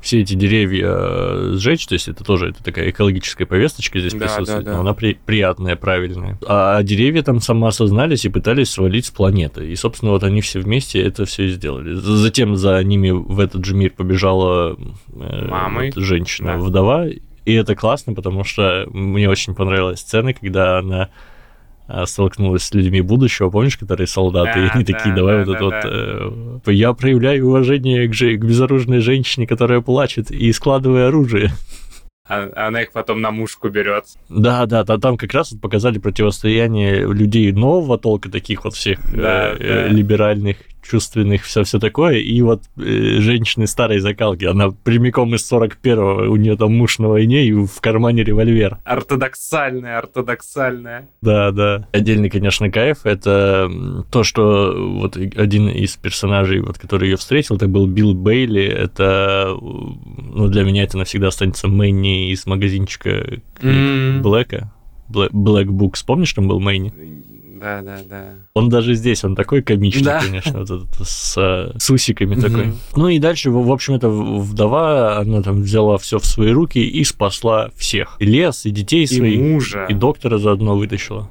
все 0.00 0.20
эти 0.20 0.34
деревья 0.34 0.86
э, 0.88 1.52
сжечь, 1.56 1.86
то 1.86 1.94
есть 1.94 2.08
это 2.08 2.24
тоже 2.24 2.48
это 2.50 2.62
такая 2.64 2.90
экологическая 2.90 3.46
повесточка 3.46 4.00
здесь 4.00 4.12
Да, 4.14 4.18
присутствует, 4.20 4.64
да, 4.64 4.70
да. 4.70 4.76
но 4.76 4.80
она 4.82 4.94
при- 4.94 5.18
приятная, 5.26 5.76
правильная. 5.76 6.38
А 6.46 6.82
деревья 6.82 7.22
там 7.22 7.40
самоосознались 7.40 8.24
и 8.24 8.28
пытались 8.28 8.70
свалить 8.70 9.06
с 9.06 9.10
планеты. 9.10 9.70
И, 9.70 9.76
собственно, 9.76 10.12
вот 10.12 10.22
они 10.24 10.40
все 10.40 10.60
вместе 10.60 11.00
это 11.02 11.24
все 11.26 11.44
и 11.44 11.48
сделали. 11.48 11.94
Затем 11.94 12.56
за 12.56 12.82
ними 12.82 13.10
в 13.10 13.38
этот 13.40 13.64
же 13.64 13.74
мир 13.74 13.90
побежала 13.96 14.76
э, 15.12 15.46
Мамой. 15.48 15.92
вот 15.94 16.02
женщина, 16.02 16.52
Да. 16.52 16.58
вдова. 16.58 17.06
И 17.08 17.52
это 17.54 17.74
классно, 17.74 18.14
потому 18.14 18.44
что 18.44 18.86
мне 18.92 19.28
очень 19.28 19.54
понравилась 19.54 20.00
сцена, 20.00 20.32
когда 20.34 20.78
она 20.78 21.08
столкнулась 22.06 22.62
с 22.64 22.74
людьми 22.74 23.00
будущего, 23.00 23.50
помнишь, 23.50 23.76
которые 23.76 24.06
солдаты, 24.06 24.60
и 24.60 24.66
Да, 24.66 24.70
они 24.74 24.84
да, 24.84 24.92
такие, 24.92 25.14
давай 25.14 25.36
да, 25.36 25.44
вот 25.44 25.56
это 25.56 25.70
да, 25.70 26.28
вот, 26.28 26.68
э, 26.68 26.72
я 26.72 26.92
проявляю 26.92 27.46
уважение 27.46 28.08
к, 28.08 28.14
же- 28.14 28.36
к 28.36 28.44
безоружной 28.44 29.00
женщине, 29.00 29.46
которая 29.46 29.80
плачет, 29.80 30.30
и 30.30 30.52
складываю 30.52 31.08
оружие. 31.08 31.50
А- 32.28 32.48
она 32.68 32.82
их 32.82 32.92
потом 32.92 33.20
на 33.20 33.32
мушку 33.32 33.70
берет. 33.70 34.04
Да, 34.28 34.66
да, 34.66 34.84
да, 34.84 34.98
там 34.98 35.16
как 35.16 35.32
раз 35.34 35.50
вот 35.50 35.60
показали 35.60 35.98
противостояние 35.98 37.00
людей 37.12 37.50
нового 37.50 37.98
толка, 37.98 38.30
таких 38.30 38.64
вот 38.64 38.74
всех 38.74 39.00
Да, 39.12 39.50
э, 39.50 39.56
э, 39.58 39.88
да. 39.88 39.88
либеральных, 39.88 40.58
чувственных, 40.90 41.44
все 41.44 41.62
все 41.64 41.78
такое, 41.78 42.16
и 42.18 42.42
вот 42.42 42.62
э, 42.78 43.20
женщины 43.20 43.66
старой 43.66 44.00
закалки, 44.00 44.44
она 44.44 44.70
прямиком 44.70 45.34
из 45.34 45.50
41-го, 45.50 46.30
у 46.30 46.36
нее 46.36 46.56
там 46.56 46.76
муж 46.76 46.98
на 46.98 47.08
войне, 47.08 47.44
и 47.44 47.52
в 47.52 47.80
кармане 47.80 48.24
револьвер. 48.24 48.78
Ортодоксальная, 48.84 49.98
ортодоксальная. 49.98 51.08
Да, 51.22 51.50
да. 51.52 51.88
Отдельный, 51.92 52.30
конечно, 52.30 52.70
кайф 52.70 53.04
это 53.04 53.70
то, 54.10 54.24
что 54.24 54.74
вот 54.76 55.16
один 55.16 55.68
из 55.68 55.96
персонажей, 55.96 56.60
вот, 56.60 56.78
который 56.78 57.10
ее 57.10 57.16
встретил, 57.16 57.56
это 57.56 57.68
был 57.68 57.86
Билл 57.86 58.14
Бейли. 58.14 58.62
Это, 58.64 59.56
ну, 59.60 60.48
для 60.48 60.64
меня 60.64 60.82
это 60.84 60.98
навсегда 60.98 61.28
останется 61.28 61.68
Мэнни 61.68 62.30
из 62.32 62.46
магазинчика. 62.46 63.40
Блэка. 63.60 64.72
Блэ- 65.08 65.30
Black 65.30 65.66
Books, 65.66 66.04
помнишь, 66.06 66.32
там 66.32 66.48
был 66.48 66.60
Мэнни? 66.60 66.92
Да, 67.60 67.82
да, 67.82 67.98
да. 68.08 68.24
Он 68.54 68.68
даже 68.68 68.94
здесь, 68.94 69.22
он 69.24 69.36
такой 69.36 69.62
комичный, 69.62 70.02
Да. 70.04 70.20
конечно, 70.20 70.60
вот 70.60 70.70
этот 70.70 70.88
с, 71.06 71.34
с 71.78 71.90
усиками 71.90 72.34
такой. 72.40 72.72
Ну 72.96 73.08
и 73.08 73.18
дальше, 73.18 73.50
в 73.50 73.64
в 73.66 73.70
общем, 73.72 73.94
эта 73.94 74.08
вдова, 74.08 75.18
она 75.18 75.42
там 75.42 75.60
взяла 75.62 75.98
все 75.98 76.18
в 76.18 76.24
свои 76.26 76.50
руки 76.50 76.78
и 76.78 77.04
спасла 77.04 77.70
всех. 77.76 78.16
И 78.18 78.24
лес, 78.24 78.64
и 78.66 78.70
детей 78.70 79.04
И 79.04 79.06
своих, 79.06 79.40
мужа. 79.40 79.86
и 79.88 79.94
доктора 79.94 80.38
заодно 80.38 80.76
вытащила. 80.76 81.28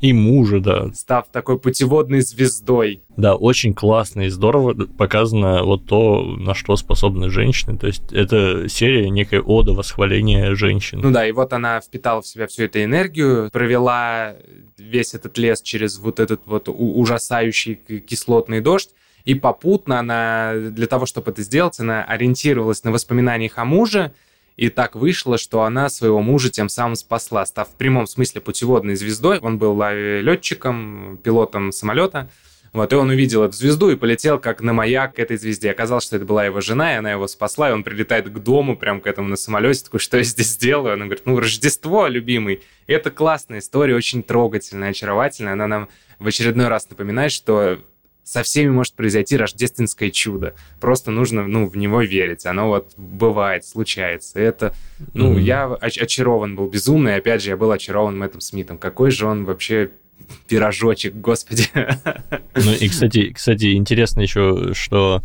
И 0.00 0.12
мужа, 0.12 0.60
да. 0.60 0.90
Став 0.92 1.28
такой 1.32 1.58
путеводной 1.58 2.20
звездой. 2.20 3.02
Да, 3.16 3.36
очень 3.36 3.74
классно 3.74 4.22
и 4.22 4.28
здорово 4.28 4.74
показано 4.74 5.62
вот 5.64 5.86
то, 5.86 6.22
на 6.22 6.54
что 6.54 6.76
способны 6.76 7.30
женщины. 7.30 7.78
То 7.78 7.86
есть 7.86 8.12
это 8.12 8.68
серия 8.68 9.08
некая 9.08 9.40
ода 9.40 9.72
восхваления 9.72 10.54
женщин. 10.54 11.00
Ну 11.00 11.10
да, 11.10 11.26
и 11.26 11.32
вот 11.32 11.52
она 11.52 11.80
впитала 11.80 12.20
в 12.22 12.26
себя 12.26 12.46
всю 12.46 12.64
эту 12.64 12.82
энергию, 12.82 13.50
провела 13.50 14.34
весь 14.76 15.14
этот 15.14 15.38
лес 15.38 15.62
через 15.62 15.98
вот 15.98 16.20
этот 16.20 16.42
вот 16.46 16.68
ужасающий 16.68 17.74
кислотный 17.74 18.60
дождь, 18.60 18.90
и 19.24 19.34
попутно 19.34 20.00
она, 20.00 20.52
для 20.54 20.86
того, 20.86 21.06
чтобы 21.06 21.30
это 21.30 21.42
сделать, 21.42 21.80
она 21.80 22.04
ориентировалась 22.04 22.84
на 22.84 22.92
воспоминаниях 22.92 23.56
о 23.56 23.64
муже, 23.64 24.12
и 24.56 24.68
так 24.68 24.94
вышло, 24.94 25.36
что 25.36 25.62
она 25.62 25.88
своего 25.88 26.20
мужа 26.20 26.50
тем 26.50 26.68
самым 26.68 26.94
спасла, 26.94 27.44
став 27.44 27.68
в 27.68 27.74
прямом 27.74 28.06
смысле 28.06 28.40
путеводной 28.40 28.94
звездой. 28.94 29.38
Он 29.40 29.58
был 29.58 29.80
летчиком, 29.82 31.18
пилотом 31.22 31.72
самолета, 31.72 32.30
вот, 32.72 32.92
и 32.92 32.96
он 32.96 33.08
увидел 33.08 33.44
эту 33.44 33.56
звезду 33.56 33.90
и 33.90 33.96
полетел 33.96 34.40
как 34.40 34.60
на 34.60 34.72
маяк 34.72 35.14
к 35.14 35.18
этой 35.20 35.36
звезде. 35.36 35.70
Оказалось, 35.70 36.04
что 36.04 36.16
это 36.16 36.24
была 36.24 36.44
его 36.44 36.60
жена, 36.60 36.94
и 36.94 36.96
она 36.98 37.12
его 37.12 37.28
спасла, 37.28 37.70
и 37.70 37.72
он 37.72 37.84
прилетает 37.84 38.28
к 38.28 38.38
дому, 38.40 38.76
прям 38.76 39.00
к 39.00 39.06
этому 39.06 39.28
на 39.28 39.36
самолете, 39.36 39.84
такой, 39.84 40.00
что 40.00 40.16
я 40.16 40.24
здесь 40.24 40.48
сделаю? 40.48 40.94
Она 40.94 41.04
говорит, 41.04 41.24
ну, 41.24 41.38
Рождество, 41.38 42.08
любимый. 42.08 42.62
И 42.88 42.92
это 42.92 43.12
классная 43.12 43.60
история, 43.60 43.94
очень 43.94 44.24
трогательная, 44.24 44.90
очаровательная. 44.90 45.52
Она 45.52 45.68
нам 45.68 45.88
в 46.18 46.26
очередной 46.26 46.66
раз 46.66 46.90
напоминает, 46.90 47.30
что 47.30 47.78
со 48.24 48.42
всеми 48.42 48.70
может 48.70 48.94
произойти 48.94 49.36
рождественское 49.36 50.10
чудо. 50.10 50.54
Просто 50.80 51.10
нужно, 51.10 51.46
ну, 51.46 51.66
в 51.68 51.76
него 51.76 52.00
верить. 52.02 52.46
Оно 52.46 52.68
вот 52.68 52.92
бывает, 52.96 53.64
случается. 53.66 54.40
Это, 54.40 54.72
ну, 55.12 55.30
Мгм. 55.32 55.38
я 55.40 55.66
оч- 55.80 56.00
очарован 56.00 56.56
был 56.56 56.68
безумно, 56.68 57.10
и 57.10 57.12
опять 57.18 57.42
же, 57.42 57.50
я 57.50 57.56
был 57.56 57.70
очарован 57.70 58.18
Мэттом 58.18 58.40
Смитом. 58.40 58.78
Какой 58.78 59.10
же 59.10 59.26
он 59.26 59.44
вообще 59.44 59.90
пирожочек, 60.48 61.14
господи. 61.14 61.64
Ну 62.54 62.72
и, 62.72 62.88
кстати, 62.88 63.32
кстати, 63.32 63.74
интересно 63.74 64.20
еще, 64.20 64.70
что 64.74 65.22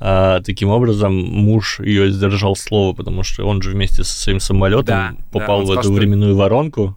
а, 0.00 0.40
таким 0.42 0.68
образом 0.68 1.12
муж 1.14 1.80
ее 1.80 2.10
сдержал 2.12 2.54
слово, 2.54 2.94
потому 2.94 3.24
что 3.24 3.44
он 3.44 3.60
же 3.62 3.70
вместе 3.72 4.04
со 4.04 4.16
своим 4.16 4.38
самолетом 4.38 4.86
Да, 4.86 5.14
попал 5.32 5.58
да, 5.58 5.62
в 5.62 5.66
сказал, 5.66 5.80
эту 5.82 5.88
что- 5.88 5.92
временную 5.92 6.36
воронку 6.36 6.96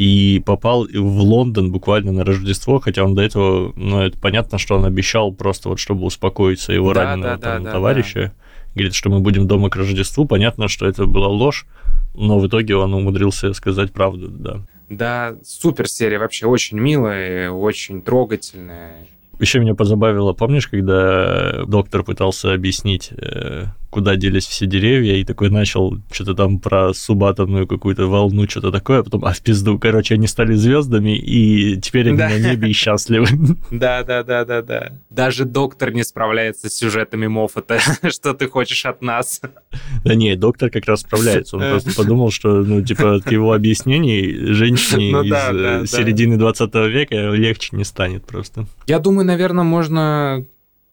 и 0.00 0.40
попал 0.40 0.86
в 0.86 1.20
Лондон 1.20 1.70
буквально 1.70 2.10
на 2.10 2.24
Рождество, 2.24 2.80
хотя 2.80 3.04
он 3.04 3.14
до 3.14 3.20
этого, 3.20 3.74
ну, 3.76 4.00
это 4.00 4.16
понятно, 4.16 4.56
что 4.56 4.76
он 4.76 4.86
обещал 4.86 5.30
просто 5.30 5.68
вот, 5.68 5.78
чтобы 5.78 6.06
успокоить 6.06 6.58
своего 6.58 6.94
Да, 6.94 7.04
раненого 7.04 7.36
да, 7.36 7.56
там 7.56 7.64
да, 7.64 7.72
товарища. 7.72 8.32
Говорит, 8.74 8.94
что 8.94 9.10
мы 9.10 9.20
будем 9.20 9.46
дома 9.46 9.68
к 9.68 9.76
Рождеству. 9.76 10.24
Понятно, 10.24 10.68
что 10.68 10.86
это 10.86 11.04
была 11.04 11.28
ложь, 11.28 11.66
но 12.14 12.38
в 12.38 12.46
итоге 12.46 12.76
он 12.76 12.94
умудрился 12.94 13.52
сказать 13.52 13.92
правду, 13.92 14.28
да. 14.28 14.62
Да, 14.88 15.36
супер 15.44 15.86
серия, 15.86 16.18
вообще 16.18 16.46
очень 16.46 16.78
милая, 16.78 17.50
очень 17.50 18.00
трогательная. 18.00 19.06
Еще 19.40 19.58
меня 19.58 19.74
позабавило, 19.74 20.32
помнишь, 20.34 20.68
когда 20.68 21.64
доктор 21.66 22.02
пытался 22.04 22.52
объяснить, 22.52 23.10
э, 23.16 23.64
куда 23.88 24.14
делись 24.16 24.46
все 24.46 24.66
деревья, 24.66 25.14
и 25.16 25.24
такой 25.24 25.50
начал 25.50 25.96
что-то 26.12 26.34
там 26.34 26.58
про 26.58 26.92
субатомную 26.94 27.66
какую-то 27.66 28.06
волну, 28.06 28.48
что-то 28.48 28.70
такое, 28.70 29.00
а 29.00 29.02
потом, 29.02 29.24
а 29.24 29.32
в 29.32 29.40
пизду, 29.40 29.78
короче, 29.78 30.14
они 30.14 30.26
стали 30.26 30.54
звездами, 30.54 31.16
и 31.16 31.80
теперь 31.80 32.08
они 32.08 32.18
Да. 32.18 32.28
на 32.28 32.38
небе 32.38 32.68
и 32.70 32.72
счастливы. 32.72 33.26
Да, 33.70 34.02
да, 34.04 34.22
да, 34.22 34.44
да, 34.44 34.62
да. 34.62 34.92
Даже 35.08 35.44
доктор 35.44 35.92
не 35.92 36.04
справляется 36.04 36.68
с 36.68 36.74
сюжетами 36.74 37.26
Моффата. 37.26 37.78
Что 38.10 38.34
ты 38.34 38.46
хочешь 38.46 38.84
от 38.84 39.00
нас? 39.02 39.40
Да 40.04 40.14
не, 40.14 40.36
доктор 40.36 40.70
как 40.70 40.84
раз 40.86 41.00
справляется, 41.00 41.56
он 41.56 41.62
просто 41.62 41.94
подумал, 41.94 42.30
что, 42.30 42.62
ну, 42.62 42.82
типа, 42.84 43.16
от 43.16 43.30
его 43.32 43.52
объяснений 43.54 44.52
женщине 44.52 45.12
Ну 45.12 45.22
из 45.22 45.32
э, 45.32 45.86
середины 45.86 46.36
20 46.36 46.74
века 46.74 47.30
легче 47.30 47.76
не 47.76 47.84
станет 47.84 48.24
просто. 48.24 48.66
Я 48.86 48.98
думаю, 48.98 49.24
наверное, 49.30 49.64
можно 49.64 50.44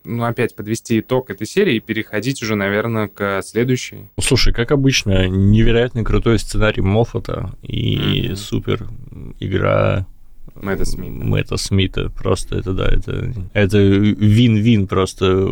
ну, 0.03 0.23
опять 0.23 0.55
подвести 0.55 0.99
итог 0.99 1.29
этой 1.29 1.45
серии 1.47 1.75
и 1.75 1.79
переходить 1.79 2.41
уже, 2.41 2.55
наверное, 2.55 3.07
к 3.07 3.41
следующей. 3.43 4.09
Ну, 4.15 4.23
Слушай, 4.23 4.53
как 4.53 4.71
обычно, 4.71 5.27
невероятно 5.27 6.03
крутой 6.03 6.39
сценарий 6.39 6.81
Моффата 6.81 7.51
и 7.61 8.27
Мгм. 8.27 8.35
супер 8.37 8.87
игра 9.39 10.05
Мэтта 10.55 10.85
Смита. 10.85 11.11
Мэтта 11.25 11.57
Смита. 11.57 12.09
Просто 12.09 12.57
это, 12.57 12.73
да, 12.73 12.87
это, 12.87 13.33
это 13.53 13.77
вин-вин 13.79 14.87
просто. 14.87 15.47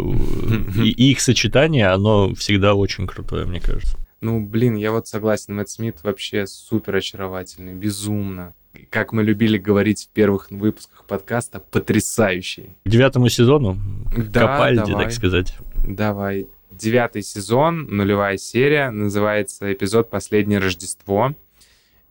И 0.77 1.11
их 1.11 1.19
сочетание, 1.21 1.87
оно 1.87 2.33
всегда 2.35 2.73
очень 2.75 3.07
крутое, 3.07 3.45
мне 3.45 3.59
кажется. 3.59 3.97
Ну, 4.21 4.39
блин, 4.39 4.75
я 4.75 4.91
вот 4.91 5.07
согласен, 5.07 5.55
Мэтт 5.55 5.69
Смит 5.69 5.97
вообще 6.03 6.47
супер 6.47 6.95
очаровательный, 6.95 7.73
безумно. 7.73 8.53
Как 8.95 9.11
мы 9.11 9.23
любили 9.23 9.57
говорить 9.57 10.05
в 10.09 10.13
первых 10.13 10.49
выпусках 10.49 11.03
подкаста, 11.03 11.59
потрясающий. 11.59 12.69
К 12.85 12.89
девятому 12.89 13.27
сезону, 13.27 13.77
Да, 14.15 14.39
Капальди, 14.47 14.89
давай. 14.89 15.03
так 15.03 15.11
сказать. 15.13 15.53
Давай. 15.85 16.47
Девятый 16.71 17.21
сезон, 17.21 17.87
нулевая 17.93 18.37
серия, 18.37 18.91
называется 18.91 19.73
эпизод 19.73 20.09
«Последнее 20.09 20.59
Рождество». 20.59 21.35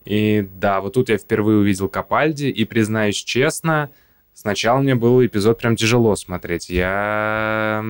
И 0.05 0.47
да, 0.59 0.79
вот 0.79 0.93
тут 0.93 1.09
я 1.09 1.17
впервые 1.17 1.57
увидел 1.57 1.89
Капальди, 1.89 2.49
и 2.49 2.65
признаюсь 2.65 3.15
честно, 3.15 3.89
сначала 4.35 4.79
мне 4.79 4.93
был 4.93 5.25
эпизод 5.25 5.57
прям 5.57 5.75
тяжело 5.75 6.15
смотреть. 6.15 6.69
Я 6.69 7.83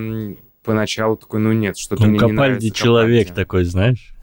поначалу 0.63 1.17
такой, 1.17 1.41
ну 1.41 1.51
нет, 1.51 1.77
что-то 1.77 2.03
Ну, 2.03 2.07
мне 2.11 2.13
не 2.13 2.19
Капальди 2.19 2.37
нравится 2.37 2.71
человек 2.71 3.27
Капальди. 3.27 3.41
такой, 3.41 3.63
знаешь. 3.65 4.14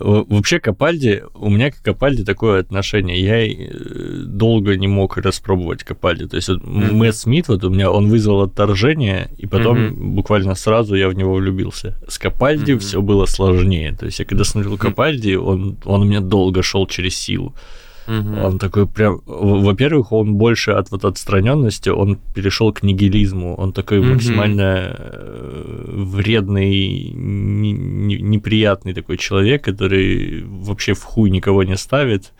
Вообще 0.00 0.58
Капальди, 0.58 1.22
у 1.34 1.50
меня 1.50 1.70
к 1.70 1.76
Капальди 1.82 2.24
такое 2.24 2.60
отношение. 2.60 3.20
Я 3.20 3.46
э, 3.46 4.24
долго 4.26 4.76
не 4.76 4.88
мог 4.88 5.16
распробовать 5.16 5.84
Капальди. 5.84 6.26
То 6.26 6.36
есть 6.36 6.48
вот 6.48 6.64
Мгм. 6.64 6.96
Мэтт 6.96 7.16
Смит, 7.16 7.48
вот 7.48 7.62
у 7.64 7.70
меня 7.70 7.90
он 7.90 8.08
вызвал 8.08 8.42
отторжение, 8.42 9.28
и 9.38 9.46
потом 9.46 9.78
Мгм. 9.86 10.14
буквально 10.16 10.54
сразу 10.54 10.94
я 10.96 11.08
в 11.08 11.14
него 11.14 11.34
влюбился. 11.34 11.96
С 12.08 12.18
Капальди 12.18 12.72
Мгм. 12.72 12.80
все 12.80 13.00
было 13.02 13.26
сложнее. 13.26 13.96
То 13.98 14.06
есть 14.06 14.18
я 14.18 14.24
когда 14.24 14.44
смотрел. 14.44 14.76
Капальди, 14.76 15.34
он, 15.36 15.76
он 15.84 16.02
у 16.02 16.04
меня 16.04 16.20
долго 16.20 16.62
шел 16.62 16.86
через 16.86 17.16
силу. 17.16 17.54
Мгм. 18.06 18.44
Он 18.44 18.58
такой 18.58 18.86
прям, 18.86 19.20
во-первых, 19.26 20.12
он 20.12 20.34
больше 20.34 20.72
от 20.72 20.90
вот 20.90 21.04
отстраненности, 21.04 21.88
он 21.90 22.18
перешел 22.34 22.72
к 22.72 22.82
нигилизму, 22.82 23.54
он 23.54 23.72
такой 23.72 24.00
Мгм. 24.00 24.12
максимально 24.14 24.94
э, 24.98 25.84
вредный, 25.88 27.10
не- 27.14 27.72
не- 27.72 28.20
неприятный 28.22 28.92
такой 28.94 29.16
человек, 29.16 29.64
который 29.64 30.44
вообще 30.44 30.92
в 30.92 31.02
хуй 31.02 31.30
никого 31.30 31.62
не 31.64 31.76
ставит, 31.76 32.32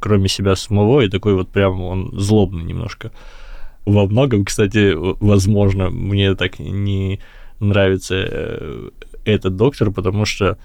кроме 0.00 0.28
себя 0.28 0.54
самого, 0.56 1.00
и 1.00 1.08
такой 1.08 1.34
вот 1.34 1.48
прям 1.48 1.80
он 1.80 2.10
злобный 2.12 2.64
немножко. 2.64 3.10
Во 3.86 4.06
многом, 4.06 4.44
кстати, 4.44 4.92
возможно, 4.94 5.90
мне 5.90 6.34
так 6.34 6.58
не 6.58 7.20
нравится 7.60 8.14
э, 8.16 8.90
этот 9.24 9.56
доктор, 9.56 9.90
потому 9.92 10.26
что 10.26 10.58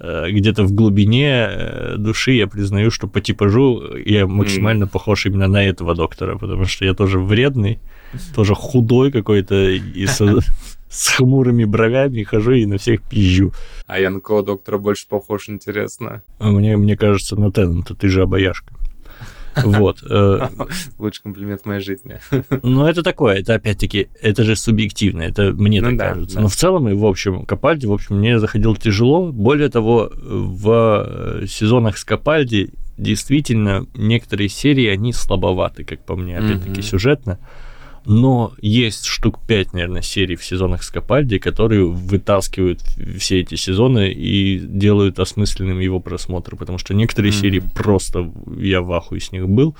где-то 0.00 0.64
в 0.64 0.72
глубине 0.72 1.48
э, 1.50 1.96
души 1.98 2.32
я 2.32 2.46
признаю, 2.46 2.90
что 2.90 3.08
по 3.08 3.20
типажу 3.20 3.96
я 4.04 4.26
максимально 4.26 4.84
mm. 4.84 4.90
похож 4.90 5.26
именно 5.26 5.48
на 5.48 5.64
этого 5.64 5.94
доктора, 5.94 6.36
потому 6.38 6.64
что 6.66 6.84
я 6.84 6.94
тоже 6.94 7.18
вредный, 7.18 7.80
тоже 8.34 8.54
худой 8.54 9.10
какой-то 9.10 9.70
и 9.70 10.06
со, 10.06 10.38
с 10.88 11.08
хмурыми 11.16 11.64
бровями 11.64 12.22
хожу 12.22 12.52
и 12.52 12.66
на 12.66 12.78
всех 12.78 13.02
пизжу. 13.02 13.52
А 13.86 13.98
я 13.98 14.10
на 14.10 14.20
кого 14.20 14.42
доктора 14.42 14.78
больше 14.78 15.06
похож, 15.08 15.48
интересно? 15.48 16.22
А 16.38 16.50
мне, 16.50 16.76
мне 16.76 16.96
кажется, 16.96 17.36
на 17.36 17.50
Теннанта, 17.50 17.94
ты 17.94 18.08
же 18.08 18.22
обаяшка. 18.22 18.74
Вот. 19.56 20.02
Э, 20.08 20.48
Лучший 20.98 21.22
комплимент 21.22 21.62
в 21.62 21.66
моей 21.66 21.80
жизни. 21.80 22.18
Ну, 22.62 22.86
это 22.86 23.02
такое, 23.02 23.40
это 23.40 23.54
опять-таки, 23.54 24.08
это 24.20 24.44
же 24.44 24.56
субъективно, 24.56 25.22
это 25.22 25.52
мне 25.52 25.80
ну, 25.80 25.88
так 25.88 25.96
да, 25.96 26.08
кажется. 26.10 26.36
Да. 26.36 26.42
Но 26.42 26.48
в 26.48 26.56
целом 26.56 26.88
и 26.88 26.94
в 26.94 27.04
общем, 27.04 27.44
Капальди, 27.44 27.86
в 27.86 27.92
общем, 27.92 28.18
мне 28.18 28.38
заходил 28.38 28.76
тяжело. 28.76 29.32
Более 29.32 29.68
того, 29.68 30.10
в 30.14 31.46
сезонах 31.46 31.98
с 31.98 32.04
Капальди 32.04 32.70
действительно 32.96 33.86
некоторые 33.94 34.48
серии, 34.48 34.86
они 34.88 35.12
слабоваты, 35.12 35.84
как 35.84 36.04
по 36.04 36.16
мне, 36.16 36.38
опять-таки, 36.38 36.82
сюжетно 36.82 37.38
но 38.08 38.54
есть 38.62 39.04
штук 39.04 39.38
5, 39.46 39.74
наверное, 39.74 40.00
серий 40.00 40.34
в 40.34 40.42
сезонах 40.42 40.82
с 40.82 40.90
Капальди, 40.90 41.38
которые 41.38 41.84
вытаскивают 41.84 42.80
все 43.18 43.40
эти 43.40 43.54
сезоны 43.54 44.10
и 44.10 44.58
делают 44.58 45.18
осмысленным 45.18 45.78
его 45.78 46.00
просмотр, 46.00 46.56
потому 46.56 46.78
что 46.78 46.94
некоторые 46.94 47.32
mm-hmm. 47.32 47.40
серии 47.40 47.58
просто 47.60 48.32
я 48.56 48.80
в 48.80 48.90
ахуе 48.92 49.20
с 49.20 49.30
них 49.30 49.46
был. 49.46 49.76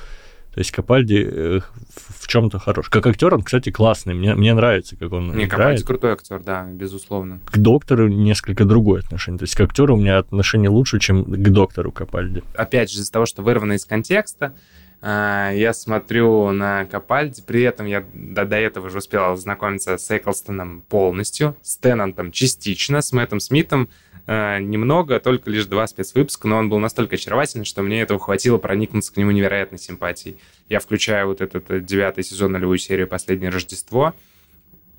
То 0.53 0.61
есть 0.61 0.73
Капальди 0.73 1.27
э, 1.27 1.61
в 2.19 2.27
чем-то 2.27 2.59
хорош. 2.59 2.91
Как 2.91 3.07
актер 3.07 3.33
он, 3.33 3.43
кстати, 3.43 3.71
классный. 3.71 4.13
Мне, 4.13 4.35
мне 4.35 4.53
нравится, 4.53 4.97
как 4.97 5.13
он 5.13 5.29
Не, 5.29 5.45
играет. 5.45 5.51
Капальди 5.51 5.85
крутой 5.85 6.13
актер, 6.13 6.43
да, 6.43 6.65
безусловно. 6.65 7.41
К 7.47 7.57
доктору 7.57 8.09
несколько 8.09 8.67
другое 8.67 9.01
отношение. 9.01 9.39
То 9.39 9.45
есть 9.45 9.55
к 9.55 9.61
актеру 9.61 9.97
у 9.97 10.01
меня 10.01 10.19
отношение 10.19 10.69
лучше, 10.69 10.99
чем 10.99 11.25
к 11.25 11.49
доктору 11.51 11.93
Капальди. 11.93 12.43
Опять 12.55 12.91
же, 12.91 12.99
из-за 13.01 13.11
того, 13.11 13.25
что 13.25 13.41
вырвано 13.43 13.75
из 13.75 13.87
контекста, 13.87 14.53
я 15.01 15.73
смотрю 15.75 16.51
на 16.51 16.85
Капальди, 16.87 17.43
при 17.43 17.63
этом 17.63 17.87
я 17.87 18.05
до, 18.13 18.45
до 18.45 18.57
этого 18.57 18.87
уже 18.87 18.99
успел 18.99 19.33
ознакомиться 19.33 19.97
с 19.97 20.17
Эклстоном 20.17 20.83
полностью, 20.89 21.57
с 21.63 21.77
Теннантом 21.77 22.33
частично, 22.33 23.01
с 23.01 23.13
Мэттом 23.13 23.39
Смитом 23.39 23.89
э, 24.27 24.59
немного, 24.59 25.21
только 25.21 25.51
лишь 25.51 25.67
два 25.67 25.87
спецвыпуска, 25.87 26.49
но 26.49 26.57
он 26.57 26.69
был 26.69 26.81
настолько 26.81 27.15
очаровательный, 27.15 27.65
что 27.65 27.83
мне 27.83 28.03
этого 28.03 28.19
хватило 28.19 28.59
проникнуться 28.59 29.13
к 29.13 29.17
нему 29.17 29.31
невероятной 29.31 29.79
симпатией. 29.79 30.39
Я 30.69 30.81
включаю 30.81 31.29
вот 31.29 31.41
этот 31.41 31.71
э, 31.71 31.81
девятый 31.81 32.25
сезон 32.25 32.53
нулевую 32.53 32.79
серию 32.79 33.07
«Последнее 33.07 33.51
Рождество», 33.51 34.15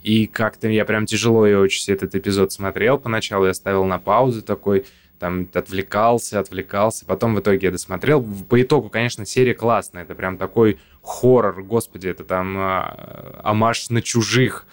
и 0.02 0.28
как-то 0.28 0.70
я 0.70 0.86
прям 0.86 1.06
тяжело 1.06 1.46
и 1.46 1.54
очень 1.54 1.94
этот 1.94 2.16
эпизод 2.16 2.54
смотрел 2.54 2.98
поначалу, 2.98 3.46
я 3.46 3.54
ставил 3.54 3.84
на 3.84 4.00
паузу 4.00 4.42
такой, 4.42 4.86
там 5.20 5.48
отвлекался, 5.54 6.40
отвлекался. 6.40 7.06
Потом 7.06 7.36
в 7.36 7.40
итоге 7.40 7.68
я 7.68 7.72
досмотрел. 7.72 8.26
По 8.50 8.62
итогу, 8.62 8.90
конечно, 8.90 9.26
серия 9.26 9.54
классная. 9.54 10.04
Это 10.04 10.16
прям 10.16 10.38
такой 10.38 10.80
хоррор, 11.04 11.62
господи, 11.64 12.08
это 12.08 12.24
там 12.24 12.58
э, 12.58 13.42
амаш 13.44 13.90
на 13.90 14.02
чужих. 14.02 14.66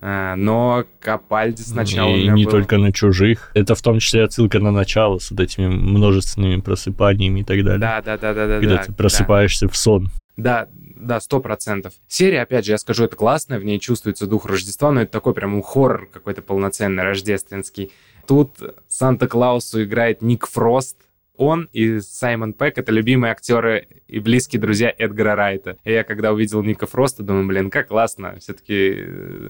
Э, 0.00 0.34
но 0.34 0.84
Капальди 1.00 1.60
сначала 1.60 2.08
И 2.08 2.28
не 2.28 2.44
был... 2.44 2.50
только 2.50 2.78
на 2.78 2.92
чужих. 2.92 3.50
Это 3.54 3.74
в 3.74 3.82
том 3.82 3.98
числе 3.98 4.24
отсылка 4.24 4.58
на 4.58 4.72
начало 4.72 5.18
с 5.18 5.30
вот 5.30 5.40
этими 5.40 5.68
множественными 5.68 6.60
просыпаниями 6.60 7.40
и 7.40 7.44
так 7.44 7.62
далее. 7.62 7.78
Да, 7.78 8.02
да, 8.02 8.16
да, 8.16 8.34
да, 8.34 8.46
да. 8.46 8.58
Когда 8.58 8.76
да, 8.76 8.82
ты 8.84 8.92
просыпаешься 8.92 9.66
да. 9.66 9.72
в 9.72 9.76
сон. 9.76 10.10
Да, 10.36 10.68
да, 11.02 11.20
сто 11.20 11.40
процентов. 11.40 11.94
Серия, 12.08 12.42
опять 12.42 12.64
же, 12.64 12.72
я 12.72 12.78
скажу, 12.78 13.04
это 13.04 13.16
классно, 13.16 13.58
в 13.58 13.64
ней 13.64 13.78
чувствуется 13.78 14.26
дух 14.26 14.46
Рождества, 14.46 14.92
но 14.92 15.02
это 15.02 15.12
такой 15.12 15.34
прям 15.34 15.60
хоррор 15.62 16.08
какой-то 16.12 16.42
полноценный, 16.42 17.02
рождественский. 17.02 17.92
Тут 18.26 18.50
Санта-Клаусу 18.88 19.84
играет 19.84 20.22
Ник 20.22 20.46
Фрост, 20.46 20.96
он 21.36 21.68
и 21.72 22.00
Саймон 22.00 22.52
Пэк— 22.52 22.74
это 22.76 22.92
любимые 22.92 23.32
актеры 23.32 23.88
и 24.06 24.20
близкие 24.20 24.60
друзья 24.60 24.94
Эдгара 24.96 25.34
Райта. 25.34 25.76
И 25.84 25.92
я 25.92 26.04
когда 26.04 26.32
увидел 26.32 26.62
Ника 26.62 26.86
Фроста, 26.86 27.22
думаю, 27.22 27.46
блин, 27.46 27.70
как 27.70 27.88
классно. 27.88 28.36
Все-таки 28.38 28.94
э, 28.98 29.48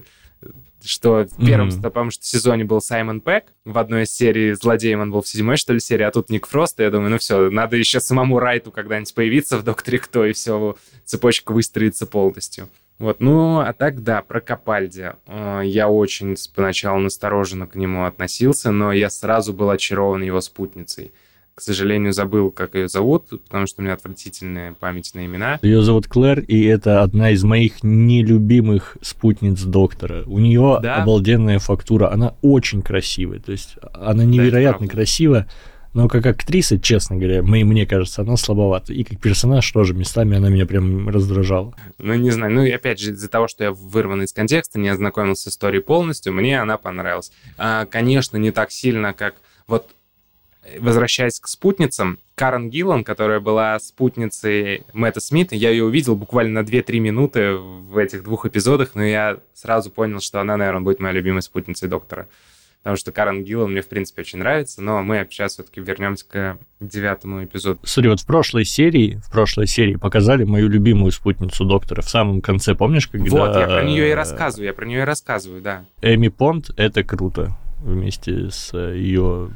что 0.83 1.25
в 1.25 1.45
первом, 1.45 1.69
mm-hmm. 1.69 1.81
потому 1.81 2.11
что 2.11 2.25
сезоне 2.25 2.65
был 2.65 2.81
Саймон 2.81 3.21
Пэк, 3.21 3.45
в 3.65 3.77
одной 3.77 4.03
из 4.03 4.11
серий 4.11 4.53
злодеем 4.53 5.01
он 5.01 5.11
был 5.11 5.21
в 5.21 5.27
седьмой, 5.27 5.57
что 5.57 5.73
ли, 5.73 5.79
серии, 5.79 6.03
а 6.03 6.11
тут 6.11 6.29
Ник 6.29 6.47
Фрост, 6.47 6.79
и 6.79 6.83
я 6.83 6.91
думаю, 6.91 7.11
ну 7.11 7.17
все, 7.17 7.49
надо 7.49 7.77
еще 7.77 7.99
самому 7.99 8.39
Райту 8.39 8.71
когда-нибудь 8.71 9.13
появиться 9.13 9.57
в 9.57 9.63
Докторе 9.63 9.99
Кто, 9.99 10.25
и 10.25 10.33
все, 10.33 10.75
цепочка 11.05 11.51
выстроится 11.51 12.05
полностью. 12.05 12.69
Вот, 13.03 13.19
ну, 13.19 13.59
а 13.59 13.73
так, 13.73 14.01
да, 14.01 14.21
про 14.21 14.39
Капальди. 14.39 15.11
Э, 15.27 15.59
я 15.65 15.89
очень 15.89 16.37
поначалу 16.55 17.01
настороженно 17.01 17.67
к 17.67 17.75
нему 17.75 18.05
относился, 18.05 18.71
но 18.71 18.93
я 18.93 19.09
сразу 19.09 19.51
был 19.51 19.69
очарован 19.71 20.23
его 20.23 20.39
спутницей. 20.39 21.11
К 21.53 21.59
сожалению, 21.59 22.13
забыл, 22.13 22.49
как 22.49 22.75
ее 22.75 22.87
зовут, 22.87 23.27
потому 23.43 23.67
что 23.67 23.81
у 23.81 23.83
меня 23.83 23.95
отвратительная 23.95 24.71
память 24.71 25.13
на 25.15 25.25
имена. 25.25 25.59
Ее 25.61 25.81
зовут 25.81 26.07
Клэр, 26.07 26.39
и 26.39 26.63
это 26.63 27.01
одна 27.01 27.31
из 27.31 27.43
моих 27.43 27.83
нелюбимых 27.83 28.95
спутниц 29.01 29.61
доктора. 29.63 30.23
У 30.25 30.39
нее 30.39 30.79
да? 30.81 31.03
обалденная 31.03 31.59
фактура, 31.59 32.09
она 32.09 32.35
очень 32.41 32.81
красивая, 32.81 33.39
то 33.39 33.51
есть 33.51 33.75
она 33.93 34.23
невероятно 34.23 34.87
да, 34.87 34.93
красивая. 34.93 35.49
Но 35.93 36.07
как 36.07 36.25
актриса, 36.25 36.79
честно 36.79 37.17
говоря, 37.17 37.43
мне, 37.43 37.63
мне 37.63 37.85
кажется, 37.85 38.23
она 38.23 38.35
слабовата. 38.35 38.93
И 38.93 39.03
как 39.03 39.19
персонаж 39.19 39.69
тоже 39.71 39.93
местами 39.93 40.37
она 40.37 40.49
меня 40.49 40.65
прям 40.65 41.09
раздражала. 41.09 41.75
Ну, 41.99 42.15
не 42.15 42.31
знаю. 42.31 42.53
Ну, 42.53 42.63
и 42.63 42.71
опять 42.71 42.99
же, 42.99 43.11
из-за 43.11 43.29
того, 43.29 43.47
что 43.47 43.63
я 43.63 43.71
вырван 43.71 44.23
из 44.23 44.33
контекста, 44.33 44.79
не 44.79 44.89
ознакомился 44.89 45.49
с 45.49 45.53
историей 45.53 45.81
полностью, 45.81 46.33
мне 46.33 46.59
она 46.59 46.77
понравилась. 46.77 47.31
А, 47.57 47.85
конечно, 47.85 48.37
не 48.37 48.51
так 48.51 48.71
сильно, 48.71 49.13
как... 49.13 49.35
Вот 49.67 49.89
возвращаясь 50.79 51.39
к 51.39 51.47
спутницам, 51.47 52.19
Карен 52.35 52.69
Гиллан, 52.69 53.03
которая 53.03 53.39
была 53.39 53.77
спутницей 53.79 54.83
Мэтта 54.93 55.19
Смита, 55.19 55.55
я 55.55 55.69
ее 55.69 55.83
увидел 55.83 56.15
буквально 56.15 56.61
на 56.61 56.65
2-3 56.65 56.99
минуты 56.99 57.53
в 57.55 57.97
этих 57.97 58.23
двух 58.23 58.45
эпизодах, 58.45 58.91
но 58.95 59.03
я 59.03 59.37
сразу 59.53 59.91
понял, 59.91 60.19
что 60.19 60.39
она, 60.39 60.57
наверное, 60.57 60.81
будет 60.81 60.99
моей 60.99 61.15
любимой 61.15 61.41
спутницей 61.41 61.89
доктора 61.89 62.27
потому 62.83 62.97
что 62.97 63.13
Карен 63.13 63.45
Гиллан 63.45 63.71
мне, 63.71 63.81
в 63.81 63.87
принципе, 63.87 64.21
очень 64.21 64.39
нравится, 64.39 64.81
но 64.81 65.01
мы 65.01 65.25
сейчас 65.29 65.53
все-таки 65.53 65.79
вернемся 65.79 66.25
к 66.27 66.57
девятому 66.81 67.45
эпизоду. 67.45 67.79
Смотри, 67.83 68.09
вот 68.09 68.19
в 68.19 68.25
прошлой 68.25 68.65
серии, 68.65 69.21
в 69.25 69.31
прошлой 69.31 69.67
серии 69.67 69.95
показали 69.95 70.43
мою 70.43 70.67
любимую 70.67 71.13
спутницу 71.13 71.63
доктора 71.63 72.01
в 72.01 72.09
самом 72.09 72.41
конце, 72.41 72.75
помнишь, 72.75 73.07
когда... 73.07 73.29
Вот, 73.29 73.55
я 73.55 73.67
про 73.67 73.83
нее 73.83 74.09
и 74.09 74.13
рассказываю, 74.13 74.67
я 74.67 74.73
про 74.73 74.85
нее 74.85 75.01
и 75.01 75.05
рассказываю, 75.05 75.61
да. 75.61 75.85
Эми 76.01 76.27
Понт, 76.27 76.71
это 76.75 77.03
круто 77.03 77.57
вместе 77.83 78.49
с 78.49 78.71
э, 78.73 78.97
ее 78.97 79.49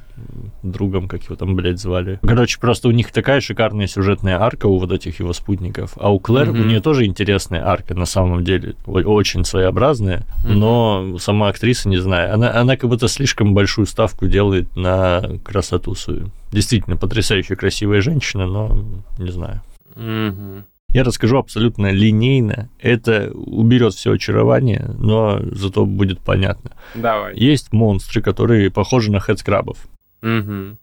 другом, 0.64 1.08
как 1.08 1.24
его 1.24 1.36
там, 1.36 1.56
блядь, 1.56 1.80
звали. 1.80 2.20
Короче, 2.22 2.60
просто 2.60 2.88
у 2.88 2.92
них 2.92 3.12
такая 3.12 3.42
шикарная 3.42 3.88
сюжетная 3.88 4.40
арка 4.40 4.68
у 4.68 4.78
вот 4.78 4.92
этих 4.92 5.20
его 5.20 5.34
спутников. 5.34 5.94
А 5.96 6.12
у 6.12 6.20
Клэр, 6.20 6.50
mm-hmm. 6.50 6.62
у 6.62 6.66
нее 6.66 6.82
тоже 6.82 7.06
интересная 7.06 7.66
арка, 7.66 7.94
на 7.94 8.06
самом 8.06 8.44
деле. 8.44 8.76
Очень 8.86 9.46
своеобразная. 9.46 10.26
Mm-hmm. 10.44 10.54
Но 10.54 11.18
сама 11.20 11.50
актриса, 11.50 11.90
не 11.90 11.98
знаю, 11.98 12.34
она, 12.34 12.54
она 12.54 12.78
как 12.78 12.90
будто 12.90 13.08
слишком 13.08 13.54
большую 13.54 13.86
ставку 13.86 14.28
делает 14.28 14.76
на 14.76 15.40
красоту 15.44 15.96
свою. 15.96 16.30
Действительно, 16.52 16.98
потрясающе 16.98 17.56
красивая 17.56 18.02
женщина, 18.02 18.48
но 18.48 18.84
не 19.18 19.32
знаю. 19.32 19.62
Mm-hmm. 19.96 20.64
Я 20.94 21.04
расскажу 21.04 21.38
абсолютно 21.38 21.92
линейно. 21.92 22.70
Это 22.80 23.32
уберет 23.34 23.94
все 23.94 24.14
очарование, 24.14 24.96
но 24.98 25.40
зато 25.52 25.86
будет 25.86 26.20
понятно. 26.20 26.72
Давай. 26.96 27.38
Есть 27.38 27.74
монстры, 27.74 28.22
которые 28.22 28.72
похожи 28.72 29.12
на 29.12 29.20
хедскрабов. 29.20 29.78
Угу. 30.24 30.78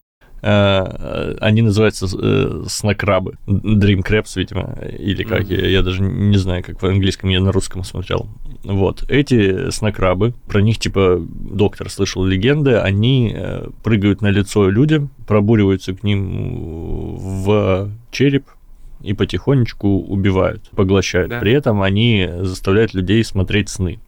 Они 0.44 1.62
называются 1.62 2.06
э, 2.20 2.64
снокрабы. 2.68 3.38
Dream 3.46 4.04
Crabs, 4.06 4.32
видимо, 4.36 4.76
или 4.98 5.22
как. 5.22 5.44
Mm-hmm. 5.44 5.60
Я, 5.62 5.68
я 5.68 5.82
даже 5.82 6.02
не 6.02 6.36
знаю, 6.36 6.62
как 6.62 6.82
в 6.82 6.84
английском, 6.84 7.30
я 7.30 7.40
на 7.40 7.50
русском 7.50 7.82
смотрел. 7.82 8.28
Вот. 8.62 9.04
Эти 9.08 9.70
снокрабы, 9.70 10.34
про 10.46 10.60
них, 10.60 10.78
типа, 10.78 11.18
доктор 11.26 11.88
слышал 11.88 12.26
легенды, 12.26 12.76
они 12.76 13.32
э, 13.34 13.68
прыгают 13.82 14.20
на 14.20 14.26
лицо 14.26 14.68
людям, 14.68 15.08
пробуриваются 15.26 15.94
к 15.94 16.02
ним 16.02 17.16
в 17.16 17.90
череп, 18.10 18.44
и 19.04 19.12
потихонечку 19.12 19.88
убивают, 19.88 20.70
поглощают. 20.70 21.30
Да. 21.30 21.40
При 21.40 21.52
этом 21.52 21.82
они 21.82 22.28
заставляют 22.40 22.94
людей 22.94 23.22
смотреть 23.24 23.68
сны. 23.68 23.98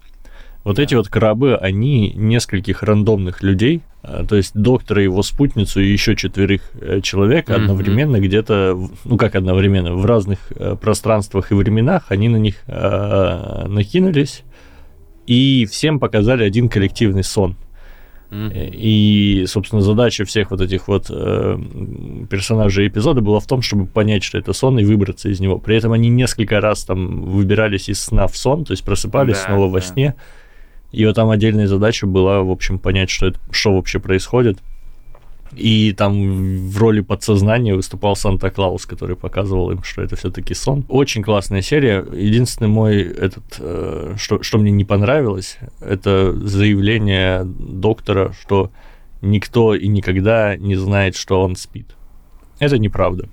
Вот 0.64 0.76
да. 0.76 0.82
эти 0.82 0.94
вот 0.97 1.09
крабы, 1.09 1.57
они 1.57 2.11
нескольких 2.16 2.82
рандомных 2.82 3.42
людей, 3.42 3.82
а, 4.03 4.24
то 4.24 4.34
есть 4.34 4.51
доктора, 4.55 5.03
его 5.03 5.22
спутницу 5.22 5.80
и 5.80 5.86
еще 5.86 6.16
четверых 6.16 6.62
э, 6.80 7.01
человек 7.03 7.49
mm-hmm. 7.49 7.55
одновременно 7.55 8.20
где-то, 8.20 8.76
ну 9.05 9.16
как 9.16 9.36
одновременно, 9.36 9.94
в 9.94 10.05
разных 10.05 10.38
э, 10.51 10.74
пространствах 10.74 11.53
и 11.53 11.55
временах 11.55 12.07
они 12.09 12.28
на 12.28 12.36
них 12.36 12.57
э, 12.66 13.66
накинулись 13.68 14.42
и 15.26 15.66
всем 15.70 16.01
показали 16.01 16.42
один 16.42 16.68
коллективный 16.68 17.22
сон. 17.22 17.57
И, 18.30 19.44
собственно, 19.46 19.82
задача 19.82 20.24
всех 20.24 20.50
вот 20.50 20.60
этих 20.60 20.88
вот 20.88 21.06
э, 21.10 21.58
персонажей 22.28 22.88
эпизода 22.88 23.20
была 23.20 23.38
в 23.38 23.46
том, 23.46 23.62
чтобы 23.62 23.86
понять, 23.86 24.24
что 24.24 24.38
это 24.38 24.52
сон, 24.52 24.78
и 24.78 24.84
выбраться 24.84 25.28
из 25.28 25.40
него. 25.40 25.58
При 25.58 25.76
этом 25.76 25.92
они 25.92 26.08
несколько 26.08 26.60
раз 26.60 26.84
там 26.84 27.22
выбирались 27.22 27.88
из 27.88 28.00
сна 28.00 28.26
в 28.26 28.36
сон, 28.36 28.64
то 28.64 28.72
есть 28.72 28.84
просыпались 28.84 29.36
да, 29.36 29.44
снова 29.46 29.66
да. 29.66 29.72
во 29.72 29.80
сне. 29.80 30.14
И 30.92 31.04
вот 31.04 31.14
там 31.14 31.30
отдельная 31.30 31.66
задача 31.66 32.06
была, 32.06 32.42
в 32.42 32.50
общем, 32.50 32.78
понять, 32.78 33.10
что, 33.10 33.26
это, 33.26 33.38
что 33.50 33.74
вообще 33.74 34.00
происходит. 34.00 34.58
И 35.55 35.92
там 35.92 36.68
в 36.68 36.78
роли 36.78 37.01
подсознания 37.01 37.74
выступал 37.74 38.16
Санта-Клаус, 38.16 38.86
который 38.86 39.16
показывал 39.16 39.70
им, 39.70 39.82
что 39.82 40.03
это 40.03 40.16
все-таки 40.16 40.55
сон. 40.55 40.84
Очень 40.88 41.22
классная 41.22 41.62
серия. 41.62 42.05
Единственный 42.12 42.68
мой 42.68 43.03
этот, 43.03 43.44
э, 43.59 44.14
что, 44.18 44.42
что 44.42 44.59
мне 44.59 44.70
не 44.70 44.84
понравилось, 44.84 45.59
это 45.80 46.32
заявление 46.32 47.44
доктора, 47.44 48.32
что 48.40 48.70
никто 49.22 49.74
и 49.74 49.86
никогда 49.88 50.57
не 50.57 50.76
знает, 50.76 51.16
что 51.16 51.42
он 51.42 51.57
спит. 51.57 51.86
Это 52.59 52.78
неправда. 52.78 53.28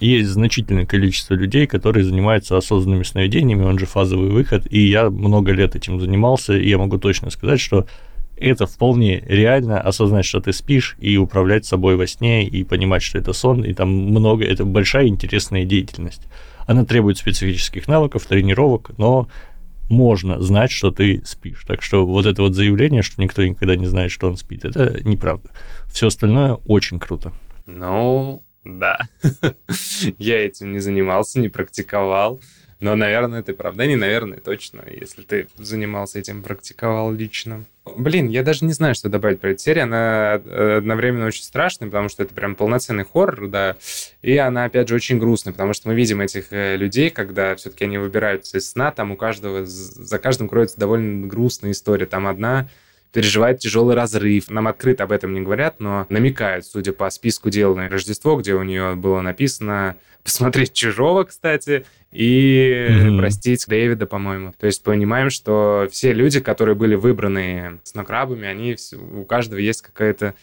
Есть 0.00 0.30
значительное 0.30 0.86
количество 0.86 1.34
людей, 1.34 1.66
которые 1.66 2.04
занимаются 2.04 2.56
осознанными 2.56 3.04
сновидениями, 3.04 3.64
он 3.64 3.78
же 3.78 3.86
фазовый 3.86 4.30
выход, 4.30 4.66
и 4.70 4.80
я 4.80 5.10
много 5.10 5.52
лет 5.52 5.76
этим 5.76 6.00
занимался, 6.00 6.56
и 6.56 6.68
я 6.68 6.78
могу 6.78 6.98
точно 6.98 7.30
сказать, 7.30 7.60
что 7.60 7.86
это 8.40 8.66
вполне 8.66 9.20
реально 9.26 9.80
осознать, 9.80 10.24
что 10.24 10.40
ты 10.40 10.52
спишь, 10.52 10.96
и 10.98 11.16
управлять 11.16 11.66
собой 11.66 11.96
во 11.96 12.06
сне, 12.06 12.46
и 12.46 12.64
понимать, 12.64 13.02
что 13.02 13.18
это 13.18 13.32
сон, 13.32 13.64
и 13.64 13.74
там 13.74 13.90
много, 13.90 14.44
это 14.44 14.64
большая 14.64 15.06
интересная 15.06 15.64
деятельность. 15.64 16.22
Она 16.66 16.84
требует 16.84 17.18
специфических 17.18 17.86
навыков, 17.88 18.26
тренировок, 18.26 18.92
но 18.96 19.28
можно 19.90 20.40
знать, 20.40 20.70
что 20.70 20.90
ты 20.90 21.22
спишь. 21.24 21.64
Так 21.66 21.82
что 21.82 22.06
вот 22.06 22.24
это 22.24 22.42
вот 22.42 22.54
заявление, 22.54 23.02
что 23.02 23.20
никто 23.20 23.44
никогда 23.44 23.76
не 23.76 23.86
знает, 23.86 24.10
что 24.10 24.28
он 24.28 24.36
спит, 24.36 24.64
это 24.64 25.00
неправда. 25.04 25.50
Все 25.92 26.06
остальное 26.06 26.54
очень 26.66 26.98
круто. 26.98 27.32
Ну, 27.66 28.42
да. 28.64 29.00
Я 30.18 30.46
этим 30.46 30.72
не 30.72 30.78
занимался, 30.78 31.40
не 31.40 31.48
практиковал. 31.48 32.40
Но, 32.80 32.96
наверное, 32.96 33.40
это 33.40 33.52
правда. 33.52 33.86
Не, 33.86 33.96
наверное, 33.96 34.38
точно, 34.38 34.82
если 34.90 35.22
ты 35.22 35.48
занимался 35.56 36.18
этим, 36.18 36.42
практиковал 36.42 37.12
лично. 37.12 37.64
Блин, 37.96 38.28
я 38.28 38.42
даже 38.42 38.64
не 38.64 38.72
знаю, 38.72 38.94
что 38.94 39.08
добавить 39.08 39.40
про 39.40 39.50
эту 39.50 39.62
серию. 39.62 39.84
Она 39.84 40.34
одновременно 40.34 41.26
очень 41.26 41.42
страшная, 41.42 41.88
потому 41.88 42.08
что 42.08 42.22
это 42.22 42.34
прям 42.34 42.54
полноценный 42.54 43.04
хоррор, 43.04 43.48
да. 43.48 43.76
И 44.22 44.36
она, 44.36 44.64
опять 44.64 44.88
же, 44.88 44.94
очень 44.94 45.18
грустная, 45.18 45.52
потому 45.52 45.74
что 45.74 45.88
мы 45.88 45.94
видим 45.94 46.20
этих 46.20 46.52
э, 46.52 46.76
людей, 46.76 47.10
когда 47.10 47.54
все-таки 47.56 47.84
они 47.84 47.98
выбираются 47.98 48.58
из 48.58 48.70
сна, 48.70 48.90
там 48.92 49.10
у 49.12 49.16
каждого, 49.16 49.64
за 49.66 50.18
каждым 50.18 50.48
кроется 50.48 50.78
довольно 50.78 51.26
грустная 51.26 51.72
история. 51.72 52.06
Там 52.06 52.26
одна 52.26 52.68
переживает 53.12 53.58
тяжелый 53.58 53.94
разрыв. 53.94 54.50
Нам 54.50 54.68
открыто 54.68 55.04
об 55.04 55.12
этом 55.12 55.34
не 55.34 55.40
говорят, 55.40 55.80
но 55.80 56.06
намекают, 56.08 56.64
судя 56.64 56.92
по 56.92 57.10
списку 57.10 57.50
дел 57.50 57.74
на 57.74 57.88
Рождество, 57.88 58.36
где 58.36 58.54
у 58.54 58.62
нее 58.62 58.94
было 58.94 59.20
написано 59.20 59.96
посмотреть 60.22 60.72
«Чужого», 60.72 61.24
кстати, 61.24 61.84
и 62.12 62.86
mm-hmm. 62.90 63.18
простить 63.18 63.66
Дэвида, 63.66 64.06
по-моему. 64.06 64.54
То 64.58 64.66
есть 64.66 64.82
понимаем, 64.82 65.30
что 65.30 65.88
все 65.90 66.12
люди, 66.12 66.40
которые 66.40 66.74
были 66.74 66.94
выбраны 66.94 67.80
снокрабами, 67.84 68.48
они 68.48 68.76
у 69.14 69.24
каждого 69.24 69.58
есть 69.58 69.82
какая-то 69.82 70.34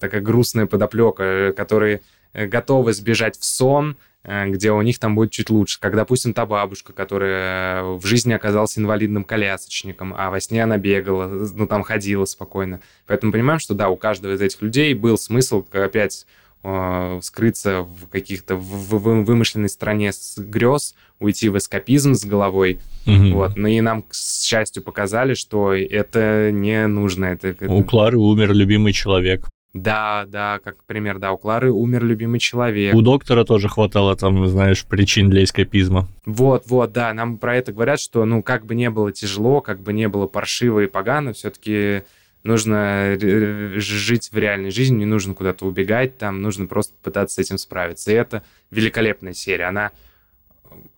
такая 0.00 0.20
грустная 0.20 0.66
подоплека, 0.66 1.54
которые 1.56 2.02
готовы 2.34 2.92
сбежать 2.92 3.38
в 3.38 3.44
сон, 3.44 3.96
Э, 4.26 4.48
где 4.48 4.72
у 4.72 4.82
них 4.82 4.98
там 4.98 5.14
будет 5.14 5.30
чуть 5.30 5.50
лучше. 5.50 5.78
Как, 5.80 5.94
допустим, 5.94 6.34
та 6.34 6.46
бабушка, 6.46 6.92
которая 6.92 7.84
в 7.84 8.04
жизни 8.04 8.32
оказалась 8.32 8.76
инвалидным 8.76 9.22
колясочником, 9.22 10.14
а 10.16 10.30
во 10.30 10.40
сне 10.40 10.64
она 10.64 10.78
бегала, 10.78 11.28
ну, 11.28 11.68
там 11.68 11.84
ходила 11.84 12.24
спокойно. 12.24 12.80
Поэтому 13.06 13.30
понимаем, 13.30 13.60
что 13.60 13.74
да, 13.74 13.88
у 13.88 13.96
каждого 13.96 14.32
из 14.32 14.40
этих 14.40 14.60
людей 14.62 14.94
был 14.94 15.16
смысл 15.16 15.64
опять 15.70 16.26
э, 16.66 17.20
скрыться 17.22 17.82
в 17.82 18.08
каких-то 18.08 18.56
в, 18.56 18.90
в 18.90 19.24
вымышленной 19.24 19.68
стране 19.68 20.12
с 20.12 20.38
грез, 20.38 20.94
уйти 21.20 21.48
в 21.48 21.56
эскапизм 21.56 22.14
с 22.14 22.24
головой. 22.24 22.80
Угу. 23.06 23.34
Вот. 23.34 23.56
Ну 23.56 23.68
и 23.68 23.80
нам, 23.80 24.02
к 24.02 24.14
счастью, 24.14 24.82
показали, 24.82 25.34
что 25.34 25.72
это 25.74 26.50
не 26.52 26.86
нужно. 26.86 27.26
Это, 27.26 27.48
это... 27.48 27.70
У 27.70 27.84
Клары 27.84 28.18
умер 28.18 28.52
любимый 28.52 28.92
человек. 28.92 29.46
Да, 29.72 30.24
да, 30.26 30.58
как 30.64 30.82
пример, 30.84 31.18
да, 31.18 31.32
у 31.32 31.36
Клары 31.36 31.70
умер 31.70 32.02
любимый 32.02 32.40
человек. 32.40 32.94
У 32.94 33.02
доктора 33.02 33.44
тоже 33.44 33.68
хватало 33.68 34.16
там, 34.16 34.46
знаешь, 34.46 34.86
причин 34.86 35.28
для 35.28 35.44
эскапизма. 35.44 36.08
Вот, 36.24 36.64
вот, 36.66 36.92
да, 36.92 37.12
нам 37.12 37.36
про 37.36 37.56
это 37.56 37.72
говорят, 37.72 38.00
что, 38.00 38.24
ну, 38.24 38.42
как 38.42 38.64
бы 38.64 38.74
не 38.74 38.88
было 38.88 39.12
тяжело, 39.12 39.60
как 39.60 39.82
бы 39.82 39.92
не 39.92 40.08
было 40.08 40.26
паршиво 40.26 40.80
и 40.80 40.86
погано, 40.86 41.34
все-таки 41.34 42.04
нужно 42.46 43.16
жить 43.18 44.30
в 44.32 44.38
реальной 44.38 44.70
жизни, 44.70 44.98
не 44.98 45.04
нужно 45.04 45.34
куда-то 45.34 45.66
убегать, 45.66 46.18
там 46.18 46.40
нужно 46.40 46.66
просто 46.66 46.94
пытаться 47.02 47.36
с 47.36 47.38
этим 47.38 47.58
справиться. 47.58 48.10
И 48.10 48.14
это 48.14 48.42
великолепная 48.70 49.32
серия, 49.32 49.64
она 49.64 49.90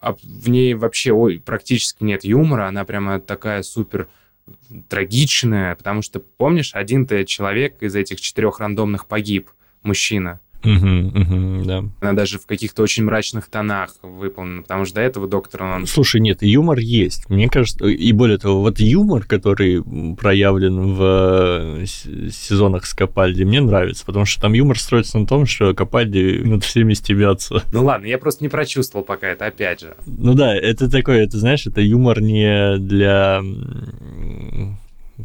а, 0.01 0.15
в 0.15 0.49
ней 0.49 0.75
вообще 0.75 1.13
ой, 1.13 1.43
практически 1.45 2.05
нет 2.05 2.25
юмора, 2.25 2.69
она 2.69 2.85
прямо 2.85 3.21
такая 3.21 3.63
супер 3.63 4.09
трагичная, 4.89 5.75
потому 5.75 6.03
что, 6.03 6.21
помнишь, 6.21 6.75
один-то 6.75 7.25
человек 7.25 7.83
из 7.83 7.95
этих 7.95 8.21
четырех 8.21 8.61
рандомных 8.61 9.07
погиб, 9.07 9.51
мужчина. 9.83 10.41
Угу, 10.65 11.21
угу, 11.21 11.65
да. 11.65 11.85
Она 12.01 12.13
даже 12.15 12.39
в 12.39 12.47
каких-то 12.47 12.83
очень 12.83 13.05
мрачных 13.05 13.49
тонах 13.49 13.95
выполнена, 14.03 14.63
потому 14.63 14.85
что 14.85 14.97
до 14.97 15.01
этого 15.03 15.29
доктор... 15.29 15.63
Он... 15.63 15.87
Слушай, 15.87 16.21
нет, 16.21 16.43
юмор 16.43 16.79
есть. 16.79 17.31
Мне 17.31 17.49
кажется, 17.49 17.87
и 17.87 18.13
более 18.13 18.39
того, 18.39 18.63
вот 18.63 18.81
юмор, 18.81 19.25
который 19.25 19.83
проявлен 20.17 20.95
в 20.95 21.87
сезонах 21.87 22.87
с 22.87 22.95
Капальди, 22.95 23.45
мне 23.45 23.61
нравится, 23.61 24.05
потому 24.05 24.25
что 24.25 24.41
там 24.41 24.53
юмор 24.53 24.79
строится 24.79 25.19
на 25.19 25.27
том, 25.27 25.47
что 25.47 25.75
Капальди 25.75 26.41
над 26.45 26.65
всеми 26.65 26.95
стебятся. 26.95 27.63
Ну 27.73 27.85
ладно, 27.85 28.07
я 28.07 28.19
просто 28.19 28.43
не 28.43 28.49
прочувствовал 28.49 29.05
пока 29.05 29.29
это, 29.29 29.47
опять 29.47 29.81
же. 29.81 29.95
Ну 30.07 30.35
да, 30.35 30.57
это 30.57 30.91
такое, 30.91 31.25
это, 31.25 31.39
знаешь, 31.39 31.67
это 31.67 31.81
юмор 31.81 32.21
не 32.21 32.79
для... 32.79 33.43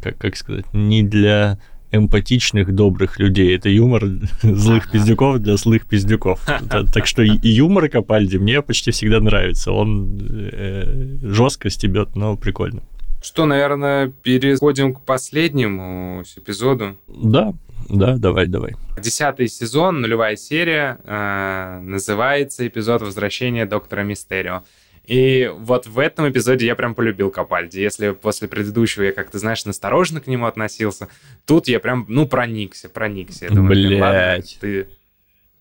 Как, 0.01 0.17
как 0.17 0.35
сказать? 0.35 0.65
Не 0.73 1.03
для 1.03 1.59
эмпатичных, 1.93 2.73
добрых 2.73 3.19
людей. 3.19 3.55
Это 3.55 3.69
юмор 3.69 4.03
злых 4.41 4.91
пиздюков 4.91 5.39
для 5.39 5.57
злых 5.57 5.87
пиздюков. 5.87 6.39
Так 6.93 7.07
что 7.07 7.21
и 7.21 7.47
юмор 7.47 7.87
Капальди 7.89 8.37
мне 8.37 8.61
почти 8.61 8.91
всегда 8.91 9.19
нравится. 9.19 9.71
Он 9.71 10.19
э, 10.21 11.17
жестко 11.21 11.69
стебет, 11.69 12.15
но 12.15 12.35
прикольно. 12.35 12.81
Что, 13.21 13.45
наверное, 13.45 14.09
переходим 14.09 14.93
к 14.93 15.01
последнему 15.01 16.23
эпизоду. 16.35 16.97
Да, 17.07 17.53
да, 17.89 18.17
давай, 18.17 18.47
давай. 18.47 18.75
Десятый 19.01 19.47
сезон, 19.47 20.01
нулевая 20.01 20.35
серия, 20.35 20.99
э, 21.05 21.79
называется 21.81 22.67
эпизод 22.67 23.01
возвращения 23.01 23.65
доктора 23.65 24.01
Мистерио. 24.01 24.63
И 25.05 25.51
вот 25.57 25.85
в 25.85 25.99
этом 25.99 26.29
эпизоде 26.29 26.65
я 26.65 26.75
прям 26.75 26.95
полюбил 26.95 27.29
Капальди. 27.29 27.79
Если 27.79 28.11
после 28.11 28.47
предыдущего 28.47 29.03
я 29.03 29.11
как-то, 29.11 29.37
знаешь, 29.37 29.65
настороженно 29.65 30.21
к 30.21 30.27
нему 30.27 30.45
относился, 30.45 31.09
тут 31.45 31.67
я 31.67 31.79
прям, 31.79 32.05
ну, 32.07 32.25
проникся, 32.25 32.87
проникся. 32.87 33.45
Я 33.45 33.51
думаю, 33.51 33.75
Блять. 33.75 34.57
ты... 34.61 34.87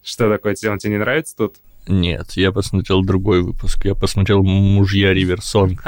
Что 0.05 0.29
такое? 0.29 0.57
Он 0.69 0.79
тебе 0.79 0.93
не 0.93 0.99
нравится 0.99 1.37
тут? 1.37 1.57
Нет, 1.89 2.33
я 2.33 2.53
посмотрел 2.53 3.03
другой 3.03 3.43
выпуск. 3.43 3.85
Я 3.85 3.95
посмотрел 3.95 4.43
«Мужья 4.43 5.13
Риверсонг». 5.13 5.83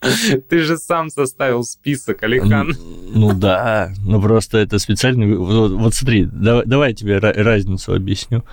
Ты 0.48 0.62
же 0.62 0.78
сам 0.78 1.10
составил 1.10 1.62
список, 1.62 2.22
Алихан. 2.22 2.74
Ну 3.12 3.34
да, 3.34 3.92
ну 4.04 4.20
просто 4.20 4.58
это 4.58 4.78
специальный... 4.78 5.36
Вот, 5.36 5.72
вот 5.72 5.94
смотри, 5.94 6.24
давай, 6.24 6.64
давай 6.64 6.90
я 6.90 6.94
тебе 6.94 7.18
разницу 7.18 7.92
объясню. 7.92 8.44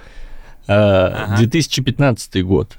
А, 0.67 1.25
ага. 1.29 1.37
2015 1.37 2.43
год. 2.43 2.75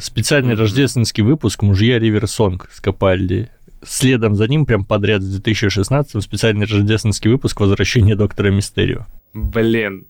Специальный 0.00 0.54
mm-hmm. 0.54 0.58
рождественский 0.58 1.22
выпуск 1.22 1.62
«Мужья 1.62 1.98
Риверсонг» 1.98 2.68
с 2.72 2.80
Капальди. 2.80 3.50
Следом 3.82 4.34
за 4.34 4.46
ним, 4.46 4.66
прям 4.66 4.84
подряд 4.84 5.22
в 5.22 5.30
2016 5.30 6.22
специальный 6.22 6.66
рождественский 6.66 7.30
выпуск 7.30 7.60
«Возвращение 7.60 8.16
доктора 8.16 8.50
Мистерио». 8.50 9.06
Блин, 9.32 10.06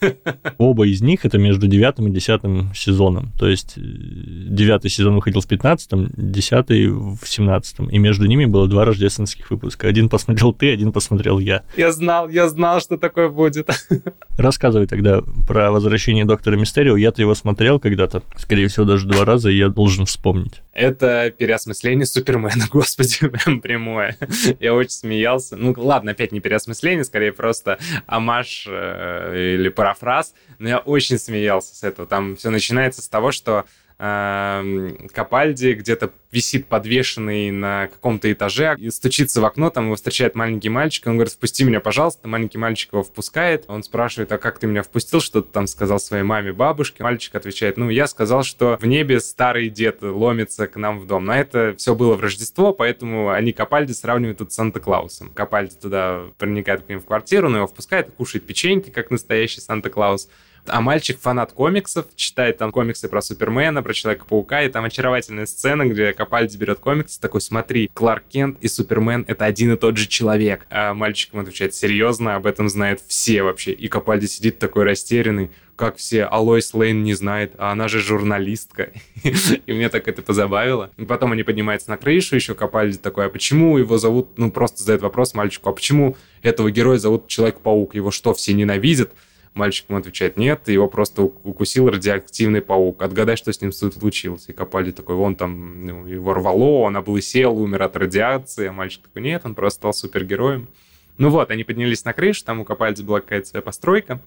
Оба 0.58 0.86
из 0.86 1.00
них 1.00 1.24
это 1.24 1.38
между 1.38 1.66
девятым 1.66 2.08
и 2.08 2.10
десятым 2.10 2.72
сезоном. 2.74 3.32
То 3.38 3.48
есть 3.48 3.74
э, 3.76 3.80
девятый 3.80 4.90
сезон 4.90 5.16
выходил 5.16 5.40
в 5.40 5.46
пятнадцатом, 5.46 6.08
десятый 6.16 6.88
в 6.88 7.20
семнадцатом. 7.24 7.88
И 7.90 7.98
между 7.98 8.26
ними 8.26 8.44
было 8.44 8.68
два 8.68 8.84
рождественских 8.84 9.50
выпуска. 9.50 9.88
Один 9.88 10.08
посмотрел 10.08 10.52
ты, 10.52 10.72
один 10.72 10.92
посмотрел 10.92 11.38
я. 11.38 11.64
Я 11.76 11.92
знал, 11.92 12.28
я 12.28 12.48
знал, 12.48 12.80
что 12.80 12.96
такое 12.96 13.28
будет. 13.28 13.68
Рассказывай 14.38 14.86
тогда 14.86 15.22
про 15.46 15.70
возвращение 15.70 16.24
доктора 16.24 16.56
Мистерио. 16.56 16.96
Я-то 16.96 17.22
его 17.22 17.34
смотрел 17.34 17.80
когда-то, 17.80 18.22
скорее 18.36 18.68
всего, 18.68 18.84
даже 18.84 19.06
два 19.06 19.24
раза, 19.24 19.50
и 19.50 19.56
я 19.56 19.68
должен 19.68 20.06
вспомнить. 20.06 20.62
Это 20.72 21.32
переосмысление 21.36 22.06
Супермена, 22.06 22.66
господи, 22.70 23.28
прям 23.28 23.60
прямое. 23.60 24.16
Я 24.60 24.74
очень 24.74 24.90
смеялся. 24.90 25.56
Ну, 25.56 25.74
ладно, 25.76 26.12
опять 26.12 26.32
не 26.32 26.40
переосмысление, 26.40 27.04
скорее 27.04 27.32
просто 27.32 27.78
амаш 28.06 28.66
э, 28.68 29.54
или 29.56 29.68
пара 29.68 29.87
парафраз, 29.88 30.34
но 30.58 30.68
я 30.68 30.78
очень 30.78 31.18
смеялся 31.18 31.74
с 31.74 31.82
этого. 31.82 32.06
Там 32.06 32.36
все 32.36 32.50
начинается 32.50 33.02
с 33.02 33.08
того, 33.08 33.32
что 33.32 33.64
Капальди 33.98 35.72
где-то 35.72 36.12
висит 36.30 36.66
подвешенный 36.66 37.50
на 37.50 37.88
каком-то 37.88 38.30
этаже, 38.30 38.76
и 38.78 38.90
стучится 38.90 39.40
в 39.40 39.44
окно, 39.44 39.70
там 39.70 39.86
его 39.86 39.96
встречает 39.96 40.34
маленький 40.34 40.68
мальчик, 40.68 41.06
он 41.06 41.14
говорит, 41.14 41.32
впусти 41.32 41.64
меня, 41.64 41.80
пожалуйста. 41.80 42.28
Маленький 42.28 42.58
мальчик 42.58 42.92
его 42.92 43.02
впускает, 43.02 43.64
он 43.66 43.82
спрашивает, 43.82 44.30
а 44.30 44.38
как 44.38 44.58
ты 44.58 44.66
меня 44.66 44.82
впустил, 44.82 45.20
что 45.20 45.42
ты 45.42 45.50
там 45.50 45.66
сказал 45.66 45.98
своей 45.98 46.22
маме, 46.22 46.52
бабушке? 46.52 47.02
Мальчик 47.02 47.34
отвечает, 47.34 47.76
ну, 47.76 47.90
я 47.90 48.06
сказал, 48.06 48.44
что 48.44 48.78
в 48.80 48.86
небе 48.86 49.18
старый 49.18 49.68
дед 49.68 50.02
ломится 50.02 50.68
к 50.68 50.76
нам 50.76 51.00
в 51.00 51.06
дом. 51.06 51.24
Но 51.24 51.34
это 51.34 51.74
все 51.76 51.94
было 51.94 52.14
в 52.14 52.20
Рождество, 52.20 52.72
поэтому 52.72 53.30
они 53.30 53.52
Капальди 53.52 53.92
сравнивают 53.92 54.38
тут 54.38 54.52
с 54.52 54.56
Санта-Клаусом. 54.56 55.30
Капальди 55.34 55.74
туда 55.74 56.24
проникает 56.38 56.82
к 56.82 56.88
ним 56.88 57.00
в 57.00 57.04
квартиру, 57.04 57.48
но 57.48 57.58
его 57.58 57.66
впускает 57.66 58.10
кушает 58.16 58.46
печеньки, 58.46 58.90
как 58.90 59.10
настоящий 59.10 59.60
Санта-Клаус. 59.60 60.28
А 60.66 60.80
мальчик 60.80 61.18
фанат 61.20 61.52
комиксов, 61.52 62.06
читает 62.16 62.58
там 62.58 62.72
комиксы 62.72 63.08
про 63.08 63.22
Супермена, 63.22 63.82
про 63.82 63.92
Человека-паука, 63.92 64.62
и 64.62 64.68
там 64.68 64.84
очаровательная 64.84 65.46
сцена, 65.46 65.86
где 65.86 66.12
Капальди 66.12 66.56
берет 66.56 66.78
комиксы, 66.78 67.20
такой, 67.20 67.40
смотри, 67.40 67.90
Кларк 67.94 68.24
Кент 68.28 68.58
и 68.60 68.68
Супермен— 68.68 69.24
это 69.28 69.44
один 69.44 69.72
и 69.72 69.76
тот 69.76 69.96
же 69.96 70.06
человек. 70.06 70.66
А 70.70 70.94
мальчик 70.94 71.32
ему 71.32 71.42
отвечает, 71.42 71.74
серьезно, 71.74 72.36
об 72.36 72.46
этом 72.46 72.68
знают 72.68 73.00
все 73.06 73.42
вообще. 73.42 73.72
И 73.72 73.88
Капальди 73.88 74.26
сидит 74.26 74.58
такой 74.58 74.84
растерянный, 74.84 75.50
как 75.78 75.96
все, 75.96 76.24
Алойс 76.24 76.74
Лейн 76.74 77.04
не 77.04 77.14
знает, 77.14 77.52
а 77.56 77.70
она 77.70 77.86
же 77.86 78.00
журналистка. 78.00 78.90
И 79.22 79.72
мне 79.72 79.88
так 79.88 80.08
это 80.08 80.22
позабавило. 80.22 80.90
Потом 81.06 81.32
они 81.32 81.44
поднимаются 81.44 81.88
на 81.88 81.96
крышу, 81.96 82.34
еще 82.34 82.54
Капальди 82.54 82.98
такой, 82.98 83.26
а 83.26 83.28
почему 83.28 83.78
его 83.78 83.96
зовут, 83.96 84.36
ну 84.36 84.50
просто 84.50 84.82
задает 84.82 85.02
вопрос 85.02 85.34
мальчику, 85.34 85.70
а 85.70 85.72
почему 85.72 86.16
этого 86.42 86.70
героя 86.72 86.98
зовут 86.98 87.28
Человек-паук? 87.28 87.94
Его 87.94 88.10
что, 88.10 88.34
все 88.34 88.54
ненавидят? 88.54 89.12
Мальчик 89.54 89.88
ему 89.88 89.98
отвечает, 89.98 90.36
нет, 90.36 90.68
его 90.68 90.88
просто 90.88 91.22
укусил 91.22 91.88
радиоактивный 91.88 92.60
паук. 92.60 93.02
Отгадай, 93.02 93.36
что 93.36 93.52
с 93.52 93.60
ним 93.60 93.72
случилось. 93.72 94.48
И 94.48 94.52
Капальди 94.52 94.92
такой, 94.92 95.16
вон 95.16 95.36
там, 95.36 95.84
ну, 95.84 96.06
его 96.06 96.34
рвало, 96.34 96.82
он 96.82 96.96
облысел, 96.96 97.56
умер 97.58 97.82
от 97.82 97.96
радиации. 97.96 98.68
А 98.68 98.72
мальчик 98.72 99.02
такой, 99.02 99.22
нет, 99.22 99.42
он 99.44 99.54
просто 99.54 99.78
стал 99.78 99.92
супергероем. 99.92 100.68
Ну 101.16 101.30
вот, 101.30 101.50
они 101.50 101.64
поднялись 101.64 102.04
на 102.04 102.12
крышу, 102.12 102.44
там 102.44 102.60
у 102.60 102.64
Капальди 102.64 103.02
была 103.02 103.20
какая-то 103.20 103.48
своя 103.48 103.62
постройка. 103.62 104.20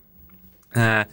А, 0.74 1.08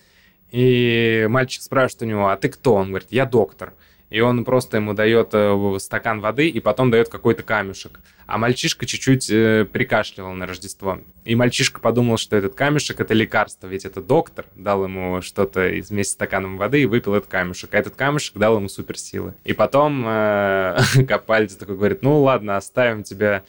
и 0.51 1.27
мальчик 1.29 1.63
спрашивает 1.63 2.03
у 2.03 2.07
него, 2.07 2.29
а 2.29 2.37
ты 2.37 2.49
кто? 2.49 2.75
Он 2.75 2.89
говорит, 2.89 3.09
я 3.11 3.27
доктор 3.27 3.75
и 4.11 4.21
он 4.21 4.45
просто 4.45 4.79
ему 4.79 4.95
дает 4.95 5.31
э, 5.33 5.77
стакан 5.81 6.21
воды 6.21 6.49
и 6.49 6.61
потом 6.61 6.91
дает 6.91 7.09
какой-то 7.09 7.43
камешек. 7.43 8.01
А 8.27 8.39
мальчишка 8.39 8.87
чуть-чуть 8.87 9.31
э, 9.31 9.67
прикашливал 9.71 10.33
на 10.33 10.47
Рождество. 10.47 11.01
И 11.25 11.35
мальчишка 11.35 11.81
подумал, 11.81 12.17
что 12.17 12.37
этот 12.37 12.55
камешек— 12.55 13.01
это 13.01 13.15
лекарство, 13.15 13.67
ведь 13.67 13.85
это 13.85 14.03
доктор 14.03 14.47
дал 14.55 14.85
ему 14.85 15.21
что-то 15.23 15.69
вместе 15.89 16.13
с 16.13 16.15
стаканом 16.15 16.57
воды 16.57 16.83
и 16.83 16.87
выпил 16.87 17.15
этот 17.15 17.29
камешек. 17.29 17.75
А 17.75 17.79
этот 17.79 17.97
камешек 17.97 18.37
дал 18.37 18.57
ему 18.57 18.69
суперсилы. 18.69 19.35
И 19.45 19.53
потом 19.53 20.05
э, 20.07 20.79
Капальди 21.09 21.55
такой 21.55 21.77
говорит, 21.77 22.03
ну 22.03 22.23
ладно, 22.23 22.57
оставим 22.57 23.03
тебя 23.03 23.45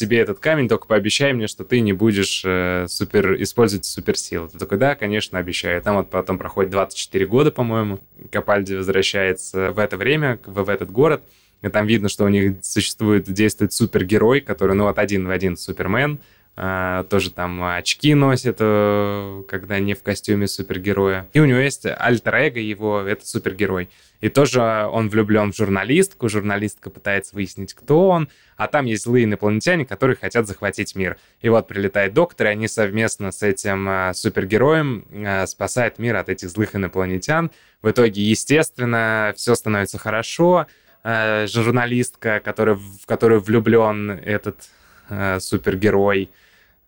тебе 0.00 0.18
этот 0.18 0.40
камень, 0.40 0.66
только 0.66 0.86
пообещай 0.86 1.32
мне, 1.34 1.46
что 1.46 1.62
ты 1.62 1.80
не 1.80 1.92
будешь 1.92 2.42
э, 2.44 2.86
супер, 2.88 3.40
использовать 3.42 3.84
суперсилы. 3.84 4.48
Ты 4.48 4.58
такой, 4.58 4.78
да, 4.78 4.94
конечно, 4.94 5.38
обещаю. 5.38 5.82
Там 5.82 5.96
вот 5.96 6.08
потом 6.08 6.38
проходит 6.38 6.70
24 6.70 7.26
года, 7.26 7.50
по-моему. 7.50 8.00
Капальди 8.32 8.74
возвращается 8.74 9.72
в 9.72 9.78
это 9.78 9.98
время, 9.98 10.38
в, 10.46 10.64
в 10.64 10.68
этот 10.70 10.90
город. 10.90 11.22
И 11.60 11.68
там 11.68 11.86
видно, 11.86 12.08
что 12.08 12.24
у 12.24 12.28
них 12.28 12.54
существует, 12.62 13.30
действует 13.30 13.74
супергерой, 13.74 14.40
который, 14.40 14.74
ну 14.74 14.84
вот 14.84 14.98
один 14.98 15.26
в 15.26 15.30
один 15.30 15.58
Супермен, 15.58 16.18
тоже 16.60 17.30
там 17.30 17.62
очки 17.64 18.12
носит, 18.12 18.60
uh, 18.60 19.44
когда 19.44 19.78
не 19.78 19.94
в 19.94 20.02
костюме 20.02 20.46
супергероя. 20.46 21.26
И 21.32 21.40
у 21.40 21.46
него 21.46 21.58
есть 21.58 21.86
альтер-эго 21.86 22.60
его, 22.60 23.00
это 23.00 23.26
супергерой. 23.26 23.88
И 24.20 24.28
тоже 24.28 24.60
он 24.60 25.08
влюблен 25.08 25.52
в 25.52 25.56
журналистку, 25.56 26.28
журналистка 26.28 26.90
пытается 26.90 27.34
выяснить, 27.34 27.72
кто 27.72 28.08
он, 28.08 28.28
а 28.58 28.66
там 28.66 28.84
есть 28.84 29.04
злые 29.04 29.24
инопланетяне, 29.24 29.86
которые 29.86 30.16
хотят 30.16 30.46
захватить 30.46 30.94
мир. 30.94 31.16
И 31.40 31.48
вот 31.48 31.66
прилетает 31.66 32.12
доктор, 32.12 32.48
и 32.48 32.50
они 32.50 32.68
совместно 32.68 33.32
с 33.32 33.42
этим 33.42 33.88
uh, 33.88 34.12
супергероем 34.12 35.06
uh, 35.12 35.46
спасают 35.46 35.98
мир 35.98 36.16
от 36.16 36.28
этих 36.28 36.50
злых 36.50 36.76
инопланетян. 36.76 37.50
В 37.80 37.90
итоге, 37.90 38.20
естественно, 38.22 39.32
все 39.34 39.54
становится 39.54 39.96
хорошо. 39.96 40.66
Журналистка, 41.02 42.42
который, 42.44 42.74
в 42.74 43.06
которую 43.06 43.40
влюблен 43.40 44.10
этот 44.10 44.68
супергерой, 45.38 46.28
Э, 46.28 46.39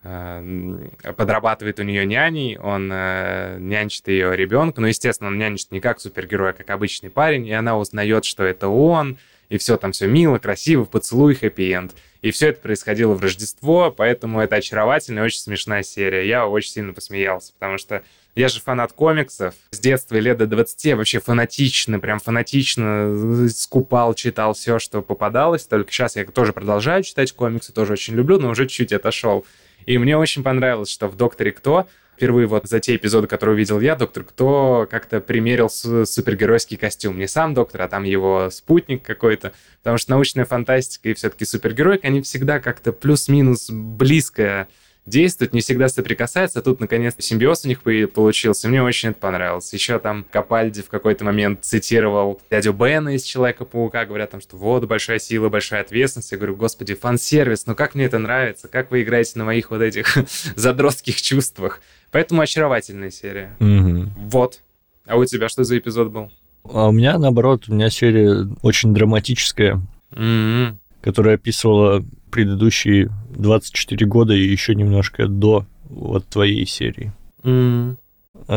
подрабатывает 0.03 1.79
у 1.79 1.85
нее 1.85 2.05
няней, 2.05 2.59
он 2.59 2.91
э, 2.93 3.59
нянчит 3.61 4.09
ее 4.09 4.37
ребенка, 4.37 4.81
но, 4.81 4.89
естественно, 4.89 5.29
он 5.29 5.39
нянчит 5.39 5.71
не 5.71 5.81
как 5.81 6.01
супергерой, 6.01 6.51
а 6.51 6.53
как 6.53 6.71
обычный 6.71 7.09
парень, 7.09 7.47
и 7.47 7.53
она 7.53 7.79
узнает, 7.79 8.25
что 8.25 8.43
это 8.43 8.67
он, 8.67 9.17
и 9.49 9.59
все 9.59 9.77
там 9.77 9.93
все 9.93 10.09
мило, 10.09 10.39
красиво, 10.39 10.85
поцелуй, 10.85 11.35
хэппи-энд. 11.35 11.93
И 12.23 12.31
все 12.31 12.49
это 12.49 12.61
происходило 12.61 13.15
в 13.15 13.23
Рождество, 13.23 13.91
поэтому 13.91 14.41
это 14.41 14.57
очаровательная, 14.57 15.25
очень 15.25 15.41
смешная 15.41 15.83
серия. 15.83 16.27
Я 16.27 16.47
очень 16.47 16.71
сильно 16.71 16.93
посмеялся, 16.93 17.53
потому 17.53 17.79
что 17.79 18.03
я 18.35 18.49
же 18.49 18.61
фанат 18.61 18.93
комиксов. 18.93 19.55
С 19.73 19.79
детства 19.79 20.17
лет 20.17 20.39
до 20.39 20.47
20 20.47 20.95
вообще 20.95 21.21
фанатично, 21.21 22.01
прям 22.01 22.19
фанатично 22.19 23.49
скупал, 23.51 24.15
читал 24.15 24.55
все, 24.55 24.79
что 24.79 25.03
попадалось. 25.03 25.65
Только 25.67 25.93
сейчас 25.93 26.17
я 26.17 26.25
тоже 26.25 26.53
продолжаю 26.53 27.03
читать 27.03 27.33
комиксы, 27.33 27.73
тоже 27.73 27.93
очень 27.93 28.15
люблю, 28.15 28.39
но 28.39 28.51
уже 28.51 28.67
чуть-чуть 28.67 28.93
отошел. 28.93 29.45
И 29.87 29.99
мне 29.99 30.17
очень 30.17 30.43
понравилось, 30.43 30.91
что 30.91 31.09
в 31.09 31.17
«Докторе 31.17 31.53
Кто» 31.53 31.87
впервые 32.17 32.47
вот 32.47 32.69
за 32.69 32.79
те 32.79 32.95
эпизоды, 32.95 33.27
которые 33.27 33.55
увидел 33.55 33.81
я, 33.81 33.97
доктор 33.97 34.23
Кто 34.23 34.87
как-то 34.89 35.21
примерил 35.21 35.69
супергеройский 35.69 36.77
костюм. 36.77 37.19
Не 37.19 37.27
сам 37.27 37.53
доктор, 37.55 37.83
а 37.83 37.89
там 37.89 38.05
его 38.05 38.49
спутник 38.51 39.03
какой-то. 39.03 39.53
Потому 39.79 39.99
что 39.99 40.13
научная 40.13 40.45
фантастика 40.45 41.09
и 41.09 41.15
все-таки 41.15 41.45
супергеройка, 41.45 42.07
они 42.07 42.23
всегда 42.23 42.61
как-то 42.61 42.93
плюс-минус 42.93 43.71
близкая 43.71 44.69
действуют, 45.07 45.53
не 45.53 45.61
всегда 45.61 45.89
соприкасаются, 45.89 46.61
а 46.61 46.63
тут, 46.63 46.81
наконец, 46.81 47.15
симбиоз 47.19 47.65
у 47.65 47.69
них 47.69 47.83
получился, 47.83 48.69
мне 48.69 48.83
очень 48.83 49.11
это 49.11 49.19
понравилось. 49.19 49.73
Еще 49.73 49.99
там 49.99 50.25
Капальди 50.31 50.83
в 50.83 50.89
какой-то 50.89 51.25
момент 51.25 51.65
цитировал 51.65 52.41
дядю 52.51 52.73
Бена 52.73 53.15
из 53.15 53.23
Человека-паука, 53.23 54.05
говорят 54.05 54.31
там, 54.31 54.41
что 54.41 54.57
вот, 54.57 54.85
большая 54.85 55.19
сила, 55.19 55.49
большая 55.49 55.81
ответственность. 55.81 56.31
Я 56.33 56.39
говорю, 56.39 56.57
господи, 56.57 56.95
фан-сервис, 56.95 57.67
ну 57.67 57.75
как 57.75 57.95
мне 57.95 58.05
это 58.05 58.19
нравится, 58.19 58.69
как 58.69 58.91
вы 58.91 59.03
играете 59.03 59.33
на 59.37 59.45
моих 59.45 59.71
вот 59.71 59.83
этих 59.83 60.17
задротских 60.57 61.21
чувствах. 61.21 61.81
Поэтому 62.11 62.43
очаровательная 62.43 63.11
серия. 63.11 63.57
Угу. 63.59 64.11
Вот. 64.29 64.61
А 65.07 65.17
у 65.17 65.25
тебя 65.25 65.49
что 65.49 65.65
за 65.65 65.79
эпизод 65.79 66.11
был? 66.11 66.31
А 66.65 66.89
у 66.89 66.93
меня, 66.93 67.19
наоборот, 67.19 67.65
у 67.69 67.75
меня 67.75 67.91
серия 67.91 68.47
очень 68.63 68.95
драматическая, 68.95 69.81
mm-hmm. 70.13 70.77
которая 71.01 71.35
описывала 71.35 72.05
предыдущие 72.31 73.11
24 73.37 74.07
года 74.07 74.35
и 74.35 74.43
еще 74.43 74.75
немножко 74.75 75.27
до 75.27 75.67
вот 75.89 76.27
твоей 76.27 76.67
серии. 76.67 77.13
Mm. 77.43 77.97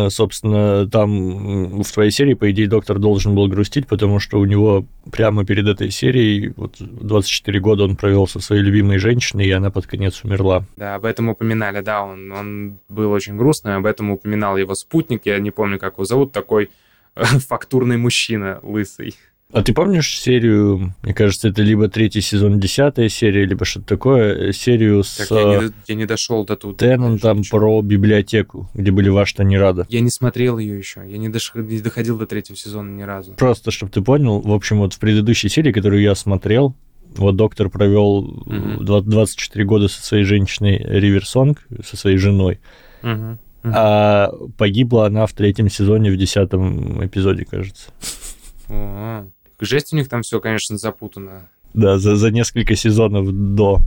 Собственно, 0.10 0.90
там 0.90 1.84
в 1.84 1.92
твоей 1.92 2.10
серии, 2.10 2.34
по 2.34 2.50
идее, 2.50 2.68
доктор 2.68 2.98
должен 2.98 3.36
был 3.36 3.48
грустить, 3.48 3.88
потому 3.88 4.20
что 4.20 4.40
у 4.40 4.46
него 4.46 4.86
прямо 5.12 5.46
перед 5.46 5.68
этой 5.68 5.92
серией, 5.92 6.54
вот 6.56 6.76
24 6.80 7.60
года 7.60 7.84
он 7.84 7.96
провел 7.96 8.28
со 8.28 8.40
своей 8.40 8.64
любимой 8.64 8.98
женщиной, 8.98 9.46
и 9.46 9.52
она 9.52 9.70
под 9.70 9.86
конец 9.86 10.24
умерла. 10.24 10.66
Да, 10.76 10.96
об 10.96 11.06
этом 11.06 11.30
упоминали, 11.30 11.82
да, 11.82 12.04
он, 12.04 12.32
он 12.32 12.80
был 12.90 13.12
очень 13.12 13.38
грустный, 13.38 13.76
об 13.76 13.86
этом 13.86 14.12
упоминал 14.12 14.58
его 14.58 14.74
спутник, 14.76 15.22
я 15.26 15.40
не 15.40 15.52
помню, 15.52 15.78
как 15.78 15.94
его 15.94 16.06
зовут, 16.06 16.32
такой 16.32 16.72
фактурный 17.16 17.98
мужчина, 17.98 18.60
лысый. 18.64 19.16
А 19.52 19.62
ты 19.62 19.74
помнишь 19.74 20.20
серию, 20.20 20.94
мне 21.02 21.14
кажется, 21.14 21.48
это 21.48 21.62
либо 21.62 21.88
третий 21.88 22.20
сезон, 22.20 22.60
десятая 22.60 23.08
серия, 23.10 23.46
либо 23.46 23.64
что-то 23.64 23.86
такое, 23.86 24.52
серию 24.52 25.04
так 25.04 25.28
с... 25.28 25.32
Я 25.32 25.60
не, 25.62 25.72
я 25.88 25.96
не 25.96 26.06
дошел 26.06 26.44
до 26.46 26.58
тут. 26.58 26.78
Теннантом 26.78 27.44
про 27.50 27.82
библиотеку, 27.82 28.70
где 28.74 28.92
были 28.92 29.08
ваши 29.10 29.42
не 29.46 29.58
рада. 29.58 29.86
Я 29.90 30.02
не 30.02 30.10
смотрел 30.10 30.58
ее 30.58 30.78
еще, 30.78 31.04
я 31.08 31.18
не, 31.18 31.30
дош... 31.30 31.54
не 31.56 31.80
доходил 31.80 32.18
до 32.18 32.26
третьего 32.26 32.58
сезона 32.58 32.90
ни 32.90 33.04
разу. 33.04 33.34
Просто, 33.34 33.72
чтобы 33.72 33.92
ты 33.92 34.02
понял, 34.02 34.42
в 34.42 34.52
общем, 34.52 34.80
вот 34.80 34.94
в 34.94 35.00
предыдущей 35.00 35.48
серии, 35.48 35.72
которую 35.72 36.02
я 36.02 36.16
смотрел, 36.16 36.76
вот 37.16 37.36
доктор 37.38 37.70
провел 37.70 38.24
Мгм. 38.46 38.84
24 38.84 39.64
года 39.64 39.88
со 39.88 40.04
своей 40.04 40.26
женщиной 40.26 40.84
Риверсонг, 40.86 41.66
со 41.86 41.96
своей 41.96 42.18
женой, 42.18 42.60
Мгм. 43.04 43.40
Мгм. 43.64 43.74
а 43.74 44.32
погибла 44.58 45.06
она 45.06 45.28
в 45.28 45.34
третьем 45.34 45.70
сезоне 45.70 46.12
в 46.12 46.18
десятом 46.18 47.06
эпизоде, 47.06 47.46
кажется. 47.46 47.92
Жесть 49.60 49.94
у 49.94 49.96
них 49.96 50.10
там 50.10 50.22
все, 50.22 50.40
конечно, 50.40 50.78
запутано. 50.78 51.50
Да, 51.74 51.98
за, 51.98 52.16
за 52.16 52.32
несколько 52.32 52.76
сезонов 52.76 53.28
до. 53.32 53.80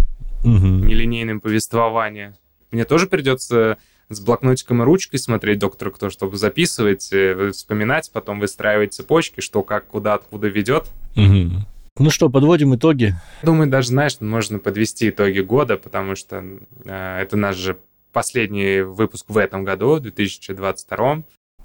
Мгм. 0.45 0.87
Нелинейным 0.87 1.41
повествование. 1.41 2.35
Мне 2.71 2.85
тоже 2.85 3.07
придется 3.07 3.79
с 4.09 4.21
блокнотиком 4.21 4.83
и 4.83 4.85
ручкой 4.85 5.19
смотреть 5.19 5.59
доктора 5.59 5.91
кто, 5.91 6.11
чтобы 6.11 6.37
записывать, 6.37 7.12
э, 7.12 7.51
вспоминать, 7.53 8.11
потом 8.12 8.41
выстраивать 8.41 8.95
цепочки, 8.95 9.41
что 9.41 9.62
как, 9.62 9.87
куда, 9.87 10.14
откуда 10.14 10.49
ведет. 10.49 10.87
Мгм. 11.14 11.66
Ну 11.99 12.11
что, 12.11 12.31
подводим 12.31 12.75
итоги. 12.75 13.14
Думаю, 13.43 13.69
даже, 13.69 13.89
знаешь, 13.89 14.21
можно 14.21 14.59
подвести 14.59 15.11
итоги 15.11 15.41
года, 15.41 15.77
потому 15.77 16.14
что 16.14 16.45
э, 16.85 17.21
это 17.21 17.37
наш 17.37 17.57
же 17.57 17.77
последний 18.12 18.83
выпуск 18.83 19.27
в 19.29 19.37
этом 19.37 19.64
году, 19.64 19.99
2022. 19.99 21.23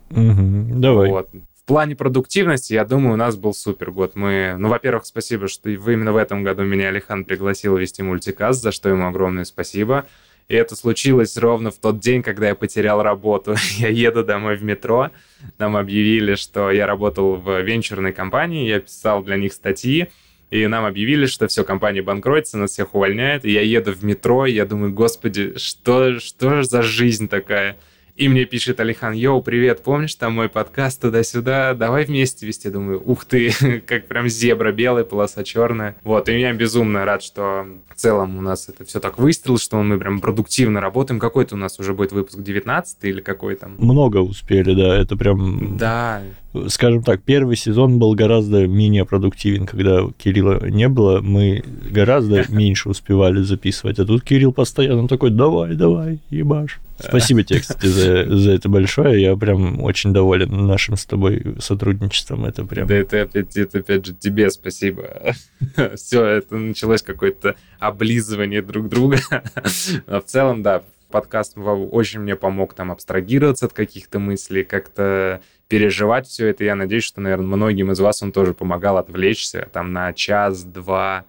Мгм. 0.10 0.82
Давай. 0.82 1.10
Вот. 1.10 1.30
В 1.64 1.66
плане 1.66 1.96
продуктивности, 1.96 2.74
я 2.74 2.84
думаю, 2.84 3.14
у 3.14 3.18
нас 3.18 3.38
был 3.38 3.54
супер 3.54 3.92
год. 3.92 4.16
Мы, 4.16 4.56
ну, 4.58 4.68
во-первых, 4.68 5.06
спасибо, 5.06 5.48
что 5.48 5.70
вы 5.70 5.94
именно 5.94 6.12
в 6.12 6.18
этом 6.18 6.44
году 6.44 6.64
меня 6.64 6.90
Алихан 6.90 7.24
пригласил 7.24 7.78
вести 7.78 8.04
мультикаст, 8.04 8.62
за 8.62 8.74
что 8.74 8.90
ему 8.90 9.08
огромное 9.08 9.46
спасибо. 9.46 10.06
И 10.50 10.56
это 10.56 10.76
случилось 10.76 11.38
ровно 11.38 11.72
в 11.72 11.78
тот 11.78 12.02
день, 12.02 12.22
когда 12.22 12.50
я 12.50 12.56
потерял 12.56 13.02
работу. 13.02 13.56
я 13.78 13.88
еду 13.88 14.26
домой 14.26 14.58
в 14.58 14.64
метро, 14.64 15.12
нам 15.58 15.78
объявили, 15.78 16.36
что 16.36 16.70
я 16.70 16.86
работал 16.86 17.36
в 17.36 17.62
венчурной 17.62 18.12
компании, 18.12 18.68
я 18.68 18.82
писал 18.82 19.24
для 19.24 19.38
них 19.38 19.54
статьи, 19.54 20.10
и 20.50 20.68
нам 20.68 20.84
объявили, 20.84 21.28
что 21.28 21.48
все, 21.48 21.64
компания 21.64 22.02
банкротится, 22.02 22.58
нас 22.58 22.72
всех 22.72 22.94
увольняет, 22.94 23.46
и 23.46 23.52
я 23.52 23.62
еду 23.62 23.94
в 23.94 24.04
метро, 24.04 24.46
и 24.46 24.52
я 24.52 24.66
думаю, 24.66 24.92
господи, 24.92 25.58
что, 25.58 26.20
что 26.20 26.64
за 26.64 26.82
жизнь 26.82 27.30
такая? 27.30 27.78
И 28.16 28.30
мне 28.30 28.46
пишет 28.46 28.80
Алихан, 28.80 29.14
йоу, 29.14 29.42
привет, 29.42 29.82
помнишь 29.82 30.14
там 30.14 30.34
мой 30.34 30.48
подкаст 30.48 31.02
туда-сюда, 31.02 31.74
давай 31.74 32.06
вместе 32.06 32.46
вести. 32.46 32.70
Думаю, 32.70 33.02
ух 33.04 33.26
ты, 33.26 33.52
как 33.88 34.06
прям 34.08 34.28
зебра 34.28 34.72
белая, 34.72 35.04
полоса 35.04 35.44
черная. 35.44 35.96
Вот, 36.04 36.30
и 36.30 36.40
я 36.40 36.54
безумно 36.54 37.06
рад, 37.06 37.24
что 37.24 37.66
в 37.90 37.96
целом 37.96 38.38
у 38.38 38.42
нас 38.42 38.70
это 38.70 38.86
все 38.86 39.00
так 39.00 39.18
выстрелилось, 39.18 39.64
что 39.64 39.82
мы 39.82 39.98
прям 39.98 40.22
продуктивно 40.22 40.80
работаем. 40.80 41.20
Какой-то 41.20 41.56
у 41.56 41.58
нас 41.58 41.80
уже 41.80 41.96
будет 41.96 42.12
выпуск 42.12 42.38
19 42.40 42.98
или 43.02 43.20
какой 43.20 43.56
там? 43.56 43.76
Много 43.80 44.18
успели, 44.18 44.76
да, 44.76 44.96
это 44.96 45.18
прям... 45.18 45.78
Да, 45.78 46.22
скажем 46.68 47.04
так, 47.04 47.22
первый 47.24 47.56
сезон 47.56 48.00
был 48.00 48.14
гораздо 48.14 48.68
менее 48.68 49.06
продуктивен, 49.06 49.66
когда 49.66 50.02
Кирилла 50.18 50.68
не 50.68 50.88
было, 50.88 51.22
мы 51.22 51.64
гораздо 51.90 52.46
меньше 52.52 52.90
успевали 52.90 53.42
записывать, 53.42 54.00
а 54.00 54.06
тут 54.06 54.24
Кирилл 54.24 54.54
постоянно 54.54 55.08
такой, 55.08 55.32
давай, 55.32 55.76
давай, 55.76 56.20
ебаш. 56.30 56.80
Спасибо 57.00 57.44
тебе, 57.44 57.60
кстати, 57.60 57.86
за, 57.86 58.26
за 58.38 58.52
это 58.52 58.70
большое, 58.70 59.22
я 59.22 59.36
прям 59.36 59.82
очень 59.82 60.14
доволен 60.14 60.68
нашим 60.68 60.96
с 60.96 61.06
тобой 61.06 61.56
сотрудничеством, 61.60 62.46
это 62.46 62.66
прям... 62.66 62.88
Да 62.88 62.96
это 62.96 63.24
опять, 63.24 63.58
это 63.58 63.80
опять 63.80 64.06
же 64.06 64.14
тебе 64.14 64.50
спасибо. 64.52 65.34
Все, 65.96 66.24
это 66.24 66.56
началось 66.56 67.02
какое-то 67.02 67.56
облизывание 67.80 68.62
друг 68.62 68.90
друга. 68.90 69.18
Но 70.08 70.22
в 70.22 70.26
целом, 70.26 70.62
да, 70.62 70.84
подкаст 71.10 71.58
очень 71.58 72.22
мне 72.22 72.36
помог 72.36 72.74
там 72.74 72.92
абстрагироваться 72.92 73.66
от 73.66 73.74
каких-то 73.74 74.20
мыслей, 74.20 74.64
как-то 74.64 75.42
переживать 75.74 76.28
все 76.28 76.50
это. 76.50 76.64
Я 76.64 76.76
надеюсь, 76.76 77.04
что, 77.04 77.20
наверное, 77.20 77.48
многим 77.48 77.92
из 77.92 78.00
вас 78.00 78.22
он 78.22 78.32
тоже 78.32 78.54
помогал 78.54 79.00
отвлечься 79.00 79.68
там 79.74 79.92
на 79.92 80.14
час-два 80.14 81.26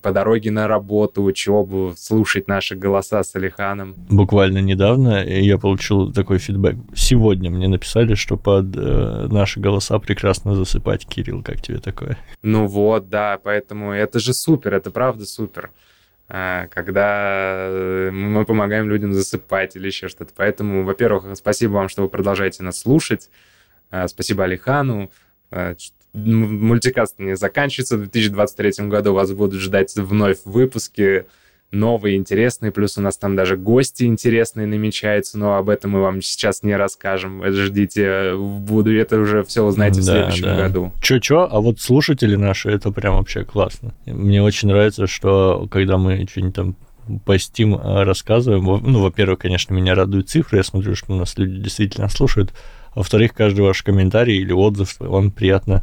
по 0.00 0.10
дороге 0.10 0.50
на 0.50 0.68
работу, 0.68 1.22
учебу, 1.22 1.92
слушать 1.94 2.48
наши 2.48 2.76
голоса 2.76 3.22
с 3.22 3.34
Алиханом. 3.34 3.94
Буквально 4.08 4.60
недавно 4.60 5.22
я 5.22 5.58
получил 5.58 6.10
такой 6.14 6.38
фидбэк. 6.38 6.76
Сегодня 6.94 7.50
мне 7.50 7.68
написали, 7.68 8.14
что 8.14 8.38
под 8.38 8.74
э, 8.74 9.26
наши 9.30 9.60
голоса 9.60 9.98
прекрасно 9.98 10.54
засыпать. 10.54 11.04
Кирилл, 11.06 11.42
как 11.42 11.60
тебе 11.60 11.76
такое? 11.76 12.16
Ну 12.40 12.66
вот, 12.66 13.10
да, 13.10 13.38
поэтому 13.42 13.92
это 13.92 14.18
же 14.18 14.32
супер, 14.32 14.72
это 14.72 14.90
правда 14.90 15.26
супер. 15.26 15.72
А, 16.34 16.66
когда 16.68 17.66
э, 17.68 18.10
мы 18.10 18.46
помогаем 18.46 18.88
людям 18.88 19.12
засыпать 19.12 19.76
или 19.76 19.88
еще 19.88 20.08
что-то. 20.08 20.32
Поэтому, 20.34 20.82
во-первых, 20.82 21.26
спасибо 21.36 21.72
вам, 21.72 21.90
что 21.90 22.00
вы 22.00 22.08
продолжаете 22.08 22.62
нас 22.62 22.78
слушать. 22.78 23.28
А, 23.90 24.08
спасибо 24.08 24.44
Алихану. 24.44 25.12
А, 25.50 25.74
мультикаст 26.14 27.18
не 27.18 27.36
заканчивается. 27.36 27.98
В 27.98 28.00
2023 28.10 28.86
году 28.88 29.12
вас 29.12 29.30
будут 29.32 29.60
ждать 29.60 29.94
вновь 29.94 30.38
выпуски 30.46 31.26
новые, 31.72 32.16
интересные, 32.16 32.70
плюс 32.70 32.98
у 32.98 33.00
нас 33.00 33.16
там 33.16 33.34
даже 33.34 33.56
гости 33.56 34.04
интересные 34.04 34.66
намечаются, 34.66 35.38
но 35.38 35.56
об 35.56 35.70
этом 35.70 35.92
мы 35.92 36.02
вам 36.02 36.22
сейчас 36.22 36.62
не 36.62 36.76
расскажем. 36.76 37.42
Ждите, 37.50 38.34
буду 38.36 38.94
это 38.94 39.18
уже 39.18 39.42
все 39.42 39.64
узнаете 39.64 40.00
в 40.00 40.04
следующем 40.04 40.44
да. 40.44 40.56
году. 40.56 40.92
Чё-чё, 41.00 41.48
а 41.50 41.60
вот 41.60 41.80
слушатели 41.80 42.36
наши, 42.36 42.70
это 42.70 42.92
прям 42.92 43.16
вообще 43.16 43.44
классно. 43.44 43.94
Мне 44.06 44.42
очень 44.42 44.68
нравится, 44.68 45.06
что 45.06 45.66
когда 45.70 45.96
мы 45.96 46.26
что-нибудь 46.30 46.54
там 46.54 46.76
постим, 47.24 47.74
а, 47.74 48.04
рассказываем, 48.04 48.64
ну, 48.64 49.00
во-первых, 49.00 49.40
конечно, 49.40 49.74
меня 49.74 49.94
радуют 49.94 50.28
цифры, 50.28 50.58
я 50.58 50.62
смотрю, 50.62 50.94
что 50.94 51.12
у 51.12 51.16
нас 51.16 51.36
люди 51.36 51.58
действительно 51.58 52.08
слушают, 52.08 52.52
во-вторых, 52.94 53.34
каждый 53.34 53.62
ваш 53.62 53.82
комментарий 53.82 54.38
или 54.38 54.52
отзыв, 54.52 54.96
он 55.00 55.30
приятно 55.30 55.82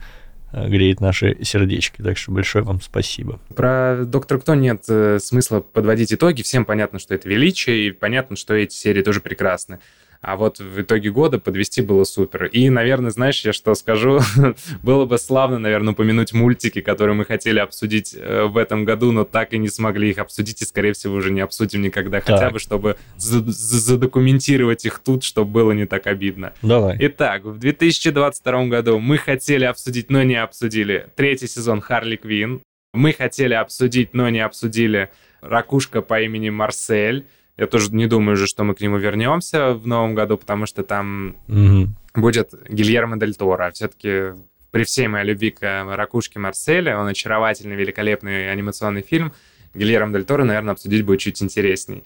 греет 0.52 1.02
наши 1.02 1.38
сердечки. 1.44 2.02
Так 2.02 2.18
что 2.18 2.32
большое 2.32 2.64
вам 2.64 2.82
спасибо. 2.82 3.40
Про 3.56 4.04
«Доктор 4.06 4.40
Кто» 4.40 4.56
нет 4.56 4.84
э, 4.88 5.20
смысла 5.20 5.60
подводить 5.60 6.14
итоги. 6.14 6.42
Всем 6.42 6.66
понятно, 6.66 7.00
что 7.00 7.14
это 7.16 7.28
величие, 7.30 7.88
и 7.88 7.92
понятно, 7.92 8.36
что 8.36 8.54
эти 8.54 8.74
серии 8.74 9.02
тоже 9.02 9.22
прекрасны. 9.22 9.80
А 10.22 10.36
вот 10.36 10.60
в 10.60 10.82
итоге 10.82 11.12
года 11.12 11.40
подвести 11.40 11.82
было 11.82 12.04
супер. 12.04 12.46
И, 12.46 12.70
наверное, 12.70 13.10
знаешь, 13.10 13.46
я 13.46 13.54
что 13.54 13.74
скажу? 13.74 14.20
было 14.84 15.06
бы 15.06 15.18
славно, 15.18 15.60
наверное, 15.60 15.94
упомянуть 15.94 16.34
мультики, 16.34 16.82
которые 16.82 17.16
мы 17.16 17.24
хотели 17.24 17.60
обсудить 17.60 18.14
э, 18.18 18.44
в 18.44 18.58
этом 18.58 18.84
году, 18.84 19.14
но 19.14 19.24
так 19.24 19.54
и 19.54 19.58
не 19.58 19.70
смогли 19.70 20.10
их 20.10 20.18
обсудить, 20.18 20.62
и, 20.62 20.66
скорее 20.66 20.92
всего, 20.92 21.16
уже 21.16 21.32
не 21.32 21.40
обсудим 21.40 21.82
никогда. 21.82 22.20
Так. 22.20 22.36
Хотя 22.36 22.50
бы, 22.50 22.60
чтобы 22.60 22.98
задокументировать 23.18 24.84
их 24.86 25.00
тут, 25.00 25.24
чтобы 25.24 25.52
было 25.52 25.72
не 25.72 25.86
так 25.86 26.06
обидно. 26.06 26.52
Давай. 26.62 26.98
Итак, 27.00 27.46
в 27.46 27.58
2022 27.58 28.66
году 28.66 29.00
мы 29.00 29.18
хотели 29.18 29.64
обсудить, 29.64 30.10
но 30.10 30.24
не 30.24 30.36
обсудили 30.36 31.08
третий 31.16 31.48
сезон 31.48 31.80
Харли 31.80 32.18
Квин. 32.18 32.62
Мы 32.94 33.14
хотели 33.14 33.54
обсудить, 33.54 34.14
но 34.14 34.30
не 34.30 34.40
обсудили 34.40 35.12
ракушка 35.42 36.02
по 36.02 36.22
имени 36.22 36.50
Марсель. 36.50 37.26
Я 37.60 37.68
тоже 37.68 37.94
не 37.94 38.08
думаю 38.08 38.36
уже, 38.36 38.48
что 38.48 38.64
мы 38.64 38.74
к 38.74 38.80
нему 38.80 38.98
вернемся 38.98 39.74
в 39.74 39.86
новом 39.86 40.16
году, 40.16 40.38
потому 40.38 40.66
что 40.66 40.82
там 40.82 41.36
mm-hmm. 41.50 41.88
будет 42.16 42.54
Гильермо 42.70 43.20
Дель 43.20 43.36
Торо. 43.36 43.70
Все-таки 43.72 44.40
при 44.72 44.86
всей 44.86 45.10
моей 45.10 45.26
любви 45.26 45.52
к 45.52 45.60
«Ракушке 45.62 46.40
Марселя», 46.40 46.98
он 46.98 47.08
очаровательный, 47.08 47.76
великолепный 47.76 48.50
анимационный 48.50 49.02
фильм, 49.02 49.34
Гильермо 49.74 50.14
Дель 50.14 50.24
Торо, 50.24 50.46
наверное, 50.46 50.72
обсудить 50.72 51.04
будет 51.04 51.20
чуть 51.20 51.44
интересней. 51.44 52.06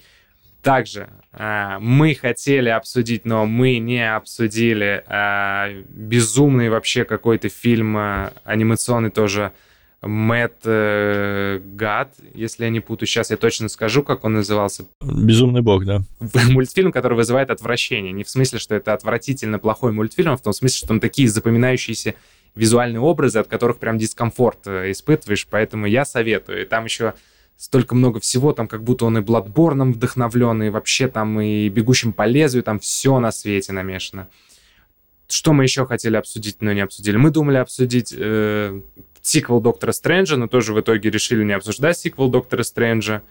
Также 0.60 1.08
э, 1.32 1.76
мы 1.78 2.16
хотели 2.16 2.70
обсудить, 2.70 3.24
но 3.24 3.46
мы 3.46 3.78
не 3.78 4.12
обсудили 4.12 5.04
э, 5.06 5.82
безумный 5.88 6.68
вообще 6.68 7.04
какой-то 7.04 7.48
фильм 7.48 7.96
э, 7.96 8.32
анимационный 8.42 9.10
тоже 9.10 9.52
Мэтт 10.06 10.62
э, 10.64 11.60
Гад, 11.64 12.14
если 12.34 12.64
я 12.64 12.70
не 12.70 12.80
путаю. 12.80 13.06
Сейчас 13.06 13.30
я 13.30 13.36
точно 13.36 13.68
скажу, 13.68 14.02
как 14.02 14.24
он 14.24 14.34
назывался. 14.34 14.86
Безумный 15.02 15.62
бог, 15.62 15.84
да. 15.84 16.02
Мультфильм, 16.50 16.92
который 16.92 17.14
вызывает 17.14 17.50
отвращение. 17.50 18.12
Не 18.12 18.24
в 18.24 18.30
смысле, 18.30 18.58
что 18.58 18.74
это 18.74 18.92
отвратительно 18.92 19.58
плохой 19.58 19.92
мультфильм, 19.92 20.32
а 20.32 20.36
в 20.36 20.42
том 20.42 20.52
смысле, 20.52 20.76
что 20.76 20.88
там 20.88 21.00
такие 21.00 21.28
запоминающиеся 21.28 22.14
визуальные 22.54 23.00
образы, 23.00 23.38
от 23.38 23.48
которых 23.48 23.78
прям 23.78 23.98
дискомфорт 23.98 24.66
э, 24.66 24.90
испытываешь. 24.90 25.46
Поэтому 25.50 25.86
я 25.86 26.04
советую. 26.04 26.62
И 26.62 26.64
там 26.64 26.84
еще 26.84 27.14
столько 27.56 27.94
много 27.94 28.20
всего, 28.20 28.52
там 28.52 28.68
как 28.68 28.82
будто 28.82 29.04
он 29.04 29.18
и 29.18 29.20
Бладборном 29.20 29.92
вдохновлен, 29.92 30.62
и 30.62 30.68
вообще 30.70 31.08
там 31.08 31.40
и 31.40 31.68
Бегущим 31.68 32.12
по 32.12 32.26
лезвию, 32.26 32.62
там 32.62 32.78
все 32.78 33.18
на 33.18 33.32
свете 33.32 33.72
намешано. 33.72 34.28
Что 35.28 35.52
мы 35.52 35.62
еще 35.62 35.86
хотели 35.86 36.16
обсудить, 36.16 36.58
но 36.60 36.72
не 36.72 36.82
обсудили? 36.82 37.16
Мы 37.16 37.30
думали 37.30 37.56
обсудить 37.56 38.14
э, 38.16 38.80
сиквел 39.24 39.60
Доктора 39.60 39.92
Стрэнджа, 39.92 40.36
но 40.36 40.46
тоже 40.46 40.72
в 40.72 40.80
итоге 40.80 41.10
решили 41.10 41.42
не 41.42 41.52
обсуждать 41.52 41.98
сиквел 41.98 42.28
Доктора 42.28 42.62
Стрэнджа. 42.62 43.22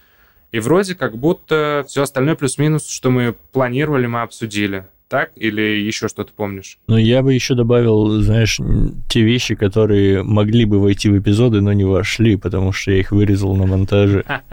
И 0.51 0.59
вроде 0.59 0.95
как 0.95 1.17
будто 1.17 1.85
все 1.87 2.03
остальное 2.03 2.35
плюс-минус, 2.35 2.87
что 2.87 3.09
мы 3.09 3.35
планировали, 3.51 4.07
мы 4.07 4.21
обсудили. 4.21 4.85
Так? 5.07 5.31
Или 5.35 5.61
еще 5.61 6.07
что-то 6.07 6.31
помнишь? 6.35 6.79
Ну, 6.87 6.97
я 6.97 7.21
бы 7.21 7.33
еще 7.33 7.53
добавил, 7.53 8.21
знаешь, 8.21 8.59
те 9.07 9.21
вещи, 9.21 9.53
которые 9.53 10.23
могли 10.23 10.65
бы 10.65 10.79
войти 10.79 11.09
в 11.09 11.19
эпизоды, 11.19 11.61
но 11.61 11.71
не 11.73 11.83
вошли, 11.83 12.35
потому 12.35 12.71
что 12.71 12.91
я 12.91 12.99
их 12.99 13.11
вырезал 13.11 13.55
на 13.55 13.65
монтаже. 13.65 14.25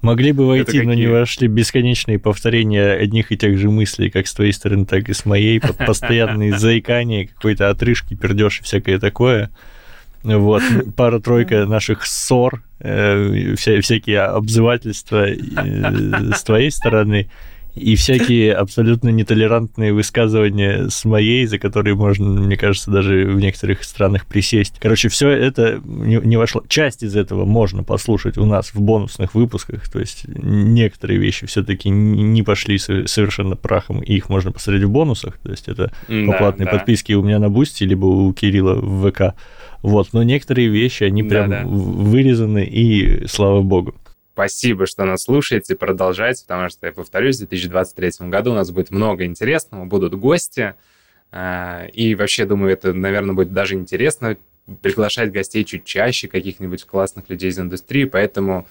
Могли 0.00 0.30
бы 0.30 0.46
войти, 0.46 0.80
но 0.82 0.94
не 0.94 1.08
вошли 1.08 1.48
бесконечные 1.48 2.20
повторения 2.20 2.92
одних 2.92 3.32
и 3.32 3.36
тех 3.36 3.58
же 3.58 3.68
мыслей, 3.68 4.10
как 4.10 4.28
с 4.28 4.34
твоей 4.34 4.52
стороны, 4.52 4.86
так 4.86 5.08
и 5.08 5.12
с 5.12 5.26
моей, 5.26 5.60
постоянные 5.86 6.56
заикания, 6.56 7.26
какой-то 7.26 7.68
отрыжки, 7.68 8.14
пердеж 8.14 8.60
и 8.60 8.62
всякое 8.62 9.00
такое. 9.00 9.50
Вот, 10.22 10.62
пара-тройка 10.96 11.66
наших 11.66 12.04
ссор, 12.06 12.62
э, 12.80 13.54
вся, 13.56 13.80
всякие 13.80 14.22
обзывательства 14.22 15.28
э, 15.28 16.32
с 16.34 16.42
твоей 16.42 16.70
стороны 16.70 17.28
и 17.78 17.94
всякие 17.96 18.54
абсолютно 18.54 19.08
нетолерантные 19.10 19.92
высказывания 19.92 20.88
с 20.88 21.04
моей, 21.04 21.46
за 21.46 21.58
которые 21.58 21.94
можно, 21.94 22.26
мне 22.40 22.56
кажется, 22.56 22.90
даже 22.90 23.26
в 23.26 23.36
некоторых 23.36 23.84
странах 23.84 24.26
присесть. 24.26 24.74
Короче, 24.80 25.08
все 25.08 25.28
это 25.28 25.80
не, 25.84 26.16
не 26.16 26.36
вошло. 26.36 26.64
Часть 26.68 27.02
из 27.02 27.16
этого 27.16 27.44
можно 27.44 27.84
послушать 27.84 28.36
у 28.36 28.44
нас 28.44 28.74
в 28.74 28.80
бонусных 28.80 29.34
выпусках, 29.34 29.88
то 29.88 30.00
есть 30.00 30.24
некоторые 30.26 31.18
вещи 31.18 31.46
все-таки 31.46 31.88
не 31.88 32.42
пошли 32.42 32.78
совершенно 32.78 33.56
прахом, 33.56 34.00
и 34.00 34.14
их 34.14 34.28
можно 34.28 34.52
посмотреть 34.52 34.84
в 34.84 34.90
бонусах, 34.90 35.38
то 35.38 35.50
есть 35.50 35.68
это 35.68 35.92
по 36.06 36.32
платной 36.32 36.66
да. 36.66 36.72
подписке 36.72 37.14
у 37.14 37.22
меня 37.22 37.38
на 37.38 37.48
Бусти, 37.48 37.84
либо 37.84 38.06
у 38.06 38.32
Кирилла 38.32 38.74
в 38.74 39.10
ВК. 39.10 39.34
Вот, 39.82 40.08
но 40.12 40.22
некоторые 40.22 40.68
вещи, 40.68 41.04
они 41.04 41.22
прям 41.22 41.50
да, 41.50 41.62
да. 41.62 41.66
вырезаны, 41.68 42.64
и 42.64 43.26
слава 43.26 43.62
богу. 43.62 43.94
Спасибо, 44.32 44.86
что 44.86 45.04
нас 45.04 45.22
слушаете, 45.22 45.74
продолжайте, 45.74 46.44
потому 46.46 46.68
что, 46.68 46.86
я 46.86 46.92
повторюсь, 46.92 47.36
в 47.36 47.40
2023 47.40 48.28
году 48.28 48.52
у 48.52 48.54
нас 48.54 48.70
будет 48.70 48.90
много 48.90 49.24
интересного, 49.24 49.84
будут 49.84 50.14
гости, 50.14 50.74
А, 51.30 51.84
и 51.92 52.14
вообще, 52.14 52.46
думаю, 52.46 52.72
это, 52.72 52.94
наверное, 52.94 53.34
будет 53.34 53.52
даже 53.52 53.74
интересно 53.74 54.36
приглашать 54.82 55.32
гостей 55.32 55.64
чуть 55.64 55.84
чаще, 55.84 56.28
каких-нибудь 56.28 56.84
классных 56.84 57.28
людей 57.28 57.50
из 57.50 57.58
индустрии, 57.58 58.04
поэтому 58.04 58.66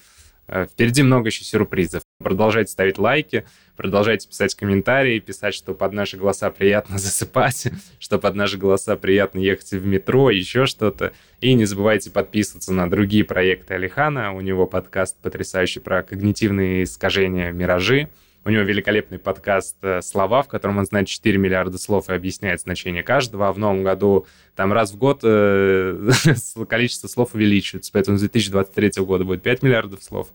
э, 0.46 0.66
впереди 0.66 1.02
много 1.02 1.28
еще 1.28 1.44
сюрпризов. 1.44 2.02
Продолжайте 2.18 2.72
ставить 2.72 2.98
лайки, 2.98 3.44
продолжайте 3.78 4.28
писать 4.28 4.56
комментарии, 4.56 5.20
писать, 5.20 5.54
что 5.54 5.72
под 5.72 5.92
наши 5.92 6.16
голоса 6.16 6.50
приятно 6.50 6.98
засыпать, 6.98 7.68
что 7.98 8.18
под 8.18 8.34
наши 8.34 8.58
голоса 8.58 8.96
приятно 8.96 9.38
ехать 9.38 9.70
в 9.70 9.86
метро, 9.86 10.30
еще 10.30 10.66
что-то. 10.66 11.12
И 11.40 11.54
не 11.54 11.64
забывайте 11.64 12.10
подписываться 12.10 12.74
на 12.74 12.90
другие 12.90 13.24
проекты 13.24 13.74
Алихана. 13.74 14.34
У 14.34 14.40
него 14.40 14.66
подкаст 14.66 15.16
потрясающий 15.22 15.80
про 15.80 16.02
когнитивные 16.02 16.82
искажения 16.82 17.52
«Миражи». 17.52 18.10
У 18.44 18.50
него 18.50 18.62
великолепный 18.62 19.18
подкаст 19.18 19.76
э, 19.82 20.02
«Слова», 20.02 20.42
в 20.42 20.48
котором 20.48 20.78
он 20.78 20.86
знает 20.86 21.06
4 21.06 21.38
миллиарда 21.38 21.78
слов 21.78 22.08
и 22.08 22.14
объясняет 22.14 22.60
значение 22.60 23.04
каждого. 23.04 23.48
А 23.48 23.52
в 23.52 23.58
новом 23.58 23.84
году 23.84 24.26
там 24.56 24.72
раз 24.72 24.90
в 24.90 24.96
год 24.96 25.20
э, 25.22 26.10
количество 26.68 27.06
слов 27.06 27.34
увеличивается. 27.34 27.92
Поэтому 27.92 28.16
с 28.16 28.20
2023 28.20 29.04
года 29.04 29.24
будет 29.24 29.42
5 29.42 29.62
миллиардов 29.62 30.02
слов. 30.02 30.28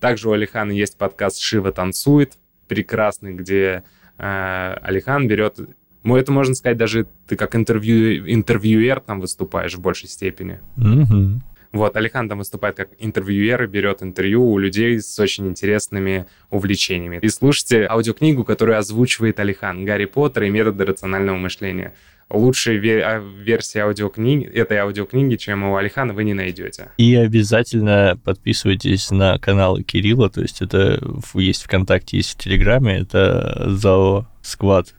Также 0.00 0.30
у 0.30 0.32
Алихана 0.32 0.72
есть 0.72 0.96
подкаст 0.96 1.40
«Шива 1.40 1.72
танцует», 1.72 2.38
прекрасный, 2.68 3.34
где 3.34 3.82
э, 4.18 4.76
Алихан 4.82 5.28
берет... 5.28 5.58
Ну, 6.02 6.16
это 6.16 6.30
можно 6.30 6.54
сказать, 6.54 6.76
даже 6.76 7.06
ты 7.26 7.36
как 7.36 7.56
интервью, 7.56 8.24
интервьюер 8.32 9.00
там 9.00 9.20
выступаешь 9.20 9.74
в 9.74 9.80
большей 9.80 10.08
степени. 10.08 10.60
Мгм. 10.76 11.42
Вот, 11.72 11.96
Алихан 11.96 12.28
там 12.28 12.38
выступает 12.38 12.76
как 12.76 12.90
интервьюер 12.98 13.64
и 13.64 13.66
берет 13.66 14.02
интервью 14.02 14.50
у 14.50 14.58
людей 14.58 15.00
с 15.00 15.18
очень 15.18 15.46
интересными 15.46 16.26
увлечениями. 16.50 17.18
И 17.20 17.28
слушайте 17.28 17.86
аудиокнигу, 17.86 18.44
которую 18.44 18.78
озвучивает 18.78 19.40
Алихан 19.40 19.84
«Гарри 19.84 20.06
Поттер 20.06 20.44
и 20.44 20.50
методы 20.50 20.84
рационального 20.84 21.36
мышления». 21.36 21.92
Лучшей 22.28 22.78
ве- 22.78 23.02
а, 23.02 23.18
версии 23.20 23.78
аудиокниги, 23.78 24.44
этой 24.46 24.78
аудиокниги, 24.78 25.36
чем 25.36 25.62
у 25.62 25.76
Алихана, 25.76 26.12
вы 26.12 26.24
не 26.24 26.34
найдете. 26.34 26.90
И 26.96 27.14
обязательно 27.14 28.18
подписывайтесь 28.24 29.12
на 29.12 29.38
каналы 29.38 29.84
Кирилла, 29.84 30.28
то 30.28 30.42
есть 30.42 30.60
это 30.60 30.98
в- 31.00 31.38
есть 31.38 31.62
ВКонтакте, 31.62 32.16
есть 32.16 32.32
в 32.34 32.38
Телеграме, 32.42 32.98
это 32.98 33.66
ЗАО 33.76 34.26
Сквад 34.42 34.94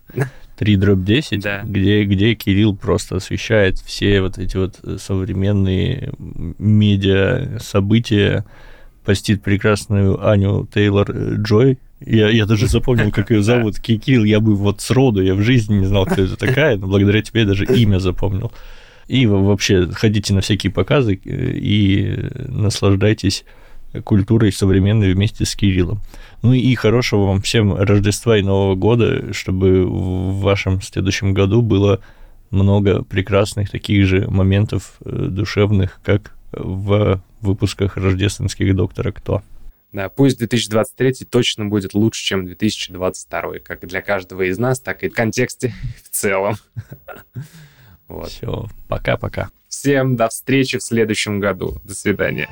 3 0.55 0.75
дробь 0.78 1.03
10, 1.03 1.41
Да. 1.43 1.61
где, 1.65 2.05
где 2.05 2.34
Кирилл 2.34 2.75
просто 2.78 3.17
освещает 3.17 3.78
все 3.78 4.21
вот 4.21 4.38
эти 4.38 4.55
вот 4.55 4.80
современные 4.99 6.13
медиа 6.57 7.57
события, 7.59 8.45
постит 9.08 9.41
прекрасную 9.41 10.28
Аню 10.28 10.68
Тейлор 10.74 11.10
э, 11.10 11.36
Джой. 11.38 11.78
Я, 12.01 12.28
я 12.30 12.45
даже 12.45 12.68
запомнил, 12.68 13.10
как 13.10 13.32
ее 13.32 13.41
зовут. 13.41 13.80
Ки- 13.82 13.97
Кирилл, 13.97 14.26
я 14.26 14.41
бы 14.41 14.53
вот 14.53 14.82
сроду, 14.82 15.22
я 15.22 15.34
в 15.34 15.41
жизни 15.41 15.76
не 15.76 15.86
знал, 15.86 16.05
кто 16.05 16.24
это 16.24 16.36
такая, 16.36 16.76
но 16.76 16.88
благодаря 16.88 17.22
тебе 17.22 17.41
я 17.41 17.47
даже 17.47 17.64
имя 17.64 17.99
запомнил. 17.99 18.51
И 19.08 19.26
вообще 19.26 19.88
ходите 19.93 20.34
на 20.34 20.41
всякие 20.41 20.74
показы 20.74 21.18
э, 21.24 21.51
и 21.55 22.20
наслаждайтесь 22.49 23.45
культурой 24.03 24.51
современной 24.51 25.14
вместе 25.14 25.45
с 25.45 25.55
Кириллом. 25.55 26.01
Ну 26.41 26.51
и 26.51 26.76
хорошего 26.76 27.28
вам 27.28 27.41
всем 27.41 27.74
Рождества 27.76 28.38
и 28.38 28.41
Нового 28.43 28.76
года, 28.76 29.34
чтобы 29.34 29.86
в 29.86 30.41
вашем 30.41 30.82
следующем 30.82 31.34
году 31.34 31.62
было 31.62 32.01
много 32.49 33.03
прекрасных 33.03 33.70
таких 33.70 34.05
же 34.05 34.30
моментов 34.30 34.95
э, 35.05 35.28
душевных, 35.30 36.01
как 36.03 36.34
в 36.51 37.22
выпусках 37.42 37.98
рождественских 37.98 38.76
«Доктора 38.76 39.12
Кто». 39.12 39.44
Да, 39.94 40.10
пусть 40.10 40.38
2023 40.38 41.26
точно 41.30 41.66
будет 41.66 41.94
лучше, 41.94 42.24
чем 42.24 42.46
2022, 42.46 43.60
как 43.60 43.88
для 43.88 44.02
каждого 44.02 44.44
из 44.44 44.58
нас, 44.58 44.80
так 44.80 45.04
и 45.04 45.10
в 45.10 45.14
контексте 45.14 45.74
в 46.04 46.10
целом. 46.10 46.56
Вот. 48.08 48.30
Все, 48.30 48.68
пока-пока. 48.88 49.50
Всем 49.68 50.16
до 50.16 50.30
встречи 50.30 50.78
в 50.78 50.82
следующем 50.82 51.42
году. 51.42 51.76
До 51.84 51.94
свидания. 51.94 52.48